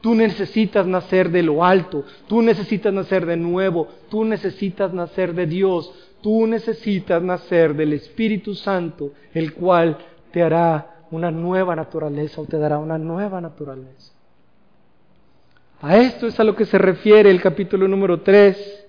Tú 0.01 0.15
necesitas 0.15 0.87
nacer 0.87 1.31
de 1.31 1.43
lo 1.43 1.65
alto, 1.65 2.05
tú 2.27 2.43
necesitas 2.43 2.93
nacer 2.93 3.27
de 3.27 3.37
nuevo, 3.37 3.89
tú 4.11 4.25
necesitas 4.25 4.93
nacer 4.93 5.35
de 5.35 5.47
Dios, 5.47 5.93
tú 6.21 6.47
necesitas 6.47 7.23
nacer 7.23 7.75
del 7.75 7.93
Espíritu 7.93 8.55
Santo, 8.55 9.13
el 9.35 9.55
cual 9.55 9.99
te 10.33 10.43
hará 10.43 11.05
una 11.11 11.31
nueva 11.31 11.77
naturaleza 11.77 12.41
o 12.41 12.45
te 12.47 12.59
dará 12.59 12.79
una 12.79 12.99
nueva 12.99 13.41
naturaleza. 13.41 14.13
A 15.81 15.97
esto 15.99 16.27
es 16.29 16.39
a 16.39 16.45
lo 16.45 16.55
que 16.55 16.65
se 16.65 16.79
refiere 16.79 17.31
el 17.31 17.41
capítulo 17.41 17.87
número 17.87 18.21
3 18.21 18.82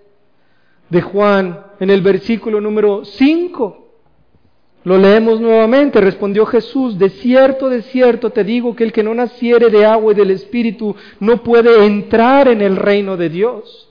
de 0.89 1.01
Juan 1.01 1.65
en 1.79 1.89
el 1.89 2.01
versículo 2.01 2.61
número 2.61 3.05
5. 3.05 3.83
Lo 4.83 4.97
leemos 4.97 5.39
nuevamente. 5.39 6.01
Respondió 6.01 6.45
Jesús, 6.45 6.97
de 6.97 7.09
cierto, 7.09 7.69
de 7.69 7.81
cierto 7.83 8.31
te 8.31 8.43
digo 8.43 8.75
que 8.75 8.83
el 8.83 8.91
que 8.91 9.03
no 9.03 9.13
naciere 9.13 9.69
de 9.69 9.85
agua 9.85 10.11
y 10.11 10.15
del 10.15 10.31
Espíritu 10.31 10.95
no 11.19 11.43
puede 11.43 11.85
entrar 11.85 12.47
en 12.47 12.61
el 12.61 12.75
reino 12.75 13.17
de 13.17 13.29
Dios. 13.29 13.89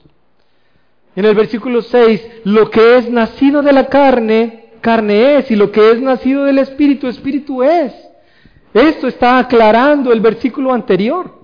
En 1.14 1.24
el 1.24 1.34
versículo 1.34 1.82
6, 1.82 2.26
lo 2.44 2.70
que 2.70 2.96
es 2.96 3.10
nacido 3.10 3.62
de 3.62 3.72
la 3.72 3.86
carne, 3.86 4.70
carne 4.80 5.38
es, 5.38 5.50
y 5.50 5.56
lo 5.56 5.70
que 5.70 5.90
es 5.90 6.00
nacido 6.00 6.44
del 6.44 6.58
Espíritu, 6.58 7.06
Espíritu 7.06 7.62
es. 7.62 7.92
Esto 8.72 9.06
está 9.08 9.38
aclarando 9.38 10.12
el 10.12 10.20
versículo 10.20 10.72
anterior. 10.72 11.41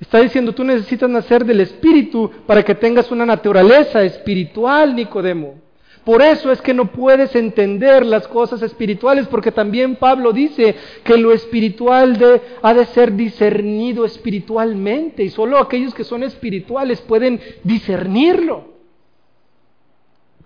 Está 0.00 0.20
diciendo, 0.20 0.52
tú 0.54 0.62
necesitas 0.62 1.10
nacer 1.10 1.44
del 1.44 1.60
Espíritu 1.60 2.30
para 2.46 2.62
que 2.62 2.74
tengas 2.74 3.10
una 3.10 3.26
naturaleza 3.26 4.02
espiritual, 4.04 4.94
Nicodemo. 4.94 5.56
Por 6.04 6.22
eso 6.22 6.50
es 6.50 6.62
que 6.62 6.72
no 6.72 6.86
puedes 6.86 7.34
entender 7.36 8.06
las 8.06 8.26
cosas 8.28 8.62
espirituales, 8.62 9.26
porque 9.26 9.52
también 9.52 9.96
Pablo 9.96 10.32
dice 10.32 10.74
que 11.04 11.18
lo 11.18 11.32
espiritual 11.32 12.40
ha 12.62 12.74
de 12.74 12.86
ser 12.86 13.12
discernido 13.12 14.06
espiritualmente, 14.06 15.22
y 15.22 15.28
solo 15.28 15.58
aquellos 15.58 15.92
que 15.92 16.04
son 16.04 16.22
espirituales 16.22 17.02
pueden 17.02 17.40
discernirlo. 17.62 18.68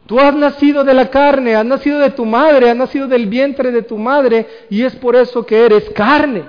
Tú 0.07 0.19
has 0.19 0.35
nacido 0.35 0.83
de 0.83 0.95
la 0.95 1.11
carne, 1.11 1.55
has 1.55 1.65
nacido 1.65 2.01
de 2.01 2.11
tu 2.11 2.25
madre, 2.25 2.71
has 2.71 2.77
nacido 2.77 3.07
del 3.07 3.29
vientre 3.29 3.71
de 3.71 3.83
tu 3.83 3.99
madre, 3.99 4.47
y 4.69 4.83
es 4.83 4.97
por 4.97 5.15
eso 5.15 5.47
que 5.47 5.65
eres 5.65 5.89
carne. 5.91 6.43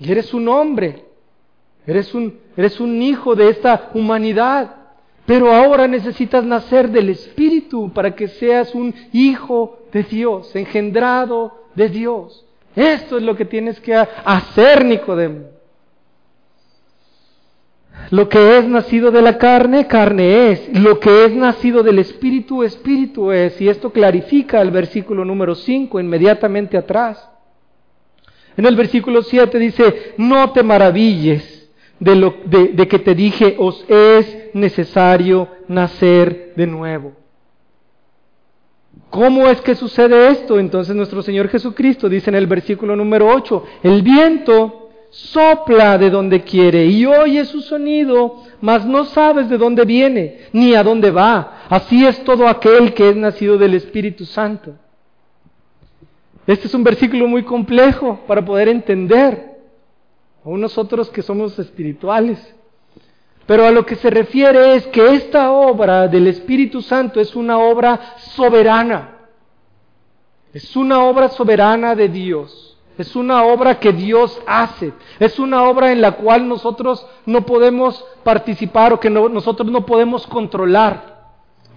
Y 0.00 0.10
eres 0.10 0.32
un 0.32 0.48
hombre. 0.48 1.07
Eres 1.88 2.14
un, 2.14 2.38
eres 2.54 2.80
un 2.80 3.00
hijo 3.00 3.34
de 3.34 3.48
esta 3.48 3.90
humanidad. 3.94 4.74
Pero 5.24 5.50
ahora 5.50 5.88
necesitas 5.88 6.44
nacer 6.44 6.90
del 6.90 7.08
Espíritu 7.08 7.90
para 7.94 8.14
que 8.14 8.28
seas 8.28 8.74
un 8.74 8.94
hijo 9.12 9.78
de 9.90 10.02
Dios, 10.02 10.54
engendrado 10.54 11.64
de 11.74 11.88
Dios. 11.88 12.44
Esto 12.76 13.16
es 13.16 13.22
lo 13.22 13.34
que 13.34 13.46
tienes 13.46 13.80
que 13.80 13.94
hacer, 13.94 14.84
Nicodemo. 14.84 15.46
Lo 18.10 18.28
que 18.28 18.58
es 18.58 18.68
nacido 18.68 19.10
de 19.10 19.22
la 19.22 19.38
carne, 19.38 19.86
carne 19.86 20.50
es. 20.50 20.78
Lo 20.78 21.00
que 21.00 21.24
es 21.24 21.34
nacido 21.34 21.82
del 21.82 22.00
Espíritu, 22.00 22.64
Espíritu 22.64 23.32
es. 23.32 23.58
Y 23.62 23.68
esto 23.68 23.90
clarifica 23.90 24.60
el 24.60 24.70
versículo 24.70 25.24
número 25.24 25.54
5 25.54 26.00
inmediatamente 26.00 26.76
atrás. 26.76 27.30
En 28.58 28.66
el 28.66 28.76
versículo 28.76 29.22
7 29.22 29.58
dice, 29.58 30.14
no 30.18 30.50
te 30.52 30.62
maravilles 30.62 31.57
de, 32.00 32.14
lo, 32.14 32.34
de, 32.44 32.88
que 32.88 32.98
te 32.98 33.14
dije, 33.14 33.56
os 33.58 33.84
es 33.88 34.50
necesario 34.54 35.48
nacer 35.66 36.52
de 36.56 36.66
nuevo. 36.66 37.12
¿Cómo 39.10 39.48
es 39.48 39.60
que 39.60 39.74
sucede 39.74 40.28
esto? 40.30 40.58
Entonces 40.58 40.94
nuestro 40.94 41.22
Señor 41.22 41.48
Jesucristo 41.48 42.08
dice 42.08 42.30
en 42.30 42.36
el 42.36 42.46
versículo 42.46 42.94
número 42.94 43.28
8, 43.28 43.64
el 43.82 44.02
viento 44.02 44.90
sopla 45.10 45.96
de 45.96 46.10
donde 46.10 46.42
quiere 46.42 46.84
y 46.86 47.06
oye 47.06 47.44
su 47.46 47.62
sonido, 47.62 48.42
mas 48.60 48.84
no 48.84 49.04
sabes 49.06 49.48
de 49.48 49.56
dónde 49.56 49.84
viene 49.84 50.40
ni 50.52 50.74
a 50.74 50.82
dónde 50.82 51.10
va. 51.10 51.62
Así 51.68 52.06
es 52.06 52.22
todo 52.24 52.46
aquel 52.46 52.92
que 52.92 53.10
es 53.10 53.16
nacido 53.16 53.56
del 53.56 53.74
Espíritu 53.74 54.24
Santo. 54.24 54.74
Este 56.46 56.66
es 56.66 56.74
un 56.74 56.84
versículo 56.84 57.26
muy 57.26 57.42
complejo 57.42 58.20
para 58.26 58.44
poder 58.44 58.68
entender, 58.68 59.57
aún 60.48 60.62
nosotros 60.62 61.10
que 61.10 61.20
somos 61.20 61.58
espirituales. 61.58 62.38
Pero 63.44 63.66
a 63.66 63.70
lo 63.70 63.84
que 63.84 63.96
se 63.96 64.08
refiere 64.08 64.76
es 64.76 64.86
que 64.86 65.14
esta 65.14 65.52
obra 65.52 66.08
del 66.08 66.26
Espíritu 66.26 66.80
Santo 66.80 67.20
es 67.20 67.36
una 67.36 67.58
obra 67.58 68.16
soberana. 68.16 69.28
Es 70.54 70.74
una 70.74 71.04
obra 71.04 71.28
soberana 71.28 71.94
de 71.94 72.08
Dios. 72.08 72.78
Es 72.96 73.14
una 73.14 73.44
obra 73.44 73.78
que 73.78 73.92
Dios 73.92 74.40
hace. 74.46 74.94
Es 75.18 75.38
una 75.38 75.64
obra 75.64 75.92
en 75.92 76.00
la 76.00 76.12
cual 76.12 76.48
nosotros 76.48 77.06
no 77.26 77.44
podemos 77.44 78.02
participar 78.24 78.94
o 78.94 79.00
que 79.00 79.10
nosotros 79.10 79.70
no 79.70 79.84
podemos 79.84 80.26
controlar. 80.26 81.17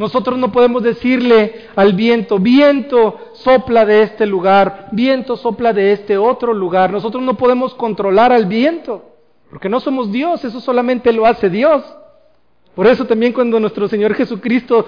Nosotros 0.01 0.39
no 0.39 0.51
podemos 0.51 0.81
decirle 0.81 1.67
al 1.75 1.93
viento, 1.93 2.39
viento 2.39 3.19
sopla 3.33 3.85
de 3.85 4.01
este 4.01 4.25
lugar, 4.25 4.87
viento 4.93 5.37
sopla 5.37 5.73
de 5.73 5.91
este 5.91 6.17
otro 6.17 6.55
lugar. 6.55 6.91
Nosotros 6.91 7.21
no 7.21 7.37
podemos 7.37 7.75
controlar 7.75 8.31
al 8.31 8.47
viento. 8.47 9.05
Porque 9.51 9.69
no 9.69 9.79
somos 9.79 10.11
Dios, 10.11 10.43
eso 10.43 10.59
solamente 10.59 11.13
lo 11.13 11.27
hace 11.27 11.51
Dios. 11.51 11.83
Por 12.73 12.87
eso 12.87 13.05
también 13.05 13.31
cuando 13.31 13.59
nuestro 13.59 13.87
Señor 13.87 14.15
Jesucristo 14.15 14.87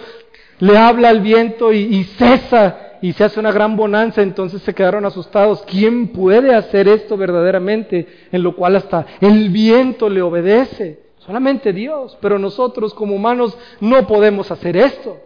le 0.58 0.76
habla 0.80 1.10
al 1.10 1.22
viento 1.22 1.72
y, 1.72 2.04
cesa 2.18 2.94
y 3.00 3.14
se 3.14 3.24
hace 3.24 3.40
una 3.40 3.52
gran 3.52 3.76
bonanza, 3.78 4.24
entonces 4.24 4.64
se 4.64 4.74
quedaron 4.74 5.06
asustados. 5.06 5.64
¿Quién 5.68 6.08
puede 6.08 6.56
hacer 6.56 6.88
esto 6.88 7.18
verdaderamente? 7.18 8.08
En 8.32 8.42
lo 8.42 8.56
cual 8.56 8.78
hasta 8.78 9.06
el 9.22 9.50
viento 9.50 10.10
le 10.10 10.24
obedece. 10.24 11.03
Solamente 11.26 11.74
Dios. 11.74 12.18
Pero 12.22 12.40
nosotros 12.40 12.94
como 12.94 13.16
humanos 13.16 13.58
no 13.80 14.06
podemos 14.08 14.52
hacer 14.52 14.78
esto. 14.78 15.18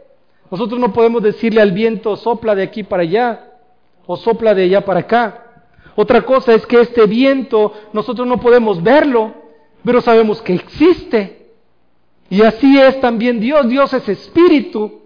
Nosotros 0.50 0.80
no 0.80 0.94
podemos 0.94 1.24
decirle 1.24 1.62
al 1.62 1.72
viento 1.72 2.16
sopla 2.16 2.56
de 2.56 2.64
aquí 2.64 2.84
para 2.84 3.04
allá 3.04 3.52
o 4.06 4.16
sopla 4.16 4.54
de 4.56 4.64
allá 4.64 4.86
para 4.86 5.02
acá. 5.02 5.44
Otra 5.96 6.22
cosa 6.22 6.54
es 6.54 6.66
que 6.66 6.80
este 6.80 7.06
viento 7.06 7.74
nosotros 7.92 8.28
no 8.28 8.40
podemos 8.40 8.82
verlo, 8.82 9.34
pero 9.84 10.00
sabemos 10.00 10.42
que 10.42 10.54
existe. 10.54 11.48
Y 12.30 12.42
así 12.44 12.80
es 12.80 13.00
también 13.02 13.40
Dios. 13.40 13.68
Dios 13.68 13.94
es 13.94 14.08
espíritu. 14.08 15.02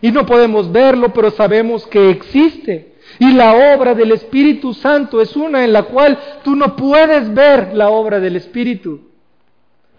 Y 0.00 0.12
no 0.12 0.26
podemos 0.26 0.70
verlo, 0.70 1.12
pero 1.12 1.30
sabemos 1.30 1.86
que 1.86 2.10
existe. 2.10 2.94
Y 3.18 3.32
la 3.32 3.74
obra 3.74 3.94
del 3.94 4.12
Espíritu 4.12 4.74
Santo 4.74 5.20
es 5.20 5.34
una 5.34 5.64
en 5.64 5.72
la 5.72 5.84
cual 5.84 6.18
tú 6.44 6.54
no 6.54 6.76
puedes 6.76 7.32
ver 7.34 7.74
la 7.74 7.88
obra 7.88 8.20
del 8.20 8.36
Espíritu, 8.36 9.07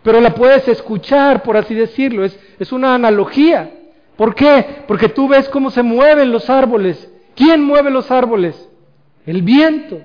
pero 0.03 0.21
la 0.21 0.33
puedes 0.33 0.67
escuchar, 0.67 1.43
por 1.43 1.57
así 1.57 1.75
decirlo. 1.75 2.23
Es, 2.23 2.37
es 2.57 2.71
una 2.71 2.95
analogía. 2.95 3.71
¿Por 4.15 4.35
qué? 4.35 4.83
Porque 4.87 5.09
tú 5.09 5.27
ves 5.27 5.47
cómo 5.49 5.71
se 5.71 5.83
mueven 5.83 6.31
los 6.31 6.49
árboles. 6.49 7.09
¿Quién 7.35 7.63
mueve 7.63 7.89
los 7.89 8.11
árboles? 8.11 8.69
El 9.25 9.41
viento. 9.41 10.01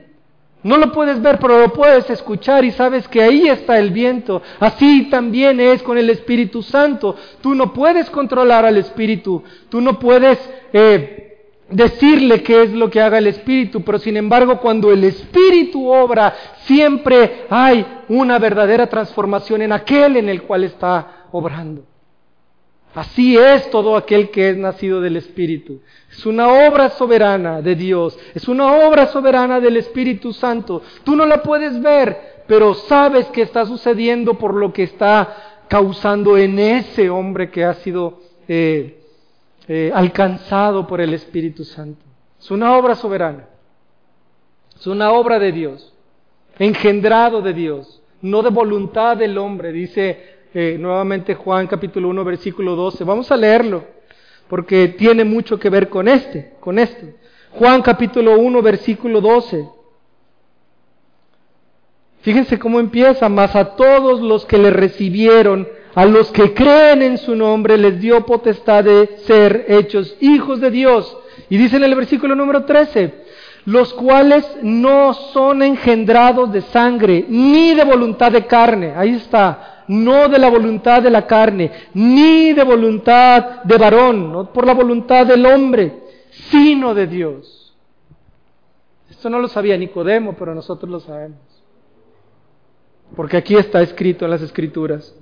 No 0.62 0.78
lo 0.78 0.92
puedes 0.92 1.20
ver, 1.20 1.38
pero 1.38 1.58
lo 1.58 1.72
puedes 1.72 2.08
escuchar 2.08 2.64
y 2.64 2.70
sabes 2.70 3.06
que 3.06 3.22
ahí 3.22 3.48
está 3.48 3.78
el 3.78 3.90
viento. 3.90 4.40
Así 4.60 5.08
también 5.10 5.60
es 5.60 5.82
con 5.82 5.98
el 5.98 6.08
Espíritu 6.08 6.62
Santo. 6.62 7.16
Tú 7.42 7.54
no 7.54 7.74
puedes 7.74 8.08
controlar 8.08 8.64
al 8.64 8.78
Espíritu. 8.78 9.42
Tú 9.68 9.82
no 9.82 9.98
puedes 9.98 10.38
eh, 10.72 11.33
decirle 11.68 12.42
qué 12.42 12.62
es 12.64 12.72
lo 12.72 12.90
que 12.90 13.00
haga 13.00 13.18
el 13.18 13.26
Espíritu. 13.26 13.82
Pero 13.82 13.98
sin 13.98 14.16
embargo, 14.16 14.58
cuando 14.58 14.92
el 14.92 15.04
Espíritu 15.04 15.88
obra, 15.88 16.34
siempre 16.64 17.46
hay 17.50 17.84
una 18.08 18.38
verdadera 18.38 18.86
transformación 18.86 19.62
en 19.62 19.72
aquel 19.72 20.16
en 20.16 20.28
el 20.28 20.42
cual 20.42 20.64
está 20.64 21.26
obrando. 21.32 21.84
Así 22.94 23.36
es 23.36 23.68
todo 23.70 23.96
aquel 23.96 24.30
que 24.30 24.50
es 24.50 24.56
nacido 24.56 25.00
del 25.00 25.16
Espíritu. 25.16 25.80
Es 26.10 26.24
una 26.26 26.46
obra 26.48 26.90
soberana 26.90 27.60
de 27.60 27.74
Dios, 27.74 28.16
es 28.34 28.46
una 28.46 28.72
obra 28.86 29.08
soberana 29.08 29.58
del 29.58 29.76
Espíritu 29.78 30.32
Santo. 30.32 30.80
Tú 31.02 31.16
no 31.16 31.26
la 31.26 31.42
puedes 31.42 31.80
ver, 31.82 32.44
pero 32.46 32.74
sabes 32.74 33.26
que 33.26 33.42
está 33.42 33.66
sucediendo 33.66 34.34
por 34.34 34.54
lo 34.54 34.72
que 34.72 34.84
está 34.84 35.64
causando 35.66 36.38
en 36.38 36.58
ese 36.60 37.10
hombre 37.10 37.50
que 37.50 37.64
ha 37.64 37.74
sido 37.74 38.20
eh, 38.46 39.03
eh, 39.68 39.90
alcanzado 39.94 40.86
por 40.86 41.00
el 41.00 41.14
Espíritu 41.14 41.64
Santo. 41.64 42.04
Es 42.38 42.50
una 42.50 42.76
obra 42.76 42.94
soberana, 42.94 43.46
es 44.76 44.86
una 44.86 45.12
obra 45.12 45.38
de 45.38 45.52
Dios, 45.52 45.94
engendrado 46.58 47.40
de 47.42 47.52
Dios, 47.52 48.02
no 48.20 48.42
de 48.42 48.50
voluntad 48.50 49.16
del 49.16 49.38
hombre, 49.38 49.72
dice 49.72 50.34
eh, 50.52 50.76
nuevamente 50.78 51.34
Juan 51.34 51.66
capítulo 51.66 52.08
1 52.08 52.24
versículo 52.24 52.76
12. 52.76 53.04
Vamos 53.04 53.30
a 53.32 53.36
leerlo 53.36 53.84
porque 54.48 54.88
tiene 54.88 55.24
mucho 55.24 55.58
que 55.58 55.70
ver 55.70 55.88
con 55.88 56.06
este, 56.08 56.54
con 56.60 56.78
esto. 56.78 57.06
Juan 57.52 57.82
capítulo 57.82 58.38
1 58.38 58.62
versículo 58.62 59.20
12. 59.20 59.68
Fíjense 62.20 62.58
cómo 62.58 62.80
empieza, 62.80 63.28
mas 63.28 63.54
a 63.54 63.76
todos 63.76 64.20
los 64.20 64.46
que 64.46 64.58
le 64.58 64.70
recibieron, 64.70 65.68
a 65.94 66.04
los 66.06 66.30
que 66.32 66.52
creen 66.52 67.02
en 67.02 67.18
su 67.18 67.36
nombre, 67.36 67.78
les 67.78 68.00
dio 68.00 68.26
potestad 68.26 68.84
de 68.84 69.18
ser 69.26 69.66
hechos 69.68 70.16
hijos 70.20 70.60
de 70.60 70.70
Dios. 70.70 71.16
Y 71.48 71.56
dice 71.56 71.76
en 71.76 71.84
el 71.84 71.94
versículo 71.94 72.34
número 72.34 72.64
13, 72.64 73.14
los 73.66 73.94
cuales 73.94 74.44
no 74.62 75.14
son 75.14 75.62
engendrados 75.62 76.52
de 76.52 76.62
sangre, 76.62 77.24
ni 77.28 77.74
de 77.74 77.84
voluntad 77.84 78.32
de 78.32 78.44
carne. 78.46 78.92
Ahí 78.96 79.14
está, 79.14 79.84
no 79.88 80.28
de 80.28 80.38
la 80.38 80.50
voluntad 80.50 81.02
de 81.02 81.10
la 81.10 81.26
carne, 81.26 81.70
ni 81.94 82.52
de 82.52 82.64
voluntad 82.64 83.62
de 83.62 83.78
varón, 83.78 84.32
no 84.32 84.52
por 84.52 84.66
la 84.66 84.74
voluntad 84.74 85.26
del 85.26 85.46
hombre, 85.46 86.02
sino 86.50 86.94
de 86.94 87.06
Dios. 87.06 87.74
Esto 89.10 89.30
no 89.30 89.38
lo 89.38 89.48
sabía 89.48 89.76
Nicodemo, 89.76 90.34
pero 90.34 90.54
nosotros 90.54 90.90
lo 90.90 91.00
sabemos. 91.00 91.38
Porque 93.14 93.36
aquí 93.36 93.54
está 93.54 93.80
escrito 93.80 94.24
en 94.24 94.32
las 94.32 94.42
escrituras. 94.42 95.14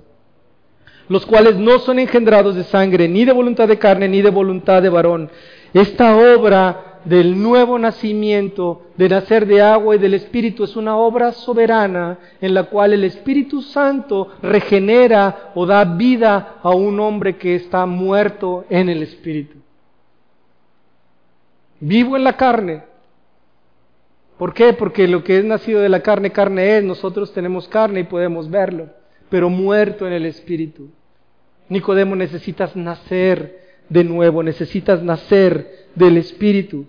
Los 1.09 1.25
cuales 1.25 1.57
no 1.57 1.79
son 1.79 1.99
engendrados 1.99 2.55
de 2.55 2.63
sangre, 2.63 3.07
ni 3.07 3.25
de 3.25 3.33
voluntad 3.33 3.67
de 3.67 3.77
carne, 3.77 4.07
ni 4.07 4.21
de 4.21 4.29
voluntad 4.29 4.81
de 4.81 4.89
varón. 4.89 5.29
Esta 5.73 6.15
obra 6.15 6.93
del 7.05 7.41
nuevo 7.41 7.77
nacimiento, 7.77 8.83
de 8.95 9.09
nacer 9.09 9.45
de 9.45 9.61
agua 9.61 9.95
y 9.95 9.99
del 9.99 10.13
Espíritu, 10.13 10.63
es 10.63 10.75
una 10.75 10.95
obra 10.95 11.31
soberana 11.31 12.17
en 12.39 12.53
la 12.53 12.63
cual 12.63 12.93
el 12.93 13.03
Espíritu 13.03 13.61
Santo 13.61 14.29
regenera 14.41 15.51
o 15.55 15.65
da 15.65 15.83
vida 15.83 16.59
a 16.61 16.69
un 16.69 16.99
hombre 16.99 17.37
que 17.37 17.55
está 17.55 17.85
muerto 17.85 18.65
en 18.69 18.89
el 18.89 19.03
Espíritu. 19.03 19.57
Vivo 21.79 22.15
en 22.15 22.23
la 22.23 22.33
carne. 22.33 22.83
¿Por 24.37 24.53
qué? 24.53 24.73
Porque 24.73 25.07
lo 25.07 25.23
que 25.23 25.37
es 25.37 25.45
nacido 25.45 25.81
de 25.81 25.89
la 25.89 26.01
carne, 26.01 26.31
carne 26.31 26.77
es. 26.77 26.83
Nosotros 26.83 27.33
tenemos 27.33 27.67
carne 27.67 28.01
y 28.01 28.03
podemos 28.05 28.49
verlo, 28.49 28.87
pero 29.33 29.49
muerto 29.49 30.05
en 30.05 30.13
el 30.13 30.27
Espíritu. 30.27 30.91
Nicodemo, 31.67 32.15
necesitas 32.15 32.75
nacer 32.75 33.61
de 33.89 34.03
nuevo, 34.03 34.43
necesitas 34.43 35.01
nacer 35.01 35.87
del 35.95 36.17
Espíritu. 36.17 36.85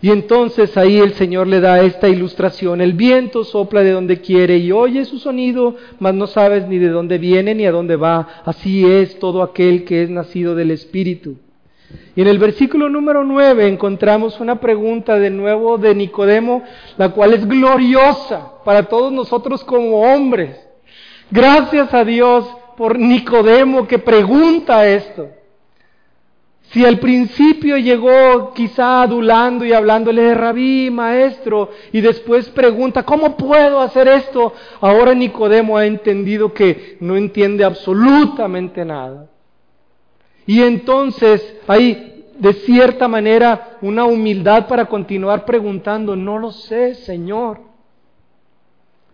Y 0.00 0.12
entonces 0.12 0.76
ahí 0.76 0.98
el 0.98 1.14
Señor 1.14 1.48
le 1.48 1.58
da 1.58 1.80
esta 1.80 2.08
ilustración. 2.08 2.80
El 2.80 2.92
viento 2.92 3.42
sopla 3.42 3.82
de 3.82 3.90
donde 3.90 4.20
quiere 4.20 4.58
y 4.58 4.70
oye 4.70 5.04
su 5.04 5.18
sonido, 5.18 5.74
mas 5.98 6.14
no 6.14 6.28
sabes 6.28 6.68
ni 6.68 6.78
de 6.78 6.90
dónde 6.90 7.18
viene 7.18 7.56
ni 7.56 7.66
a 7.66 7.72
dónde 7.72 7.96
va. 7.96 8.42
Así 8.44 8.86
es 8.86 9.18
todo 9.18 9.42
aquel 9.42 9.84
que 9.84 10.04
es 10.04 10.08
nacido 10.08 10.54
del 10.54 10.70
Espíritu. 10.70 11.34
Y 12.14 12.20
en 12.20 12.28
el 12.28 12.38
versículo 12.38 12.88
número 12.88 13.24
9 13.24 13.66
encontramos 13.66 14.38
una 14.38 14.60
pregunta 14.60 15.18
de 15.18 15.30
nuevo 15.30 15.78
de 15.78 15.96
Nicodemo, 15.96 16.62
la 16.96 17.08
cual 17.08 17.34
es 17.34 17.44
gloriosa 17.44 18.52
para 18.64 18.84
todos 18.84 19.12
nosotros 19.12 19.64
como 19.64 20.02
hombres. 20.02 20.65
Gracias 21.30 21.92
a 21.92 22.04
Dios 22.04 22.46
por 22.76 22.98
Nicodemo 22.98 23.86
que 23.86 23.98
pregunta 23.98 24.86
esto. 24.86 25.30
Si 26.70 26.84
al 26.84 26.98
principio 26.98 27.76
llegó 27.78 28.52
quizá 28.52 29.02
adulando 29.02 29.64
y 29.64 29.72
hablándole 29.72 30.34
rabí, 30.34 30.90
maestro, 30.90 31.70
y 31.92 32.00
después 32.00 32.48
pregunta, 32.50 33.04
¿cómo 33.04 33.36
puedo 33.36 33.80
hacer 33.80 34.08
esto? 34.08 34.52
Ahora 34.80 35.14
Nicodemo 35.14 35.78
ha 35.78 35.86
entendido 35.86 36.52
que 36.52 36.96
no 37.00 37.16
entiende 37.16 37.64
absolutamente 37.64 38.84
nada. 38.84 39.28
Y 40.44 40.62
entonces 40.62 41.56
hay 41.68 42.24
de 42.38 42.52
cierta 42.52 43.08
manera 43.08 43.78
una 43.80 44.04
humildad 44.04 44.66
para 44.66 44.86
continuar 44.86 45.44
preguntando, 45.44 46.16
no 46.16 46.38
lo 46.38 46.50
sé, 46.50 46.94
Señor. 46.94 47.60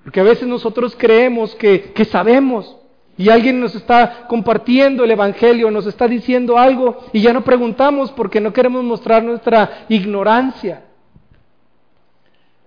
Porque 0.02 0.20
a 0.20 0.24
veces 0.24 0.48
nosotros 0.48 0.96
creemos 0.96 1.54
que, 1.54 1.92
que 1.92 2.04
sabemos 2.04 2.76
Y 3.16 3.28
alguien 3.28 3.60
nos 3.60 3.74
está 3.74 4.26
compartiendo 4.26 5.04
el 5.04 5.10
Evangelio, 5.10 5.70
nos 5.70 5.86
está 5.86 6.08
diciendo 6.08 6.58
algo 6.58 7.04
y 7.12 7.20
ya 7.20 7.32
no 7.32 7.44
preguntamos 7.44 8.10
porque 8.12 8.40
no 8.40 8.52
queremos 8.52 8.82
mostrar 8.84 9.22
nuestra 9.22 9.84
ignorancia. 9.88 10.84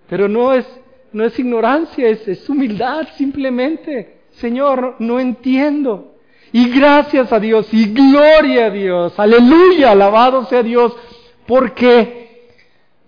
Pero 0.08 0.28
no 0.28 0.54
es, 0.54 0.64
no 1.12 1.24
es 1.24 1.36
ignorancia, 1.38 2.08
es, 2.08 2.26
es 2.28 2.48
humildad 2.48 3.08
simplemente. 3.16 4.20
Señor, 4.30 4.94
no 5.00 5.18
entiendo. 5.18 6.14
Y 6.52 6.70
gracias 6.70 7.32
a 7.32 7.40
Dios 7.40 7.68
y 7.72 7.92
gloria 7.92 8.66
a 8.66 8.70
Dios. 8.70 9.18
Aleluya, 9.18 9.90
alabado 9.90 10.44
sea 10.44 10.62
Dios. 10.62 10.96
Porque 11.44 12.50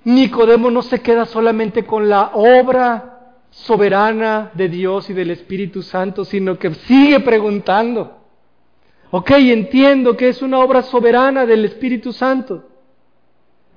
Nicodemo 0.05 0.71
no 0.71 0.83
se 0.83 1.01
queda 1.01 1.25
solamente 1.25 1.85
con 1.85 2.09
la 2.09 2.33
obra 2.35 3.18
soberana 3.51 4.51
de 4.55 4.69
Dios 4.69 5.11
y 5.11 5.15
del 5.15 5.31
Espíritu 5.31 5.83
Santo, 5.83 6.25
sino 6.25 6.59
que 6.59 6.75
sigue 6.75 7.21
preguntando. 7.21 8.19
Ok, 9.11 9.31
entiendo 9.33 10.17
que 10.17 10.29
es 10.29 10.43
una 10.43 10.59
obra 10.59 10.83
soberana 10.83 11.47
del 11.47 11.65
Espíritu 11.65 12.13
Santo. 12.13 12.65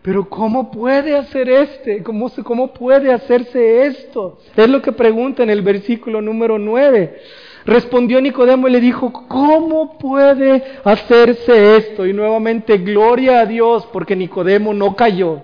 Pero 0.01 0.27
¿cómo 0.27 0.71
puede 0.71 1.15
hacer 1.15 1.49
este? 1.49 2.01
¿Cómo, 2.03 2.29
¿Cómo 2.43 2.73
puede 2.73 3.13
hacerse 3.13 3.85
esto? 3.85 4.39
Es 4.55 4.67
lo 4.67 4.81
que 4.81 4.91
pregunta 4.91 5.43
en 5.43 5.51
el 5.51 5.61
versículo 5.61 6.21
número 6.21 6.57
9. 6.57 7.21
Respondió 7.65 8.19
Nicodemo 8.19 8.67
y 8.67 8.71
le 8.71 8.81
dijo, 8.81 9.13
¿cómo 9.27 9.99
puede 9.99 10.63
hacerse 10.83 11.77
esto? 11.77 12.07
Y 12.07 12.13
nuevamente, 12.13 12.79
gloria 12.79 13.41
a 13.41 13.45
Dios, 13.45 13.87
porque 13.93 14.15
Nicodemo 14.15 14.73
no 14.73 14.95
cayó. 14.95 15.43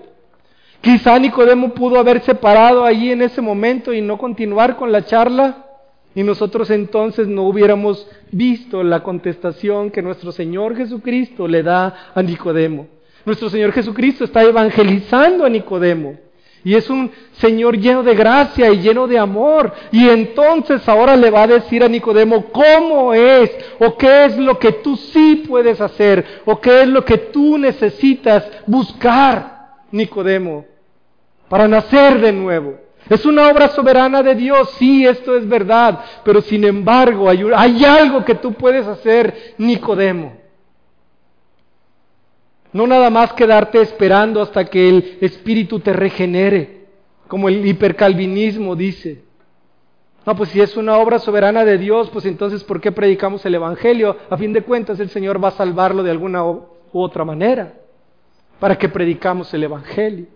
Quizá 0.80 1.18
Nicodemo 1.18 1.74
pudo 1.74 1.98
haberse 1.98 2.34
parado 2.34 2.84
allí 2.84 3.10
en 3.10 3.22
ese 3.22 3.40
momento 3.40 3.92
y 3.92 4.00
no 4.00 4.16
continuar 4.16 4.76
con 4.76 4.92
la 4.92 5.04
charla, 5.04 5.64
y 6.14 6.22
nosotros 6.22 6.70
entonces 6.70 7.28
no 7.28 7.44
hubiéramos 7.44 8.08
visto 8.32 8.82
la 8.82 9.02
contestación 9.02 9.90
que 9.90 10.02
nuestro 10.02 10.32
Señor 10.32 10.76
Jesucristo 10.76 11.46
le 11.46 11.62
da 11.62 12.10
a 12.14 12.22
Nicodemo. 12.22 12.86
Nuestro 13.24 13.50
Señor 13.50 13.72
Jesucristo 13.72 14.24
está 14.24 14.42
evangelizando 14.42 15.44
a 15.44 15.48
Nicodemo. 15.48 16.16
Y 16.64 16.74
es 16.74 16.90
un 16.90 17.10
Señor 17.32 17.78
lleno 17.78 18.02
de 18.02 18.14
gracia 18.14 18.70
y 18.72 18.80
lleno 18.80 19.06
de 19.06 19.18
amor. 19.18 19.72
Y 19.92 20.08
entonces 20.08 20.88
ahora 20.88 21.16
le 21.16 21.30
va 21.30 21.44
a 21.44 21.46
decir 21.46 21.84
a 21.84 21.88
Nicodemo 21.88 22.46
cómo 22.46 23.14
es 23.14 23.50
o 23.78 23.96
qué 23.96 24.24
es 24.24 24.36
lo 24.38 24.58
que 24.58 24.72
tú 24.72 24.96
sí 24.96 25.44
puedes 25.48 25.80
hacer 25.80 26.42
o 26.44 26.60
qué 26.60 26.82
es 26.82 26.88
lo 26.88 27.04
que 27.04 27.18
tú 27.18 27.58
necesitas 27.58 28.44
buscar, 28.66 29.57
Nicodemo, 29.90 30.66
para 31.48 31.66
nacer 31.66 32.20
de 32.20 32.32
nuevo. 32.32 32.78
Es 33.08 33.24
una 33.24 33.48
obra 33.48 33.68
soberana 33.68 34.22
de 34.22 34.34
Dios, 34.34 34.70
sí, 34.78 35.06
esto 35.06 35.36
es 35.36 35.48
verdad, 35.48 36.00
pero 36.24 36.42
sin 36.42 36.64
embargo 36.64 37.30
hay, 37.30 37.84
algo 37.84 38.24
que 38.24 38.34
tú 38.34 38.52
puedes 38.52 38.86
hacer, 38.86 39.54
Nicodemo. 39.56 40.36
No 42.70 42.86
nada 42.86 43.08
más 43.08 43.32
quedarte 43.32 43.80
esperando 43.80 44.42
hasta 44.42 44.66
que 44.66 44.90
el 44.90 45.18
espíritu 45.22 45.80
te 45.80 45.94
regenere, 45.94 46.86
como 47.26 47.48
el 47.48 47.66
hipercalvinismo 47.66 48.76
dice. 48.76 49.22
No, 50.26 50.36
pues 50.36 50.50
si 50.50 50.60
es 50.60 50.76
una 50.76 50.98
obra 50.98 51.18
soberana 51.18 51.64
de 51.64 51.78
Dios, 51.78 52.10
pues 52.10 52.26
entonces 52.26 52.62
¿por 52.62 52.82
qué 52.82 52.92
predicamos 52.92 53.46
el 53.46 53.54
Evangelio? 53.54 54.18
A 54.28 54.36
fin 54.36 54.52
de 54.52 54.60
cuentas 54.60 55.00
el 55.00 55.08
Señor 55.08 55.42
va 55.42 55.48
a 55.48 55.52
salvarlo 55.52 56.02
de 56.02 56.10
alguna 56.10 56.44
u 56.44 56.68
otra 56.92 57.24
manera. 57.24 57.72
¿Para 58.58 58.76
que 58.76 58.88
predicamos 58.88 59.52
el 59.54 59.64
Evangelio? 59.64 60.26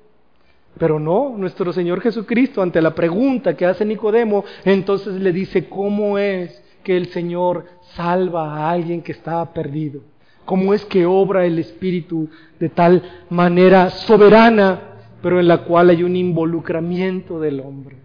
Pero 0.79 0.99
no, 0.99 1.35
nuestro 1.37 1.73
Señor 1.73 2.01
Jesucristo, 2.01 2.63
ante 2.63 2.81
la 2.81 2.95
pregunta 2.95 3.57
que 3.57 3.67
hace 3.67 3.85
Nicodemo, 3.85 4.45
entonces 4.65 5.21
le 5.21 5.33
dice 5.33 5.69
cómo 5.69 6.19
es 6.19 6.63
que 6.83 6.97
el 6.97 7.09
Señor 7.09 7.67
salva 7.95 8.57
a 8.57 8.71
alguien 8.71 9.03
que 9.03 9.13
estaba 9.13 9.53
perdido 9.53 10.01
cómo 10.45 10.75
es 10.75 10.85
que 10.85 11.07
obra 11.07 11.45
el 11.47 11.59
Espíritu 11.59 12.29
de 12.59 12.69
tal 12.69 13.03
manera 13.31 13.91
soberana, 13.91 14.81
pero 15.23 15.41
en 15.41 15.49
la 15.49 15.65
cual 15.65 15.91
hay 15.91 16.03
un 16.03 16.17
involucramiento 16.17 17.41
del 17.41 17.61
hombre. 17.61 17.97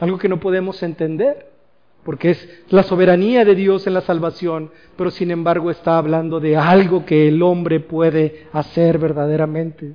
Algo 0.00 0.18
que 0.18 0.28
no 0.28 0.38
podemos 0.40 0.82
entender, 0.82 1.52
porque 2.06 2.30
es 2.30 2.48
la 2.68 2.84
soberanía 2.84 3.44
de 3.44 3.56
Dios 3.56 3.88
en 3.88 3.94
la 3.94 4.00
salvación, 4.00 4.70
pero 4.96 5.10
sin 5.10 5.32
embargo 5.32 5.72
está 5.72 5.98
hablando 5.98 6.38
de 6.38 6.56
algo 6.56 7.04
que 7.04 7.26
el 7.26 7.42
hombre 7.42 7.80
puede 7.80 8.46
hacer 8.52 8.96
verdaderamente. 8.98 9.94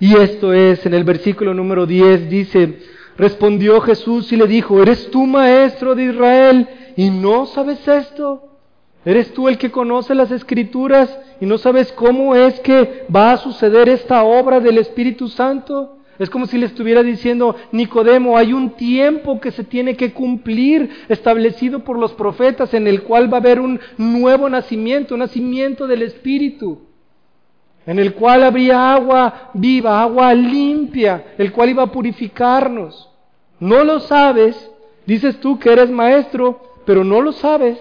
Y 0.00 0.16
esto 0.16 0.54
es, 0.54 0.86
en 0.86 0.94
el 0.94 1.04
versículo 1.04 1.52
número 1.52 1.84
10 1.84 2.30
dice, 2.30 2.78
respondió 3.18 3.78
Jesús 3.82 4.32
y 4.32 4.38
le 4.38 4.46
dijo, 4.46 4.80
¿eres 4.80 5.10
tú 5.10 5.26
maestro 5.26 5.94
de 5.94 6.04
Israel 6.04 6.66
y 6.96 7.10
no 7.10 7.44
sabes 7.44 7.86
esto? 7.86 8.48
¿Eres 9.04 9.34
tú 9.34 9.50
el 9.50 9.58
que 9.58 9.70
conoce 9.70 10.14
las 10.14 10.30
escrituras 10.30 11.14
y 11.42 11.44
no 11.44 11.58
sabes 11.58 11.92
cómo 11.92 12.34
es 12.34 12.58
que 12.60 13.04
va 13.14 13.32
a 13.32 13.36
suceder 13.36 13.90
esta 13.90 14.24
obra 14.24 14.60
del 14.60 14.78
Espíritu 14.78 15.28
Santo? 15.28 15.98
Es 16.18 16.30
como 16.30 16.46
si 16.46 16.58
le 16.58 16.66
estuviera 16.66 17.02
diciendo, 17.02 17.56
Nicodemo, 17.72 18.38
hay 18.38 18.52
un 18.52 18.70
tiempo 18.70 19.40
que 19.40 19.50
se 19.50 19.64
tiene 19.64 19.96
que 19.96 20.12
cumplir 20.12 21.04
establecido 21.08 21.80
por 21.80 21.98
los 21.98 22.12
profetas 22.12 22.72
en 22.74 22.86
el 22.86 23.02
cual 23.02 23.32
va 23.32 23.38
a 23.38 23.40
haber 23.40 23.60
un 23.60 23.80
nuevo 23.98 24.48
nacimiento, 24.48 25.14
un 25.14 25.20
nacimiento 25.20 25.86
del 25.88 26.02
Espíritu, 26.02 26.82
en 27.86 27.98
el 27.98 28.14
cual 28.14 28.44
habría 28.44 28.94
agua 28.94 29.50
viva, 29.54 30.00
agua 30.00 30.32
limpia, 30.34 31.34
el 31.36 31.52
cual 31.52 31.70
iba 31.70 31.82
a 31.82 31.92
purificarnos. 31.92 33.10
No 33.58 33.82
lo 33.82 33.98
sabes, 33.98 34.70
dices 35.06 35.40
tú 35.40 35.58
que 35.58 35.72
eres 35.72 35.90
maestro, 35.90 36.60
pero 36.86 37.02
no 37.02 37.20
lo 37.20 37.32
sabes. 37.32 37.78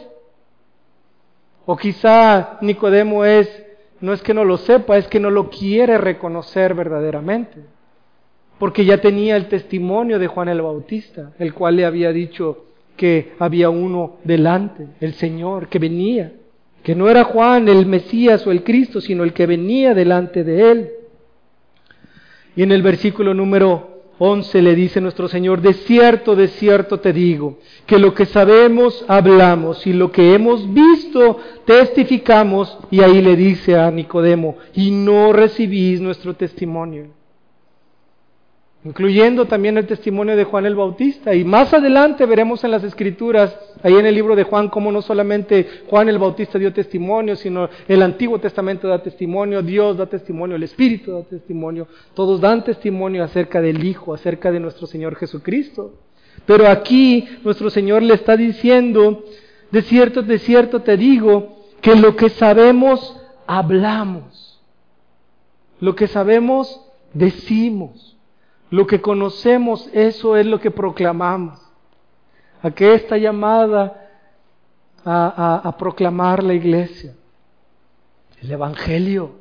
O 1.66 1.78
quizá 1.78 2.58
Nicodemo 2.62 3.26
es, 3.26 3.64
no 4.02 4.12
es 4.12 4.22
que 4.24 4.34
no 4.34 4.44
lo 4.44 4.58
sepa, 4.58 4.98
es 4.98 5.08
que 5.08 5.20
no 5.20 5.30
lo 5.30 5.50
quiere 5.50 6.00
reconocer 6.00 6.74
verdaderamente. 6.74 7.73
Porque 8.60 8.86
ya 8.86 9.00
tenía 9.00 9.36
el 9.36 9.48
testimonio 9.48 10.20
de 10.20 10.28
Juan 10.28 10.50
el 10.50 10.62
Bautista, 10.62 11.32
el 11.40 11.54
cual 11.54 11.76
le 11.76 11.86
había 11.86 12.12
dicho 12.12 12.66
que 12.96 13.34
había 13.40 13.70
uno 13.70 14.18
delante, 14.24 14.88
el 15.00 15.14
Señor, 15.14 15.68
que 15.68 15.80
venía, 15.80 16.34
que 16.84 16.96
no 16.96 17.10
era 17.10 17.24
Juan 17.24 17.68
el 17.68 17.86
Mesías 17.86 18.46
o 18.46 18.52
el 18.52 18.64
Cristo, 18.64 19.02
sino 19.02 19.24
el 19.24 19.34
que 19.34 19.48
venía 19.48 19.94
delante 19.94 20.44
de 20.44 20.72
él. 20.72 20.90
Y 22.56 22.64
en 22.64 22.72
el 22.72 22.84
versículo 22.84 23.34
número 23.34 23.94
11 24.20 24.62
le 24.62 24.76
dice 24.76 25.02
nuestro 25.02 25.28
Señor, 25.28 25.62
de 25.62 25.74
cierto, 25.74 26.36
de 26.36 26.48
cierto 26.48 27.00
te 27.00 27.12
digo, 27.14 27.58
que 27.88 27.98
lo 27.98 28.14
que 28.14 28.26
sabemos 28.26 29.04
hablamos 29.08 29.88
y 29.88 29.94
lo 29.94 30.12
que 30.12 30.36
hemos 30.36 30.72
visto 30.72 31.40
testificamos, 31.66 32.78
y 32.92 33.02
ahí 33.02 33.22
le 33.22 33.36
dice 33.36 33.76
a 33.76 33.90
Nicodemo, 33.90 34.58
y 34.76 34.92
no 34.92 35.34
recibís 35.34 36.00
nuestro 36.00 36.36
testimonio 36.36 37.08
incluyendo 38.86 39.46
también 39.46 39.78
el 39.78 39.88
testimonio 39.88 40.36
de 40.36 40.44
Juan 40.44 40.66
el 40.66 40.76
Bautista. 40.76 41.34
Y 41.34 41.44
más 41.44 41.74
adelante 41.74 42.26
veremos 42.26 42.64
en 42.64 42.72
las 42.72 42.84
escrituras, 42.84 43.58
ahí 43.82 43.94
en 43.94 44.06
el 44.06 44.16
libro 44.16 44.36
de 44.36 44.44
Juan, 44.44 44.70
cómo 44.70 44.92
no 44.92 45.02
solamente 45.02 45.84
Juan 45.88 46.10
el 46.10 46.18
Bautista 46.18 46.60
dio 46.60 46.74
testimonio, 46.74 47.36
sino 47.36 47.70
el 47.88 48.02
Antiguo 48.02 48.40
Testamento 48.40 48.88
da 48.88 49.02
testimonio, 49.02 49.62
Dios 49.62 49.98
da 49.98 50.06
testimonio, 50.06 50.56
el 50.58 50.64
Espíritu 50.64 51.14
da 51.14 51.24
testimonio, 51.24 51.88
todos 52.14 52.42
dan 52.42 52.64
testimonio 52.64 53.24
acerca 53.24 53.62
del 53.62 53.84
Hijo, 53.84 54.14
acerca 54.14 54.52
de 54.52 54.60
nuestro 54.60 54.86
Señor 54.88 55.16
Jesucristo. 55.16 55.94
Pero 56.46 56.68
aquí 56.68 57.28
nuestro 57.44 57.70
Señor 57.70 58.02
le 58.04 58.16
está 58.16 58.36
diciendo, 58.36 59.24
de 59.72 59.82
cierto, 59.82 60.22
de 60.24 60.40
cierto 60.40 60.82
te 60.82 60.98
digo, 60.98 61.64
que 61.80 61.96
lo 61.96 62.16
que 62.16 62.30
sabemos, 62.30 63.18
hablamos. 63.48 64.62
Lo 65.80 65.96
que 65.96 66.08
sabemos, 66.08 66.82
decimos. 67.14 68.14
Lo 68.74 68.88
que 68.88 69.02
conocemos, 69.02 69.88
eso 69.94 70.36
es 70.36 70.48
lo 70.48 70.60
que 70.60 70.72
proclamamos. 70.72 71.60
¿A 72.60 72.72
qué 72.72 72.96
está 72.96 73.20
llamada 73.20 74.10
a, 75.06 75.62
a 75.64 75.78
proclamar 75.78 76.42
la 76.42 76.56
iglesia? 76.56 77.14
El 78.42 78.52
Evangelio, 78.52 79.34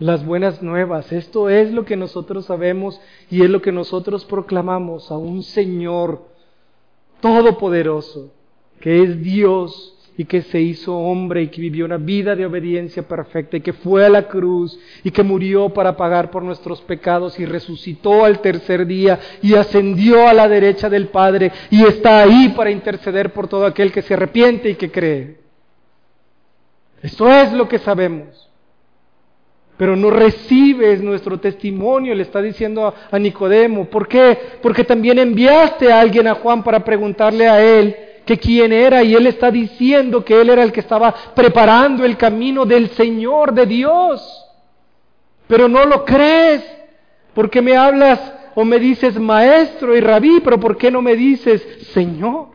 las 0.00 0.26
buenas 0.26 0.60
nuevas. 0.60 1.12
Esto 1.12 1.48
es 1.48 1.70
lo 1.70 1.84
que 1.84 1.96
nosotros 1.96 2.46
sabemos 2.46 3.00
y 3.30 3.44
es 3.44 3.48
lo 3.48 3.62
que 3.62 3.70
nosotros 3.70 4.24
proclamamos 4.24 5.08
a 5.12 5.18
un 5.18 5.44
Señor 5.44 6.24
todopoderoso, 7.20 8.32
que 8.80 9.04
es 9.04 9.22
Dios 9.22 9.93
y 10.16 10.24
que 10.26 10.42
se 10.42 10.60
hizo 10.60 10.96
hombre 10.96 11.42
y 11.42 11.48
que 11.48 11.60
vivió 11.60 11.84
una 11.84 11.96
vida 11.96 12.36
de 12.36 12.46
obediencia 12.46 13.02
perfecta 13.02 13.56
y 13.56 13.60
que 13.60 13.72
fue 13.72 14.06
a 14.06 14.08
la 14.08 14.28
cruz 14.28 14.78
y 15.02 15.10
que 15.10 15.22
murió 15.22 15.70
para 15.70 15.96
pagar 15.96 16.30
por 16.30 16.42
nuestros 16.42 16.80
pecados 16.82 17.38
y 17.40 17.46
resucitó 17.46 18.24
al 18.24 18.40
tercer 18.40 18.86
día 18.86 19.18
y 19.42 19.54
ascendió 19.54 20.28
a 20.28 20.32
la 20.32 20.48
derecha 20.48 20.88
del 20.88 21.08
Padre 21.08 21.50
y 21.70 21.84
está 21.84 22.22
ahí 22.22 22.54
para 22.56 22.70
interceder 22.70 23.32
por 23.32 23.48
todo 23.48 23.66
aquel 23.66 23.90
que 23.90 24.02
se 24.02 24.14
arrepiente 24.14 24.70
y 24.70 24.74
que 24.76 24.90
cree. 24.90 25.38
Eso 27.02 27.28
es 27.28 27.52
lo 27.52 27.68
que 27.68 27.78
sabemos. 27.78 28.48
Pero 29.76 29.96
no 29.96 30.08
recibes 30.08 31.02
nuestro 31.02 31.40
testimonio, 31.40 32.14
le 32.14 32.22
está 32.22 32.40
diciendo 32.40 32.94
a 33.10 33.18
Nicodemo. 33.18 33.86
¿Por 33.86 34.06
qué? 34.06 34.38
Porque 34.62 34.84
también 34.84 35.18
enviaste 35.18 35.92
a 35.92 35.98
alguien 35.98 36.28
a 36.28 36.36
Juan 36.36 36.62
para 36.62 36.84
preguntarle 36.84 37.48
a 37.48 37.60
él 37.60 37.96
que 38.24 38.38
quién 38.38 38.72
era 38.72 39.02
y 39.02 39.14
él 39.14 39.26
está 39.26 39.50
diciendo 39.50 40.24
que 40.24 40.40
él 40.40 40.50
era 40.50 40.62
el 40.62 40.72
que 40.72 40.80
estaba 40.80 41.14
preparando 41.34 42.04
el 42.04 42.16
camino 42.16 42.64
del 42.64 42.90
Señor, 42.90 43.52
de 43.52 43.66
Dios. 43.66 44.46
Pero 45.46 45.68
no 45.68 45.84
lo 45.84 46.04
crees 46.04 46.64
porque 47.34 47.60
me 47.60 47.76
hablas 47.76 48.20
o 48.54 48.64
me 48.64 48.78
dices 48.78 49.18
maestro 49.18 49.96
y 49.96 50.00
rabí, 50.00 50.40
pero 50.42 50.58
¿por 50.58 50.76
qué 50.76 50.90
no 50.90 51.02
me 51.02 51.16
dices 51.16 51.62
Señor? 51.92 52.48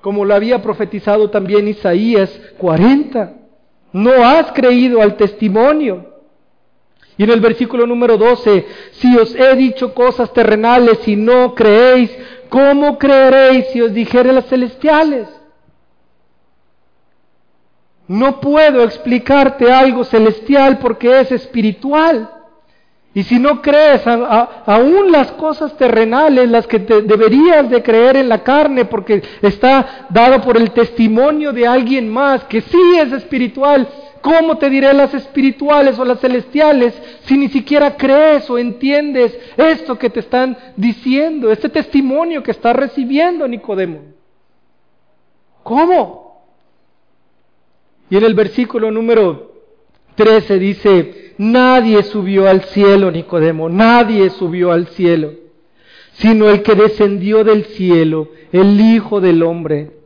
Como 0.00 0.24
lo 0.24 0.34
había 0.34 0.62
profetizado 0.62 1.28
también 1.28 1.68
Isaías 1.68 2.30
40. 2.58 3.34
No 3.92 4.24
has 4.24 4.52
creído 4.52 5.02
al 5.02 5.16
testimonio. 5.16 6.06
Y 7.18 7.24
en 7.24 7.30
el 7.30 7.40
versículo 7.40 7.86
número 7.86 8.16
12, 8.16 8.66
si 8.92 9.14
os 9.18 9.34
he 9.34 9.54
dicho 9.56 9.92
cosas 9.92 10.32
terrenales 10.32 11.06
y 11.06 11.16
no 11.16 11.54
creéis, 11.54 12.10
¿cómo 12.50 12.98
creeréis 12.98 13.68
si 13.72 13.80
os 13.80 13.94
dijere 13.94 14.32
las 14.32 14.46
celestiales? 14.46 15.28
No 18.06 18.40
puedo 18.40 18.82
explicarte 18.82 19.72
algo 19.72 20.04
celestial 20.04 20.78
porque 20.78 21.20
es 21.20 21.32
espiritual. 21.32 22.28
Y 23.12 23.24
si 23.24 23.38
no 23.38 23.60
crees 23.60 24.06
aún 24.06 25.10
las 25.10 25.32
cosas 25.32 25.76
terrenales, 25.76 26.48
las 26.48 26.66
que 26.66 26.78
te 26.78 27.02
deberías 27.02 27.68
de 27.68 27.82
creer 27.82 28.16
en 28.16 28.28
la 28.28 28.44
carne, 28.44 28.84
porque 28.84 29.22
está 29.42 30.06
dado 30.10 30.40
por 30.42 30.56
el 30.56 30.70
testimonio 30.70 31.52
de 31.52 31.66
alguien 31.66 32.08
más 32.08 32.44
que 32.44 32.60
sí 32.60 32.98
es 32.98 33.12
espiritual, 33.12 33.88
¿cómo 34.20 34.58
te 34.58 34.70
diré 34.70 34.92
las 34.92 35.14
espirituales 35.14 35.98
o 35.98 36.04
las 36.04 36.20
celestiales 36.20 36.94
si 37.24 37.36
ni 37.36 37.48
siquiera 37.48 37.96
crees 37.96 38.48
o 38.50 38.58
entiendes 38.58 39.38
esto 39.56 39.98
que 39.98 40.10
te 40.10 40.20
están 40.20 40.56
diciendo, 40.76 41.50
este 41.50 41.68
testimonio 41.68 42.42
que 42.42 42.50
estás 42.50 42.76
recibiendo, 42.76 43.46
Nicodemo? 43.46 44.00
¿Cómo? 45.62 46.44
Y 48.08 48.16
en 48.16 48.24
el 48.24 48.34
versículo 48.34 48.90
número 48.90 49.52
13 50.16 50.58
dice, 50.58 51.34
Nadie 51.40 52.02
subió 52.02 52.48
al 52.48 52.64
cielo, 52.64 53.10
Nicodemo, 53.10 53.70
nadie 53.70 54.28
subió 54.28 54.72
al 54.72 54.88
cielo, 54.88 55.32
sino 56.12 56.50
el 56.50 56.62
que 56.62 56.74
descendió 56.74 57.44
del 57.44 57.64
cielo, 57.64 58.28
el 58.52 58.78
Hijo 58.78 59.22
del 59.22 59.42
Hombre. 59.42 59.99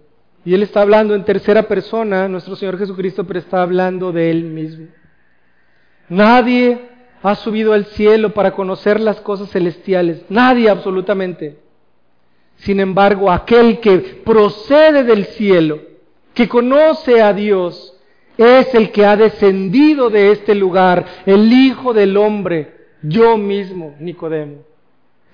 Y 0.44 0.54
él 0.54 0.62
está 0.62 0.82
hablando 0.82 1.14
en 1.14 1.24
tercera 1.24 1.62
persona, 1.62 2.28
nuestro 2.28 2.54
Señor 2.56 2.78
Jesucristo, 2.78 3.24
pero 3.24 3.38
está 3.38 3.62
hablando 3.62 4.12
de 4.12 4.30
él 4.30 4.44
mismo. 4.44 4.88
Nadie 6.08 6.78
ha 7.22 7.34
subido 7.34 7.72
al 7.72 7.86
cielo 7.86 8.34
para 8.34 8.52
conocer 8.52 9.00
las 9.00 9.20
cosas 9.20 9.50
celestiales, 9.50 10.22
nadie 10.28 10.68
absolutamente. 10.68 11.58
Sin 12.56 12.78
embargo, 12.80 13.30
aquel 13.30 13.80
que 13.80 13.98
procede 13.98 15.04
del 15.04 15.24
cielo, 15.26 15.80
que 16.34 16.48
conoce 16.48 17.22
a 17.22 17.32
Dios, 17.32 17.94
es 18.36 18.74
el 18.74 18.90
que 18.90 19.06
ha 19.06 19.16
descendido 19.16 20.10
de 20.10 20.32
este 20.32 20.54
lugar, 20.54 21.06
el 21.24 21.52
Hijo 21.52 21.94
del 21.94 22.16
Hombre, 22.16 22.74
yo 23.02 23.36
mismo, 23.38 23.94
Nicodemo. 24.00 24.62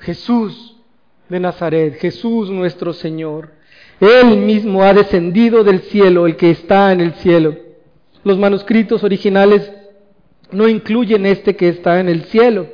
Jesús 0.01 0.77
de 1.29 1.41
Nazaret, 1.41 1.99
Jesús 1.99 2.51
nuestro 2.51 2.93
Señor. 2.93 3.53
Él 4.01 4.39
mismo 4.39 4.83
ha 4.83 4.95
descendido 4.95 5.63
del 5.63 5.81
cielo, 5.83 6.27
el 6.27 6.37
que 6.37 6.51
está 6.51 6.93
en 6.93 7.01
el 7.01 7.13
cielo. 7.15 7.55
Los 8.25 8.39
manuscritos 8.39 9.05
originales 9.05 9.71
no 10.51 10.69
incluyen 10.69 11.27
este 11.27 11.55
que 11.55 11.69
está 11.69 12.01
en 12.01 12.09
el 12.09 12.25
cielo. 12.25 12.67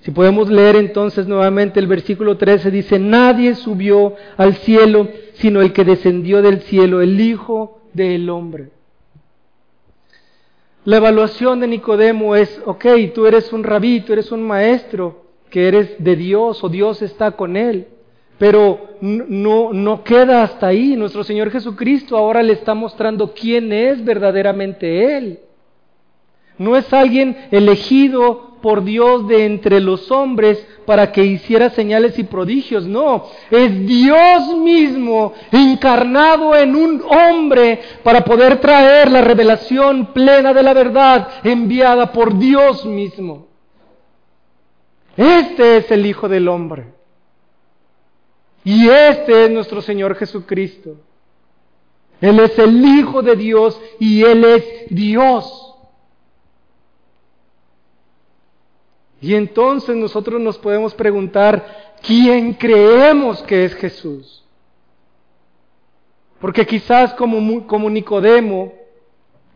Si 0.00 0.12
podemos 0.12 0.48
leer 0.48 0.76
entonces 0.76 1.26
nuevamente 1.26 1.80
el 1.80 1.88
versículo 1.88 2.36
13, 2.36 2.70
dice, 2.70 2.98
nadie 2.98 3.54
subió 3.54 4.14
al 4.36 4.54
cielo 4.56 5.08
sino 5.34 5.60
el 5.60 5.72
que 5.72 5.84
descendió 5.84 6.42
del 6.42 6.62
cielo, 6.62 7.00
el 7.00 7.20
Hijo 7.20 7.80
del 7.92 8.30
Hombre. 8.30 8.70
La 10.84 10.96
evaluación 10.96 11.60
de 11.60 11.66
Nicodemo 11.66 12.34
es, 12.34 12.60
ok, 12.64 12.86
tú 13.14 13.26
eres 13.26 13.52
un 13.52 13.64
rabí, 13.64 14.00
tú 14.00 14.12
eres 14.12 14.32
un 14.32 14.42
maestro, 14.42 15.24
que 15.50 15.68
eres 15.68 16.02
de 16.02 16.16
Dios 16.16 16.62
o 16.64 16.68
Dios 16.68 17.02
está 17.02 17.32
con 17.32 17.56
él. 17.56 17.88
Pero 18.38 18.96
no, 19.00 19.72
no 19.72 20.04
queda 20.04 20.42
hasta 20.44 20.68
ahí. 20.68 20.96
Nuestro 20.96 21.24
Señor 21.24 21.50
Jesucristo 21.50 22.16
ahora 22.16 22.42
le 22.42 22.52
está 22.52 22.74
mostrando 22.74 23.34
quién 23.34 23.72
es 23.72 24.04
verdaderamente 24.04 25.16
Él. 25.16 25.40
No 26.56 26.76
es 26.76 26.92
alguien 26.92 27.36
elegido 27.50 28.48
por 28.60 28.82
Dios 28.82 29.28
de 29.28 29.44
entre 29.44 29.80
los 29.80 30.10
hombres 30.10 30.66
para 30.84 31.12
que 31.12 31.24
hiciera 31.24 31.70
señales 31.70 32.18
y 32.18 32.24
prodigios. 32.24 32.86
No, 32.86 33.26
es 33.50 33.86
Dios 33.86 34.56
mismo 34.56 35.34
encarnado 35.52 36.56
en 36.56 36.74
un 36.74 37.02
hombre 37.08 37.80
para 38.02 38.24
poder 38.24 38.60
traer 38.60 39.10
la 39.10 39.20
revelación 39.20 40.12
plena 40.12 40.52
de 40.52 40.62
la 40.62 40.74
verdad 40.74 41.28
enviada 41.44 42.12
por 42.12 42.36
Dios 42.38 42.84
mismo. 42.84 43.46
Este 45.16 45.78
es 45.78 45.90
el 45.90 46.06
Hijo 46.06 46.28
del 46.28 46.48
Hombre. 46.48 46.97
Y 48.68 48.86
este 48.86 49.46
es 49.46 49.50
nuestro 49.50 49.80
Señor 49.80 50.14
Jesucristo. 50.14 50.96
Él 52.20 52.38
es 52.38 52.58
el 52.58 52.84
Hijo 52.84 53.22
de 53.22 53.34
Dios 53.34 53.80
y 53.98 54.22
Él 54.22 54.44
es 54.44 54.62
Dios. 54.90 55.74
Y 59.22 59.34
entonces 59.34 59.96
nosotros 59.96 60.38
nos 60.38 60.58
podemos 60.58 60.92
preguntar, 60.92 61.94
¿quién 62.02 62.52
creemos 62.52 63.42
que 63.44 63.64
es 63.64 63.74
Jesús? 63.74 64.44
Porque 66.38 66.66
quizás 66.66 67.14
como, 67.14 67.66
como 67.66 67.88
Nicodemo 67.88 68.74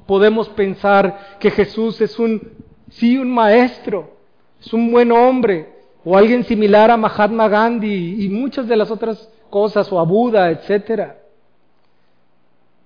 podemos 0.07 0.49
pensar 0.49 1.37
que 1.39 1.51
Jesús 1.51 2.01
es 2.01 2.19
un, 2.19 2.51
sí, 2.93 3.19
un 3.19 3.31
maestro, 3.31 4.17
es 4.59 4.73
un 4.73 4.91
buen 4.91 5.13
hombre, 5.13 5.71
o 6.05 6.16
alguien 6.16 6.44
similar 6.44 6.90
a 6.90 6.96
Mahatma 6.96 7.48
Gandhi 7.48 8.24
y 8.24 8.28
muchas 8.28 8.66
de 8.66 8.76
las 8.76 8.90
otras 8.90 9.28
cosas, 9.50 9.90
o 9.92 9.98
a 9.98 10.05
Buda, 10.05 10.50
etc. 10.50 11.12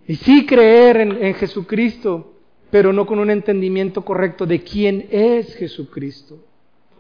Y 0.07 0.17
sí 0.17 0.45
creer 0.47 0.99
en, 0.99 1.25
en 1.25 1.35
Jesucristo, 1.35 2.35
pero 2.71 2.93
no 2.93 3.07
con 3.07 3.19
un 3.19 3.31
entendimiento 3.31 4.05
correcto 4.05 4.47
de 4.47 4.63
quién 4.63 5.07
es 5.11 5.55
Jesucristo 5.55 6.39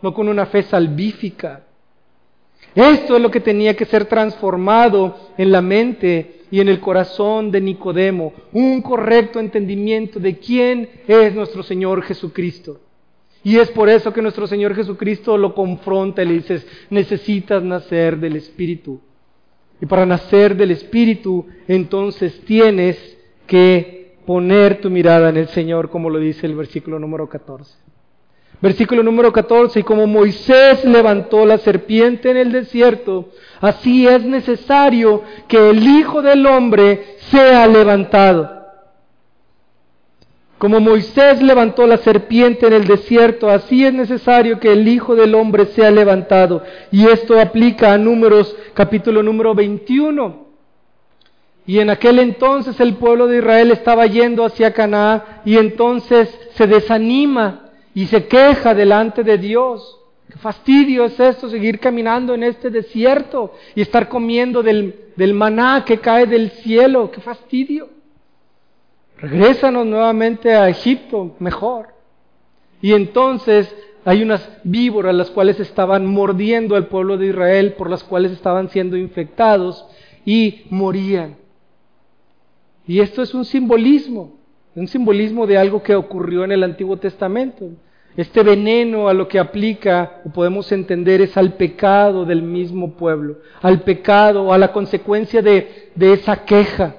no 0.03 0.15
con 0.15 0.29
una 0.29 0.47
fe 0.47 0.63
salvífica. 0.63 1.65
Esto 2.75 3.17
es 3.17 3.23
lo 3.23 3.31
que 3.31 3.41
tenía 3.41 3.75
que 3.75 3.85
ser 3.85 4.05
transformado 4.07 5.17
en 5.39 5.51
la 5.51 5.63
mente 5.63 6.43
y 6.51 6.61
en 6.61 6.69
el 6.69 6.81
corazón 6.81 7.51
de 7.51 7.61
Nicodemo, 7.61 8.33
un 8.53 8.83
correcto 8.83 9.41
entendimiento 9.41 10.21
de 10.21 10.39
quién 10.39 10.89
es 11.09 11.35
nuestro 11.35 11.63
Señor 11.63 12.03
Jesucristo. 12.03 12.81
Y 13.47 13.61
es 13.61 13.71
por 13.71 13.89
eso 13.89 14.13
que 14.13 14.23
nuestro 14.23 14.49
Señor 14.49 14.75
Jesucristo 14.75 15.39
lo 15.39 15.55
confronta 15.55 16.21
y 16.21 16.27
le 16.27 16.35
dice, 16.35 16.67
necesitas 16.91 17.63
nacer 17.63 18.19
del 18.19 18.35
Espíritu. 18.35 19.01
Y 19.81 19.87
para 19.87 20.05
nacer 20.05 20.57
del 20.57 20.73
Espíritu, 20.73 21.47
entonces 21.69 22.41
tienes 22.41 23.17
que 23.47 24.17
poner 24.27 24.81
tu 24.81 24.91
mirada 24.91 25.29
en 25.29 25.37
el 25.37 25.47
Señor, 25.47 25.91
como 25.91 26.11
lo 26.11 26.19
dice 26.19 26.45
el 26.45 26.57
versículo 26.57 26.99
número 26.99 27.29
14. 27.29 27.73
Versículo 28.61 29.05
número 29.05 29.33
14, 29.33 29.79
y 29.79 29.83
como 29.85 30.09
Moisés 30.09 30.85
levantó 30.85 31.47
la 31.47 31.59
serpiente 31.59 32.33
en 32.33 32.39
el 32.39 32.51
desierto, 32.51 33.29
así 33.61 34.09
es 34.09 34.25
necesario 34.25 35.23
que 35.47 35.71
el 35.71 35.87
Hijo 35.87 36.21
del 36.21 36.45
Hombre 36.47 37.15
sea 37.31 37.69
levantado. 37.69 38.56
Como 40.59 40.81
Moisés 40.81 41.43
levantó 41.43 41.87
la 41.87 41.99
serpiente 41.99 42.67
en 42.67 42.73
el 42.73 42.87
desierto, 42.87 43.51
así 43.51 43.85
es 43.85 43.93
necesario 43.93 44.59
que 44.59 44.73
el 44.73 44.89
Hijo 44.89 45.15
del 45.15 45.35
Hombre 45.35 45.67
sea 45.67 45.91
levantado. 45.91 46.63
Y 46.91 47.07
esto 47.07 47.39
aplica 47.39 47.93
a 47.93 47.99
números 47.99 48.57
capítulo 48.73 49.23
número 49.23 49.55
21. 49.55 50.47
Y 51.67 51.81
en 51.81 51.91
aquel 51.91 52.21
entonces 52.21 52.81
el 52.81 52.95
pueblo 52.95 53.27
de 53.27 53.39
Israel 53.39 53.71
estaba 53.71 54.07
yendo 54.07 54.45
hacia 54.47 54.73
Canaán 54.73 55.23
y 55.45 55.59
entonces 55.59 56.33
se 56.55 56.67
desanima 56.67 57.71
y 57.93 58.07
se 58.07 58.27
queja 58.27 58.73
delante 58.73 59.25
de 59.25 59.37
Dios. 59.37 59.99
Qué 60.31 60.39
fastidio 60.39 61.05
es 61.05 61.21
esto, 61.21 61.51
seguir 61.51 61.81
caminando 61.81 62.35
en 62.35 62.45
este 62.45 62.71
desierto 62.71 63.53
y 63.75 63.83
estar 63.83 64.09
comiendo 64.09 64.63
del, 64.63 64.95
del 65.17 65.35
maná 65.35 65.85
que 65.85 65.99
cae 65.99 66.27
del 66.27 66.51
cielo. 66.51 67.11
Qué 67.11 67.21
fastidio. 67.21 67.96
Regrésanos 69.19 69.87
nuevamente 69.87 70.55
a 70.55 70.69
Egipto, 70.69 71.35
mejor. 71.39 71.89
Y 72.83 72.93
entonces 72.93 73.75
hay 74.05 74.23
unas 74.23 74.49
víboras 74.63 75.15
las 75.15 75.31
cuales 75.31 75.59
estaban 75.59 76.07
mordiendo 76.07 76.77
al 76.77 76.87
pueblo 76.87 77.17
de 77.17 77.27
Israel, 77.29 77.75
por 77.75 77.91
las 77.91 78.05
cuales 78.05 78.33
estaban 78.33 78.69
siendo 78.69 78.97
infectados 78.97 79.85
y 80.25 80.67
morían. 80.71 81.37
Y 82.87 83.01
esto 83.01 83.23
es 83.23 83.35
un 83.35 83.45
simbolismo, 83.45 84.35
un 84.75 84.87
simbolismo 84.87 85.47
de 85.47 85.59
algo 85.59 85.83
que 85.83 85.95
ocurrió 85.95 86.45
en 86.45 86.53
el 86.53 86.63
Antiguo 86.63 86.99
Testamento. 86.99 87.71
Este 88.17 88.43
veneno 88.43 89.09
a 89.09 89.15
lo 89.15 89.29
que 89.29 89.39
aplica, 89.39 90.21
o 90.25 90.31
podemos 90.31 90.71
entender, 90.73 91.21
es 91.21 91.37
al 91.37 91.55
pecado 91.55 92.25
del 92.25 92.43
mismo 92.43 92.93
pueblo, 92.93 93.39
al 93.61 93.83
pecado, 93.83 94.53
a 94.53 94.59
la 94.59 94.73
consecuencia 94.73 95.43
de, 95.43 95.91
de 95.95 96.13
esa 96.13 96.45
queja, 96.45 96.97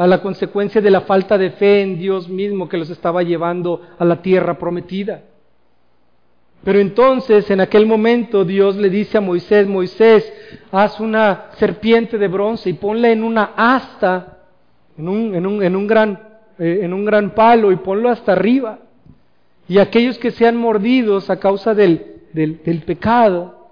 a 0.00 0.06
la 0.06 0.22
consecuencia 0.22 0.80
de 0.80 0.90
la 0.90 1.02
falta 1.02 1.36
de 1.36 1.50
fe 1.50 1.82
en 1.82 1.98
Dios 1.98 2.26
mismo 2.26 2.70
que 2.70 2.78
los 2.78 2.88
estaba 2.88 3.22
llevando 3.22 3.82
a 3.98 4.04
la 4.06 4.22
tierra 4.22 4.56
prometida. 4.56 5.24
Pero 6.64 6.78
entonces, 6.78 7.50
en 7.50 7.60
aquel 7.60 7.84
momento, 7.84 8.46
Dios 8.46 8.76
le 8.76 8.88
dice 8.88 9.18
a 9.18 9.20
Moisés, 9.20 9.68
Moisés, 9.68 10.32
haz 10.72 11.00
una 11.00 11.50
serpiente 11.58 12.16
de 12.16 12.28
bronce 12.28 12.70
y 12.70 12.72
ponla 12.72 13.10
en 13.10 13.22
una 13.22 13.52
asta, 13.54 14.38
en 14.96 15.06
un, 15.06 15.62
eh, 15.62 16.88
gran 17.04 17.30
palo 17.34 17.70
y 17.70 17.76
ponlo 17.76 18.08
hasta 18.08 18.32
arriba. 18.32 18.78
Y 19.68 19.76
aquellos 19.76 20.16
que 20.16 20.30
sean 20.30 20.56
mordidos 20.56 21.28
a 21.28 21.38
causa 21.38 21.74
del 21.74 22.82
pecado, 22.86 23.68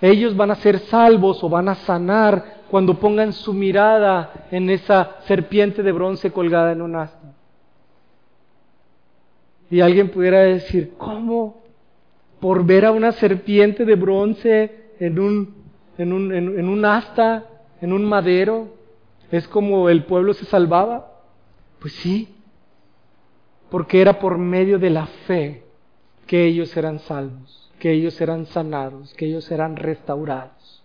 ellos 0.00 0.36
van 0.36 0.52
a 0.52 0.54
ser 0.54 0.78
salvos 0.78 1.42
o 1.42 1.48
van 1.48 1.68
a 1.68 1.74
sanar 1.74 2.61
cuando 2.72 2.98
pongan 2.98 3.34
su 3.34 3.52
mirada 3.52 4.46
en 4.50 4.70
esa 4.70 5.18
serpiente 5.26 5.82
de 5.82 5.92
bronce 5.92 6.32
colgada 6.32 6.72
en 6.72 6.80
un 6.80 6.96
asta. 6.96 7.34
Y 9.70 9.82
alguien 9.82 10.08
pudiera 10.08 10.38
decir, 10.38 10.94
¿cómo? 10.96 11.60
Por 12.40 12.64
ver 12.64 12.86
a 12.86 12.92
una 12.92 13.12
serpiente 13.12 13.84
de 13.84 13.94
bronce 13.94 14.86
en 14.98 15.18
un, 15.18 15.54
en 15.98 16.14
un, 16.14 16.32
en 16.32 16.66
un 16.66 16.84
asta, 16.86 17.44
en 17.82 17.92
un 17.92 18.06
madero, 18.06 18.68
es 19.30 19.46
como 19.48 19.90
el 19.90 20.04
pueblo 20.04 20.32
se 20.32 20.46
salvaba. 20.46 21.12
Pues 21.78 21.92
sí, 21.96 22.34
porque 23.70 24.00
era 24.00 24.18
por 24.18 24.38
medio 24.38 24.78
de 24.78 24.88
la 24.88 25.04
fe 25.26 25.62
que 26.26 26.46
ellos 26.46 26.74
eran 26.74 27.00
salvos, 27.00 27.70
que 27.78 27.92
ellos 27.92 28.18
eran 28.22 28.46
sanados, 28.46 29.12
que 29.12 29.26
ellos 29.26 29.50
eran 29.50 29.76
restaurados. 29.76 30.81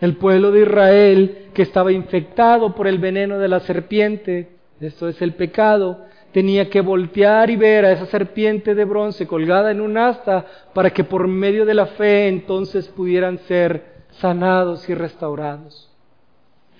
El 0.00 0.16
pueblo 0.16 0.50
de 0.50 0.62
Israel, 0.62 1.48
que 1.54 1.62
estaba 1.62 1.92
infectado 1.92 2.74
por 2.74 2.86
el 2.86 2.98
veneno 2.98 3.38
de 3.38 3.48
la 3.48 3.60
serpiente, 3.60 4.48
esto 4.80 5.08
es 5.08 5.22
el 5.22 5.34
pecado, 5.34 6.00
tenía 6.32 6.68
que 6.68 6.80
voltear 6.80 7.48
y 7.48 7.56
ver 7.56 7.84
a 7.84 7.92
esa 7.92 8.06
serpiente 8.06 8.74
de 8.74 8.84
bronce 8.84 9.26
colgada 9.26 9.70
en 9.70 9.80
un 9.80 9.96
asta 9.96 10.44
para 10.74 10.90
que 10.90 11.04
por 11.04 11.28
medio 11.28 11.64
de 11.64 11.74
la 11.74 11.86
fe 11.86 12.26
entonces 12.26 12.88
pudieran 12.88 13.38
ser 13.38 13.84
sanados 14.10 14.88
y 14.88 14.94
restaurados. 14.94 15.90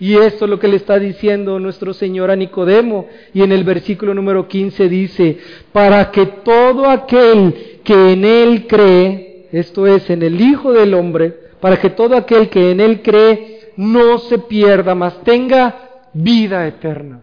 Y 0.01 0.17
esto 0.17 0.45
es 0.45 0.51
lo 0.51 0.59
que 0.59 0.67
le 0.67 0.77
está 0.77 0.99
diciendo 0.99 1.61
nuestro 1.61 1.95
Señor 1.95 2.31
a 2.31 2.37
Nicodemo. 2.37 3.07
Y 3.33 3.43
en 3.43 3.53
el 3.53 3.63
versículo 3.63 4.13
número 4.13 4.49
15 4.49 4.89
dice, 4.89 5.39
para 5.73 6.11
que 6.11 6.27
todo 6.27 6.91
aquel 6.91 7.81
que 7.85 8.13
en 8.13 8.25
Él 8.25 8.67
cree, 8.67 9.47
esto 9.53 9.87
es, 9.87 10.11
en 10.11 10.23
el 10.23 10.41
Hijo 10.41 10.73
del 10.73 10.95
Hombre, 10.95 11.44
para 11.65 11.81
que 11.81 11.89
todo 11.89 12.15
aquel 12.15 12.51
que 12.51 12.73
en 12.73 12.81
Él 12.81 13.01
cree 13.01 13.73
no 13.79 14.19
se 14.19 14.39
pierda, 14.39 14.95
mas 14.95 15.25
tenga 15.25 16.03
vida 16.13 16.69
eterna. 16.69 17.23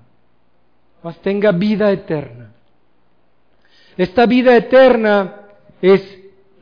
Mas 1.04 1.22
tenga 1.22 1.52
vida 1.52 1.92
eterna. 1.92 2.52
Esta 3.96 4.26
vida 4.26 4.58
eterna 4.58 5.42
es 5.80 6.02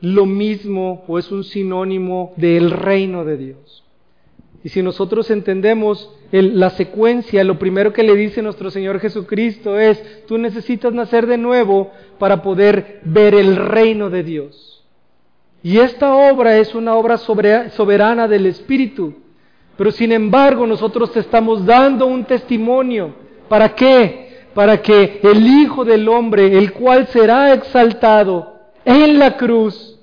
lo 0.02 0.26
mismo 0.26 1.06
o 1.08 1.18
es 1.18 1.32
un 1.32 1.42
sinónimo 1.42 2.34
del 2.36 2.70
reino 2.70 3.24
de 3.24 3.38
Dios. 3.38 3.82
Y 4.62 4.68
si 4.68 4.82
nosotros 4.82 5.30
entendemos 5.30 6.10
la 6.32 6.68
secuencia, 6.68 7.44
lo 7.44 7.58
primero 7.58 7.94
que 7.94 8.02
le 8.02 8.14
dice 8.14 8.42
nuestro 8.42 8.70
Señor 8.70 9.00
Jesucristo 9.00 9.78
es, 9.78 10.26
tú 10.26 10.36
necesitas 10.36 10.92
nacer 10.92 11.26
de 11.26 11.38
nuevo 11.38 11.92
para 12.18 12.42
poder 12.42 13.00
ver 13.04 13.34
el 13.34 13.56
reino 13.56 14.10
de 14.10 14.22
Dios. 14.22 14.79
Y 15.62 15.78
esta 15.78 16.14
obra 16.14 16.56
es 16.56 16.74
una 16.74 16.94
obra 16.94 17.18
soberana 17.18 18.26
del 18.26 18.46
Espíritu. 18.46 19.14
Pero 19.76 19.90
sin 19.90 20.12
embargo 20.12 20.66
nosotros 20.66 21.12
te 21.12 21.20
estamos 21.20 21.64
dando 21.64 22.06
un 22.06 22.24
testimonio. 22.24 23.14
¿Para 23.48 23.74
qué? 23.74 24.44
Para 24.54 24.80
que 24.80 25.20
el 25.22 25.46
Hijo 25.46 25.84
del 25.84 26.08
Hombre, 26.08 26.58
el 26.58 26.72
cual 26.72 27.06
será 27.08 27.52
exaltado 27.52 28.58
en 28.84 29.18
la 29.18 29.36
cruz, 29.36 29.98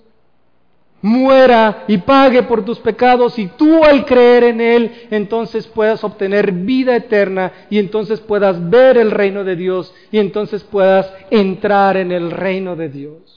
muera 1.01 1.84
y 1.88 1.97
pague 1.99 2.43
por 2.43 2.66
tus 2.66 2.80
pecados 2.80 3.38
y 3.38 3.47
tú 3.47 3.84
al 3.84 4.05
creer 4.05 4.45
en 4.45 4.62
Él 4.62 4.91
entonces 5.12 5.68
puedas 5.68 6.03
obtener 6.03 6.51
vida 6.51 6.95
eterna 6.95 7.51
y 7.70 7.78
entonces 7.78 8.20
puedas 8.20 8.70
ver 8.70 8.97
el 8.97 9.12
reino 9.12 9.43
de 9.43 9.55
Dios 9.55 9.93
y 10.12 10.18
entonces 10.18 10.64
puedas 10.64 11.14
entrar 11.30 11.97
en 11.97 12.12
el 12.12 12.32
reino 12.32 12.76
de 12.76 12.89
Dios. 12.89 13.37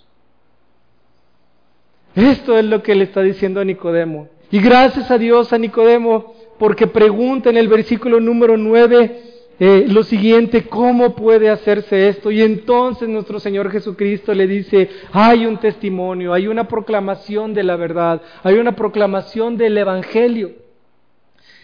Esto 2.15 2.59
es 2.59 2.65
lo 2.65 2.83
que 2.83 2.95
le 2.95 3.05
está 3.05 3.23
diciendo 3.23 3.61
a 3.61 3.65
Nicodemo. 3.65 4.29
Y 4.51 4.61
gracias 4.61 5.11
a 5.11 5.19
Dios 5.19 5.53
a 5.53 5.59
Nicodemo 5.59 6.35
porque 6.59 6.87
pregunta 6.87 7.51
en 7.51 7.57
el 7.57 7.69
versículo 7.69 8.21
número 8.21 8.57
9, 8.57 9.23
eh, 9.61 9.85
lo 9.89 10.03
siguiente, 10.03 10.65
¿cómo 10.65 11.15
puede 11.15 11.51
hacerse 11.51 12.09
esto? 12.09 12.31
Y 12.31 12.43
entonces 12.43 13.09
nuestro 13.09 13.39
Señor 13.39 13.71
Jesucristo 13.71 14.35
le 14.35 14.47
dice, 14.47 14.89
hay 15.13 15.47
un 15.47 15.59
testimonio, 15.59 16.33
hay 16.33 16.49
una 16.49 16.67
proclamación 16.67 17.55
de 17.55 17.63
la 17.63 17.77
verdad, 17.77 18.23
hay 18.43 18.55
una 18.55 18.75
proclamación 18.75 19.57
del 19.57 19.79
Evangelio. 19.79 20.53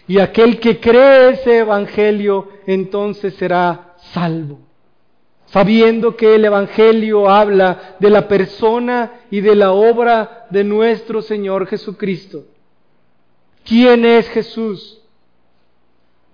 Y 0.07 0.19
aquel 0.19 0.59
que 0.59 0.79
cree 0.79 1.31
ese 1.31 1.59
Evangelio, 1.59 2.47
entonces 2.65 3.33
será 3.33 3.95
salvo. 3.97 4.66
Sabiendo 5.47 6.15
que 6.15 6.35
el 6.35 6.45
Evangelio 6.45 7.29
habla 7.29 7.95
de 7.99 8.09
la 8.09 8.27
persona 8.27 9.21
y 9.31 9.41
de 9.41 9.55
la 9.55 9.71
obra 9.71 10.45
de 10.49 10.63
nuestro 10.63 11.21
Señor 11.21 11.67
Jesucristo. 11.67 12.43
¿Quién 13.63 14.05
es 14.05 14.27
Jesús? 14.29 15.01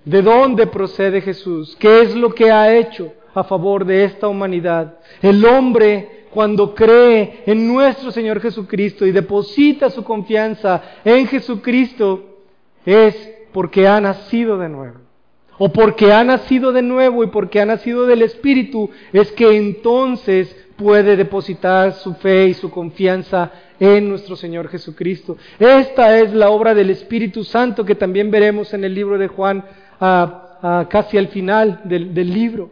¿De 0.05 0.21
dónde 0.21 0.67
procede 0.67 1.21
Jesús? 1.21 1.75
¿Qué 1.79 2.01
es 2.01 2.15
lo 2.15 2.33
que 2.33 2.51
ha 2.51 2.75
hecho 2.75 3.13
a 3.33 3.43
favor 3.43 3.85
de 3.85 4.03
esta 4.03 4.27
humanidad? 4.27 4.99
El 5.21 5.45
hombre 5.45 6.25
cuando 6.31 6.73
cree 6.73 7.43
en 7.45 7.67
nuestro 7.67 8.11
Señor 8.11 8.41
Jesucristo 8.41 9.05
y 9.05 9.11
deposita 9.11 9.89
su 9.91 10.03
confianza 10.03 10.81
en 11.05 11.27
Jesucristo 11.27 12.39
es 12.85 13.15
porque 13.53 13.87
ha 13.87 14.01
nacido 14.01 14.57
de 14.57 14.69
nuevo. 14.69 15.02
O 15.57 15.71
porque 15.71 16.11
ha 16.11 16.23
nacido 16.23 16.71
de 16.71 16.81
nuevo 16.81 17.23
y 17.23 17.27
porque 17.27 17.61
ha 17.61 17.65
nacido 17.65 18.05
del 18.05 18.21
Espíritu 18.21 18.89
es 19.11 19.31
que 19.31 19.55
entonces 19.55 20.55
puede 20.75 21.15
depositar 21.15 21.93
su 21.93 22.15
fe 22.15 22.47
y 22.47 22.53
su 22.53 22.71
confianza 22.71 23.51
en 23.79 24.09
nuestro 24.09 24.35
Señor 24.35 24.67
Jesucristo. 24.69 25.37
Esta 25.59 26.19
es 26.19 26.33
la 26.33 26.49
obra 26.49 26.73
del 26.73 26.89
Espíritu 26.89 27.43
Santo 27.43 27.85
que 27.85 27.95
también 27.95 28.31
veremos 28.31 28.73
en 28.73 28.83
el 28.83 28.93
libro 28.93 29.17
de 29.17 29.27
Juan 29.27 29.63
casi 29.99 31.17
al 31.17 31.27
final 31.27 31.81
del, 31.83 32.13
del 32.13 32.33
libro. 32.33 32.71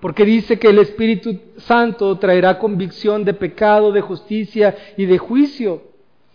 Porque 0.00 0.24
dice 0.24 0.58
que 0.58 0.68
el 0.68 0.78
Espíritu 0.78 1.40
Santo 1.56 2.16
traerá 2.18 2.58
convicción 2.58 3.24
de 3.24 3.34
pecado, 3.34 3.90
de 3.90 4.00
justicia 4.00 4.76
y 4.96 5.06
de 5.06 5.18
juicio. 5.18 5.82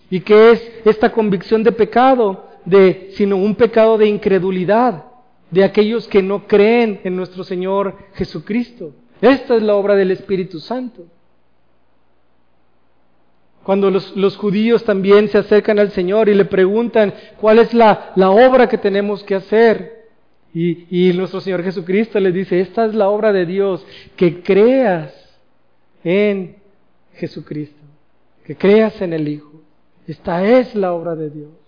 ¿Y 0.09 0.19
qué 0.19 0.51
es 0.51 0.71
esta 0.83 1.11
convicción 1.11 1.63
de 1.63 1.71
pecado? 1.71 2.49
De, 2.65 3.11
sino 3.15 3.37
un 3.37 3.55
pecado 3.55 3.97
de 3.97 4.07
incredulidad, 4.07 5.03
de 5.53 5.63
aquellos 5.63 6.07
que 6.07 6.23
no 6.23 6.47
creen 6.47 6.99
en 7.03 7.15
nuestro 7.15 7.43
Señor 7.43 7.95
Jesucristo. 8.15 8.95
Esta 9.21 9.55
es 9.55 9.61
la 9.61 9.75
obra 9.75 9.95
del 9.95 10.09
Espíritu 10.09 10.59
Santo. 10.59 11.05
Cuando 13.63 13.91
los, 13.91 14.35
judíos 14.35 14.83
también 14.83 15.29
se 15.29 15.37
acercan 15.37 15.77
al 15.77 15.91
Señor 15.91 16.27
y 16.27 16.33
le 16.33 16.45
preguntan 16.45 17.13
cuál 17.39 17.59
es 17.59 17.73
la, 17.73 18.13
obra 18.17 18.67
que 18.67 18.79
tenemos 18.79 19.23
que 19.23 19.35
hacer. 19.35 20.09
Y, 20.55 20.87
y, 20.89 21.13
nuestro 21.13 21.39
Señor 21.39 21.63
Jesucristo 21.63 22.19
les 22.19 22.33
dice, 22.33 22.59
esta 22.59 22.85
es 22.85 22.95
la 22.95 23.09
obra 23.09 23.31
de 23.31 23.45
Dios, 23.45 23.85
que 24.15 24.41
creas 24.41 25.13
en 26.03 26.57
Jesucristo, 27.13 27.81
que 28.43 28.55
creas 28.55 28.99
en 29.01 29.13
el 29.13 29.27
Hijo. 29.27 29.61
Esta 30.07 30.45
es 30.45 30.75
la 30.75 30.93
obra 30.93 31.15
de 31.15 31.29
Dios. 31.29 31.62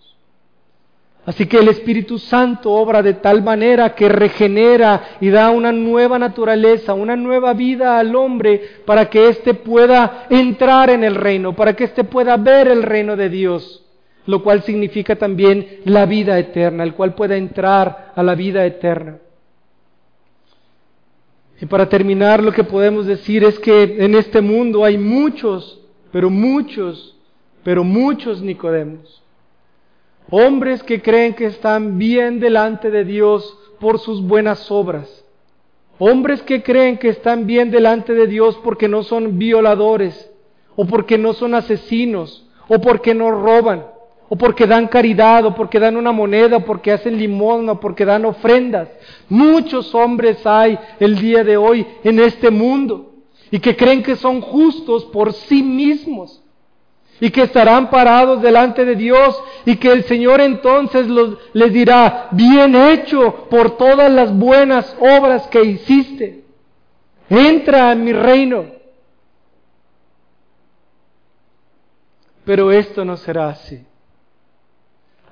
Así 1.26 1.46
que 1.46 1.58
el 1.58 1.66
Espíritu 1.66 2.20
Santo 2.20 2.70
obra 2.70 3.02
de 3.02 3.14
tal 3.14 3.42
manera 3.42 3.96
que 3.96 4.08
regenera 4.08 5.16
y 5.20 5.28
da 5.28 5.50
una 5.50 5.72
nueva 5.72 6.20
naturaleza, 6.20 6.94
una 6.94 7.16
nueva 7.16 7.52
vida 7.52 7.98
al 7.98 8.14
hombre 8.14 8.62
para 8.86 9.10
que 9.10 9.28
éste 9.28 9.54
pueda 9.54 10.28
entrar 10.30 10.88
en 10.88 11.02
el 11.02 11.16
reino, 11.16 11.56
para 11.56 11.74
que 11.74 11.82
éste 11.82 12.04
pueda 12.04 12.36
ver 12.36 12.68
el 12.68 12.84
reino 12.84 13.16
de 13.16 13.28
Dios, 13.28 13.84
lo 14.26 14.44
cual 14.44 14.62
significa 14.62 15.16
también 15.16 15.80
la 15.84 16.06
vida 16.06 16.38
eterna, 16.38 16.84
el 16.84 16.94
cual 16.94 17.16
pueda 17.16 17.36
entrar 17.36 18.12
a 18.14 18.22
la 18.22 18.36
vida 18.36 18.64
eterna. 18.64 19.18
Y 21.60 21.66
para 21.66 21.88
terminar, 21.88 22.40
lo 22.40 22.52
que 22.52 22.62
podemos 22.62 23.04
decir 23.04 23.42
es 23.42 23.58
que 23.58 23.96
en 23.98 24.14
este 24.14 24.40
mundo 24.40 24.84
hay 24.84 24.96
muchos, 24.96 25.80
pero 26.12 26.30
muchos, 26.30 27.16
pero 27.64 27.82
muchos 27.82 28.40
Nicodemos 28.42 29.25
Hombres 30.30 30.82
que 30.82 31.00
creen 31.02 31.34
que 31.34 31.46
están 31.46 31.98
bien 31.98 32.40
delante 32.40 32.90
de 32.90 33.04
Dios 33.04 33.56
por 33.78 34.00
sus 34.00 34.22
buenas 34.22 34.70
obras. 34.70 35.24
Hombres 35.98 36.42
que 36.42 36.62
creen 36.62 36.98
que 36.98 37.08
están 37.08 37.46
bien 37.46 37.70
delante 37.70 38.12
de 38.12 38.26
Dios 38.26 38.58
porque 38.64 38.88
no 38.88 39.02
son 39.02 39.38
violadores, 39.38 40.30
o 40.74 40.84
porque 40.84 41.16
no 41.16 41.32
son 41.32 41.54
asesinos, 41.54 42.46
o 42.68 42.80
porque 42.80 43.14
no 43.14 43.30
roban, 43.30 43.86
o 44.28 44.36
porque 44.36 44.66
dan 44.66 44.88
caridad, 44.88 45.46
o 45.46 45.54
porque 45.54 45.78
dan 45.78 45.96
una 45.96 46.12
moneda, 46.12 46.56
o 46.56 46.64
porque 46.64 46.90
hacen 46.90 47.16
limón, 47.16 47.68
o 47.68 47.78
porque 47.78 48.04
dan 48.04 48.24
ofrendas. 48.24 48.88
Muchos 49.28 49.94
hombres 49.94 50.44
hay 50.44 50.76
el 50.98 51.18
día 51.18 51.44
de 51.44 51.56
hoy 51.56 51.86
en 52.02 52.18
este 52.18 52.50
mundo 52.50 53.12
y 53.50 53.60
que 53.60 53.76
creen 53.76 54.02
que 54.02 54.16
son 54.16 54.40
justos 54.40 55.04
por 55.06 55.32
sí 55.32 55.62
mismos 55.62 56.42
y 57.20 57.30
que 57.30 57.42
estarán 57.42 57.90
parados 57.90 58.42
delante 58.42 58.84
de 58.84 58.94
Dios 58.94 59.40
y 59.64 59.76
que 59.76 59.92
el 59.92 60.04
Señor 60.04 60.40
entonces 60.40 61.06
les 61.52 61.72
dirá, 61.72 62.28
bien 62.32 62.74
hecho 62.74 63.46
por 63.48 63.76
todas 63.76 64.10
las 64.10 64.36
buenas 64.36 64.96
obras 65.00 65.46
que 65.48 65.62
hiciste, 65.62 66.44
entra 67.30 67.92
en 67.92 68.04
mi 68.04 68.12
reino. 68.12 68.66
Pero 72.44 72.70
esto 72.70 73.04
no 73.04 73.16
será 73.16 73.48
así, 73.48 73.84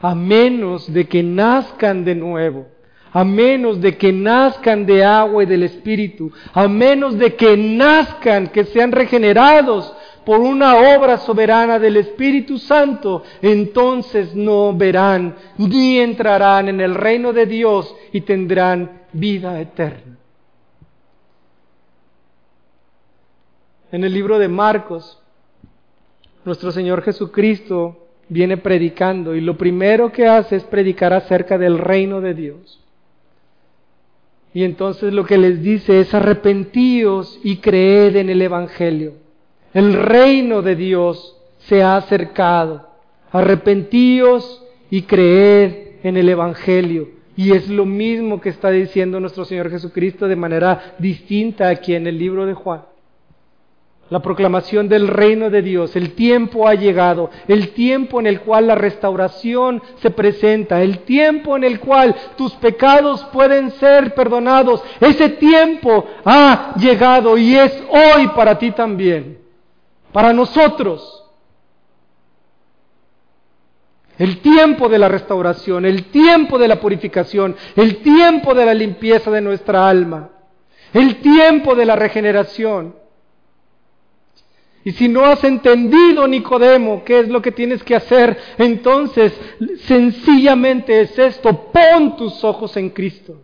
a 0.00 0.14
menos 0.14 0.92
de 0.92 1.06
que 1.06 1.22
nazcan 1.22 2.04
de 2.04 2.14
nuevo 2.14 2.66
a 3.14 3.22
menos 3.22 3.80
de 3.80 3.96
que 3.96 4.12
nazcan 4.12 4.86
de 4.86 5.04
agua 5.04 5.44
y 5.44 5.46
del 5.46 5.62
Espíritu, 5.62 6.32
a 6.52 6.66
menos 6.66 7.16
de 7.16 7.36
que 7.36 7.56
nazcan, 7.56 8.48
que 8.48 8.64
sean 8.64 8.90
regenerados 8.90 9.94
por 10.24 10.40
una 10.40 10.96
obra 10.96 11.18
soberana 11.18 11.78
del 11.78 11.96
Espíritu 11.96 12.58
Santo, 12.58 13.22
entonces 13.42 14.34
no 14.34 14.74
verán 14.74 15.36
ni 15.58 15.98
entrarán 15.98 16.68
en 16.68 16.80
el 16.80 16.94
reino 16.94 17.32
de 17.32 17.46
Dios 17.46 17.94
y 18.12 18.22
tendrán 18.22 19.02
vida 19.12 19.60
eterna. 19.60 20.18
En 23.92 24.02
el 24.02 24.12
libro 24.12 24.38
de 24.38 24.48
Marcos, 24.48 25.20
nuestro 26.44 26.72
Señor 26.72 27.02
Jesucristo 27.02 28.08
viene 28.28 28.56
predicando 28.56 29.34
y 29.34 29.40
lo 29.40 29.56
primero 29.56 30.10
que 30.10 30.26
hace 30.26 30.56
es 30.56 30.64
predicar 30.64 31.12
acerca 31.12 31.58
del 31.58 31.78
reino 31.78 32.20
de 32.20 32.34
Dios. 32.34 32.80
Y 34.52 34.62
entonces 34.62 35.12
lo 35.12 35.24
que 35.24 35.36
les 35.36 35.62
dice 35.62 36.00
es 36.00 36.14
arrepentíos 36.14 37.40
y 37.42 37.56
creed 37.56 38.16
en 38.16 38.30
el 38.30 38.40
Evangelio. 38.40 39.23
El 39.74 39.92
reino 39.92 40.62
de 40.62 40.76
Dios 40.76 41.36
se 41.58 41.82
ha 41.82 41.96
acercado. 41.96 42.88
Arrepentíos 43.30 44.64
y 44.88 45.02
creed 45.02 45.98
en 46.02 46.16
el 46.16 46.28
Evangelio. 46.28 47.08
Y 47.36 47.52
es 47.52 47.68
lo 47.68 47.84
mismo 47.84 48.40
que 48.40 48.48
está 48.48 48.70
diciendo 48.70 49.20
nuestro 49.20 49.44
Señor 49.44 49.68
Jesucristo 49.70 50.28
de 50.28 50.36
manera 50.36 50.94
distinta 50.98 51.68
aquí 51.68 51.94
en 51.94 52.06
el 52.06 52.16
libro 52.16 52.46
de 52.46 52.54
Juan 52.54 52.82
la 54.10 54.20
proclamación 54.20 54.88
del 54.88 55.08
reino 55.08 55.50
de 55.50 55.62
Dios. 55.62 55.96
El 55.96 56.12
tiempo 56.12 56.68
ha 56.68 56.74
llegado, 56.74 57.30
el 57.48 57.70
tiempo 57.70 58.20
en 58.20 58.26
el 58.26 58.40
cual 58.40 58.66
la 58.66 58.74
restauración 58.74 59.82
se 59.96 60.10
presenta, 60.10 60.82
el 60.82 61.00
tiempo 61.00 61.56
en 61.56 61.64
el 61.64 61.80
cual 61.80 62.14
tus 62.36 62.52
pecados 62.54 63.24
pueden 63.32 63.70
ser 63.72 64.14
perdonados. 64.14 64.82
Ese 65.00 65.30
tiempo 65.30 66.06
ha 66.24 66.74
llegado 66.76 67.36
y 67.38 67.56
es 67.56 67.82
hoy 67.90 68.28
para 68.28 68.58
ti 68.58 68.70
también, 68.72 69.38
para 70.14 70.32
nosotros. 70.32 71.24
El 74.16 74.38
tiempo 74.38 74.88
de 74.88 75.00
la 75.00 75.08
restauración, 75.08 75.84
el 75.84 76.04
tiempo 76.04 76.56
de 76.56 76.68
la 76.68 76.78
purificación, 76.78 77.56
el 77.74 77.96
tiempo 77.96 78.54
de 78.54 78.64
la 78.64 78.74
limpieza 78.74 79.28
de 79.32 79.40
nuestra 79.40 79.88
alma, 79.88 80.30
el 80.92 81.16
tiempo 81.16 81.74
de 81.74 81.84
la 81.84 81.96
regeneración. 81.96 82.94
Y 84.84 84.92
si 84.92 85.08
no 85.08 85.24
has 85.24 85.42
entendido, 85.42 86.28
Nicodemo, 86.28 87.02
qué 87.02 87.18
es 87.18 87.28
lo 87.28 87.42
que 87.42 87.50
tienes 87.50 87.82
que 87.82 87.96
hacer, 87.96 88.38
entonces 88.56 89.32
sencillamente 89.80 91.00
es 91.00 91.18
esto, 91.18 91.72
pon 91.72 92.16
tus 92.16 92.44
ojos 92.44 92.76
en 92.76 92.90
Cristo. 92.90 93.42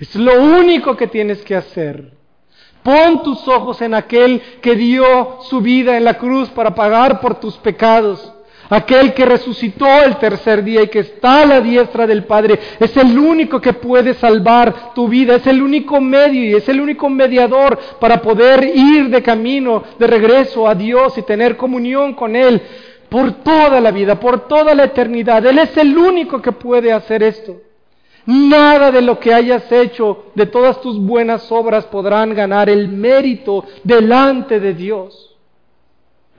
Es 0.00 0.12
lo 0.16 0.42
único 0.42 0.96
que 0.96 1.06
tienes 1.06 1.40
que 1.44 1.54
hacer. 1.54 2.17
Pon 2.82 3.22
tus 3.22 3.46
ojos 3.48 3.80
en 3.82 3.94
aquel 3.94 4.40
que 4.62 4.76
dio 4.76 5.38
su 5.42 5.60
vida 5.60 5.96
en 5.96 6.04
la 6.04 6.14
cruz 6.14 6.48
para 6.50 6.74
pagar 6.74 7.20
por 7.20 7.34
tus 7.34 7.56
pecados 7.56 8.32
aquel 8.70 9.14
que 9.14 9.24
resucitó 9.24 9.86
el 10.02 10.16
tercer 10.16 10.62
día 10.62 10.82
y 10.82 10.88
que 10.88 11.00
está 11.00 11.42
a 11.42 11.46
la 11.46 11.60
diestra 11.60 12.06
del 12.06 12.24
Padre, 12.24 12.58
es 12.78 12.96
el 12.96 13.18
único 13.18 13.60
que 13.60 13.72
puede 13.72 14.14
salvar 14.14 14.94
tu 14.94 15.08
vida, 15.08 15.36
es 15.36 15.46
el 15.46 15.62
único 15.62 16.00
medio 16.00 16.44
y 16.44 16.54
es 16.54 16.68
el 16.68 16.80
único 16.80 17.08
mediador 17.08 17.78
para 18.00 18.20
poder 18.20 18.64
ir 18.64 19.08
de 19.08 19.22
camino, 19.22 19.84
de 19.98 20.06
regreso 20.06 20.68
a 20.68 20.74
Dios 20.74 21.16
y 21.16 21.22
tener 21.22 21.56
comunión 21.56 22.14
con 22.14 22.36
Él 22.36 22.60
por 23.08 23.32
toda 23.42 23.80
la 23.80 23.90
vida, 23.90 24.20
por 24.20 24.46
toda 24.46 24.74
la 24.74 24.84
eternidad. 24.84 25.44
Él 25.46 25.58
es 25.58 25.74
el 25.76 25.96
único 25.96 26.42
que 26.42 26.52
puede 26.52 26.92
hacer 26.92 27.22
esto. 27.22 27.67
Nada 28.28 28.92
de 28.92 29.00
lo 29.00 29.18
que 29.18 29.32
hayas 29.32 29.72
hecho, 29.72 30.26
de 30.34 30.44
todas 30.44 30.82
tus 30.82 31.00
buenas 31.00 31.50
obras, 31.50 31.86
podrán 31.86 32.34
ganar 32.34 32.68
el 32.68 32.86
mérito 32.88 33.64
delante 33.82 34.60
de 34.60 34.74
Dios. 34.74 35.34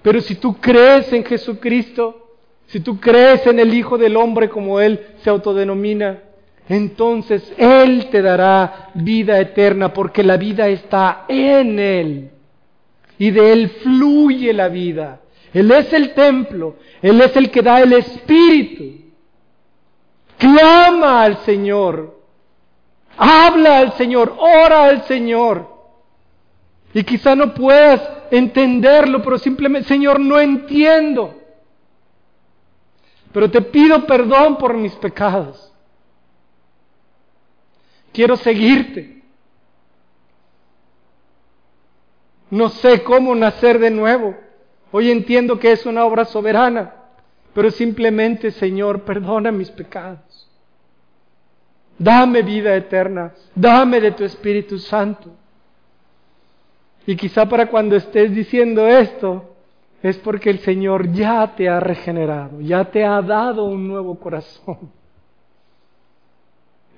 Pero 0.03 0.21
si 0.21 0.35
tú 0.35 0.57
crees 0.57 1.11
en 1.13 1.25
Jesucristo, 1.25 2.35
si 2.67 2.79
tú 2.81 2.99
crees 2.99 3.47
en 3.47 3.59
el 3.59 3.73
Hijo 3.73 3.97
del 3.97 4.17
Hombre 4.17 4.49
como 4.49 4.79
Él 4.79 5.03
se 5.23 5.31
autodenomina, 5.31 6.19
entonces 6.67 7.51
Él 7.57 8.05
te 8.11 8.21
dará 8.21 8.91
vida 8.93 9.39
eterna 9.39 9.91
porque 9.91 10.21
la 10.21 10.37
vida 10.37 10.67
está 10.67 11.25
en 11.27 11.79
Él. 11.79 12.29
Y 13.17 13.31
de 13.31 13.51
Él 13.51 13.67
fluye 13.67 14.53
la 14.53 14.67
vida. 14.67 15.21
Él 15.55 15.71
es 15.71 15.91
el 15.91 16.13
templo. 16.13 16.75
Él 17.01 17.19
es 17.19 17.35
el 17.35 17.49
que 17.49 17.63
da 17.63 17.81
el 17.81 17.93
Espíritu. 17.93 19.08
Clama 20.39 21.23
al 21.23 21.37
Señor. 21.43 22.17
Habla 23.17 23.77
al 23.77 23.93
Señor. 23.93 24.35
Ora 24.39 24.85
al 24.85 25.03
Señor. 25.03 25.67
Y 26.93 27.03
quizá 27.03 27.35
no 27.35 27.53
puedas 27.53 28.01
entenderlo, 28.31 29.21
pero 29.21 29.37
simplemente, 29.37 29.89
Señor, 29.89 30.19
no 30.19 30.39
entiendo. 30.39 31.35
Pero 33.31 33.51
te 33.51 33.61
pido 33.61 34.07
perdón 34.07 34.57
por 34.57 34.73
mis 34.73 34.95
pecados. 34.95 35.71
Quiero 38.11 38.35
seguirte. 38.37 39.21
No 42.49 42.69
sé 42.69 43.03
cómo 43.03 43.35
nacer 43.35 43.77
de 43.77 43.91
nuevo. 43.91 44.35
Hoy 44.91 45.11
entiendo 45.11 45.59
que 45.59 45.71
es 45.71 45.85
una 45.85 46.05
obra 46.05 46.25
soberana, 46.25 46.95
pero 47.53 47.71
simplemente, 47.71 48.51
Señor, 48.51 49.01
perdona 49.01 49.51
mis 49.51 49.71
pecados. 49.71 50.47
Dame 51.97 52.41
vida 52.43 52.75
eterna. 52.75 53.33
Dame 53.53 53.99
de 53.99 54.11
tu 54.11 54.23
Espíritu 54.23 54.77
Santo. 54.77 55.31
Y 57.05 57.15
quizá 57.15 57.47
para 57.47 57.67
cuando 57.67 57.95
estés 57.95 58.33
diciendo 58.33 58.87
esto, 58.87 59.55
es 60.01 60.17
porque 60.17 60.49
el 60.49 60.59
Señor 60.59 61.11
ya 61.11 61.55
te 61.55 61.67
ha 61.67 61.79
regenerado, 61.79 62.61
ya 62.61 62.85
te 62.85 63.03
ha 63.03 63.21
dado 63.21 63.65
un 63.65 63.87
nuevo 63.87 64.19
corazón. 64.19 64.91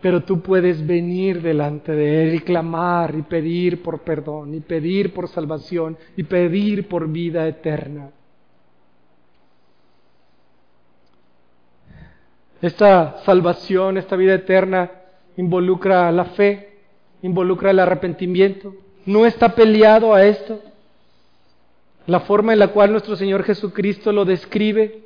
Pero 0.02 0.24
tú 0.24 0.42
puedes 0.42 0.86
venir 0.86 1.42
delante 1.42 1.92
de 1.92 2.24
Él 2.24 2.36
y 2.36 2.40
clamar 2.40 3.16
y 3.16 3.22
pedir 3.22 3.82
por 3.82 4.02
perdón 4.02 4.54
y 4.56 4.60
pedir 4.60 5.14
por 5.14 5.28
salvación 5.28 5.98
y 6.18 6.24
pedir 6.24 6.88
por 6.88 7.08
vida 7.08 7.48
eterna. 7.48 8.10
Esta 12.62 13.18
salvación, 13.26 13.98
esta 13.98 14.16
vida 14.16 14.36
eterna 14.36 14.92
involucra 15.36 16.12
la 16.12 16.26
fe, 16.26 16.78
involucra 17.24 17.72
el 17.72 17.80
arrepentimiento, 17.80 18.76
no 19.06 19.26
está 19.26 19.56
peleado 19.56 20.14
a 20.14 20.26
esto. 20.26 20.60
La 22.06 22.20
forma 22.22 22.54
en 22.54 22.60
la 22.60 22.68
cual 22.68 22.92
nuestro 22.92 23.16
Señor 23.16 23.44
Jesucristo 23.44 24.12
lo 24.12 24.26
describe, 24.26 25.00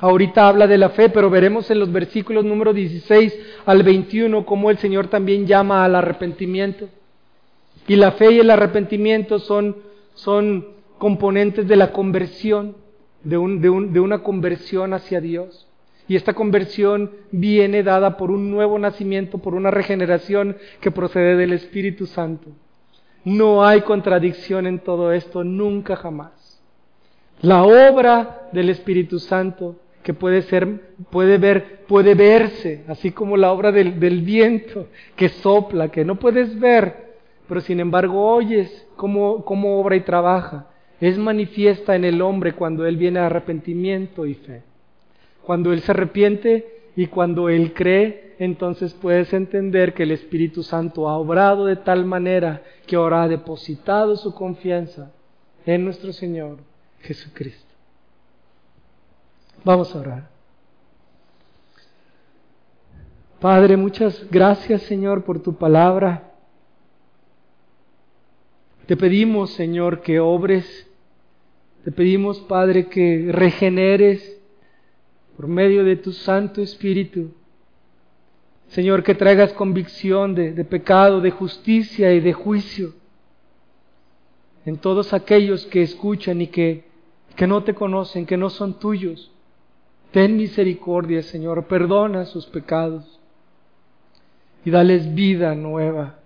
ahorita 0.00 0.48
habla 0.48 0.66
de 0.66 0.78
la 0.78 0.90
fe, 0.90 1.08
pero 1.08 1.30
veremos 1.30 1.70
en 1.70 1.78
los 1.78 1.90
versículos 1.92 2.44
número 2.44 2.72
16 2.72 3.38
al 3.64 3.82
21 3.82 4.44
cómo 4.44 4.70
el 4.70 4.78
Señor 4.78 5.08
también 5.08 5.46
llama 5.46 5.84
al 5.84 5.94
arrepentimiento. 5.94 6.88
Y 7.88 7.96
la 7.96 8.12
fe 8.12 8.32
y 8.32 8.38
el 8.38 8.50
arrepentimiento 8.50 9.38
son, 9.38 9.76
son 10.14 10.68
componentes 10.98 11.66
de 11.66 11.76
la 11.76 11.92
conversión, 11.92 12.76
de, 13.24 13.38
un, 13.38 13.60
de, 13.60 13.70
un, 13.70 13.92
de 13.92 14.00
una 14.00 14.22
conversión 14.22 14.92
hacia 14.92 15.20
Dios. 15.20 15.66
Y 16.10 16.16
esta 16.16 16.34
conversión 16.34 17.12
viene 17.30 17.84
dada 17.84 18.16
por 18.16 18.32
un 18.32 18.50
nuevo 18.50 18.80
nacimiento, 18.80 19.38
por 19.38 19.54
una 19.54 19.70
regeneración 19.70 20.56
que 20.80 20.90
procede 20.90 21.36
del 21.36 21.52
Espíritu 21.52 22.06
Santo. 22.06 22.48
No 23.24 23.64
hay 23.64 23.82
contradicción 23.82 24.66
en 24.66 24.80
todo 24.80 25.12
esto, 25.12 25.44
nunca 25.44 25.94
jamás. 25.94 26.60
La 27.42 27.62
obra 27.62 28.48
del 28.50 28.70
Espíritu 28.70 29.20
Santo 29.20 29.76
que 30.02 30.12
puede 30.12 30.42
ser, 30.42 30.94
puede 31.10 31.38
ver, 31.38 31.84
puede 31.86 32.16
verse, 32.16 32.82
así 32.88 33.12
como 33.12 33.36
la 33.36 33.52
obra 33.52 33.70
del, 33.70 33.92
viento 34.22 34.88
que 35.14 35.28
sopla, 35.28 35.90
que 35.90 36.04
no 36.04 36.16
puedes 36.16 36.58
ver, 36.58 37.14
pero 37.48 37.60
sin 37.60 37.78
embargo 37.78 38.34
oyes 38.34 38.84
cómo, 38.96 39.44
cómo 39.44 39.78
obra 39.78 39.94
y 39.94 40.00
trabaja. 40.00 40.70
es 41.00 41.16
manifiesta 41.18 41.94
en 41.94 42.04
el 42.04 42.20
hombre 42.20 42.54
cuando 42.54 42.84
él 42.84 42.96
viene 42.96 43.20
a 43.20 43.26
arrepentimiento 43.26 44.26
y 44.26 44.34
fe. 44.34 44.69
Cuando 45.44 45.72
él 45.72 45.80
se 45.80 45.92
arrepiente 45.92 46.80
y 46.96 47.06
cuando 47.06 47.48
él 47.48 47.72
cree, 47.72 48.34
entonces 48.38 48.94
puedes 48.94 49.32
entender 49.32 49.94
que 49.94 50.04
el 50.04 50.12
Espíritu 50.12 50.62
Santo 50.62 51.08
ha 51.08 51.18
obrado 51.18 51.66
de 51.66 51.76
tal 51.76 52.04
manera 52.04 52.62
que 52.86 52.96
ahora 52.96 53.22
ha 53.22 53.28
depositado 53.28 54.16
su 54.16 54.34
confianza 54.34 55.12
en 55.66 55.84
nuestro 55.84 56.12
Señor 56.12 56.58
Jesucristo. 57.00 57.68
Vamos 59.62 59.94
a 59.94 59.98
orar. 59.98 60.30
Padre, 63.40 63.76
muchas 63.76 64.26
gracias 64.30 64.82
Señor 64.82 65.24
por 65.24 65.42
tu 65.42 65.56
palabra. 65.56 66.32
Te 68.86 68.96
pedimos 68.96 69.50
Señor 69.52 70.00
que 70.00 70.18
obres. 70.18 70.86
Te 71.84 71.92
pedimos 71.92 72.40
Padre 72.40 72.88
que 72.88 73.28
regeneres 73.30 74.39
por 75.40 75.48
medio 75.48 75.84
de 75.84 75.96
tu 75.96 76.12
Santo 76.12 76.60
Espíritu. 76.60 77.30
Señor, 78.68 79.02
que 79.02 79.14
traigas 79.14 79.54
convicción 79.54 80.34
de, 80.34 80.52
pecado, 80.66 81.22
de 81.22 81.30
justicia 81.30 82.12
y 82.12 82.20
de 82.20 82.34
juicio 82.34 82.92
en 84.66 84.76
todos 84.76 85.14
aquellos 85.14 85.64
que 85.64 85.80
escuchan 85.80 86.42
y 86.42 86.48
que, 86.48 86.84
que 87.36 87.46
no 87.46 87.64
te 87.64 87.72
conocen, 87.74 88.26
que 88.26 88.36
no 88.36 88.50
son 88.50 88.78
tuyos. 88.78 89.32
Ten 90.10 90.36
misericordia, 90.36 91.22
Señor, 91.22 91.64
perdona 91.64 92.26
sus 92.26 92.44
pecados 92.44 93.18
y 94.62 94.70
dales 94.70 95.14
vida 95.14 95.54
nueva, 95.54 96.18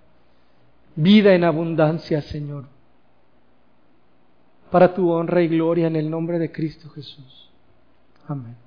vida 0.96 1.36
en 1.36 1.44
abundancia, 1.44 2.20
Señor, 2.20 2.64
para 4.72 4.92
tu 4.92 5.08
honra 5.12 5.40
y 5.40 5.46
gloria 5.46 5.86
en 5.86 5.94
el 5.94 6.10
nombre 6.10 6.40
de 6.40 6.50
Cristo 6.50 6.90
Jesús. 6.90 7.52
Amén. 8.26 8.63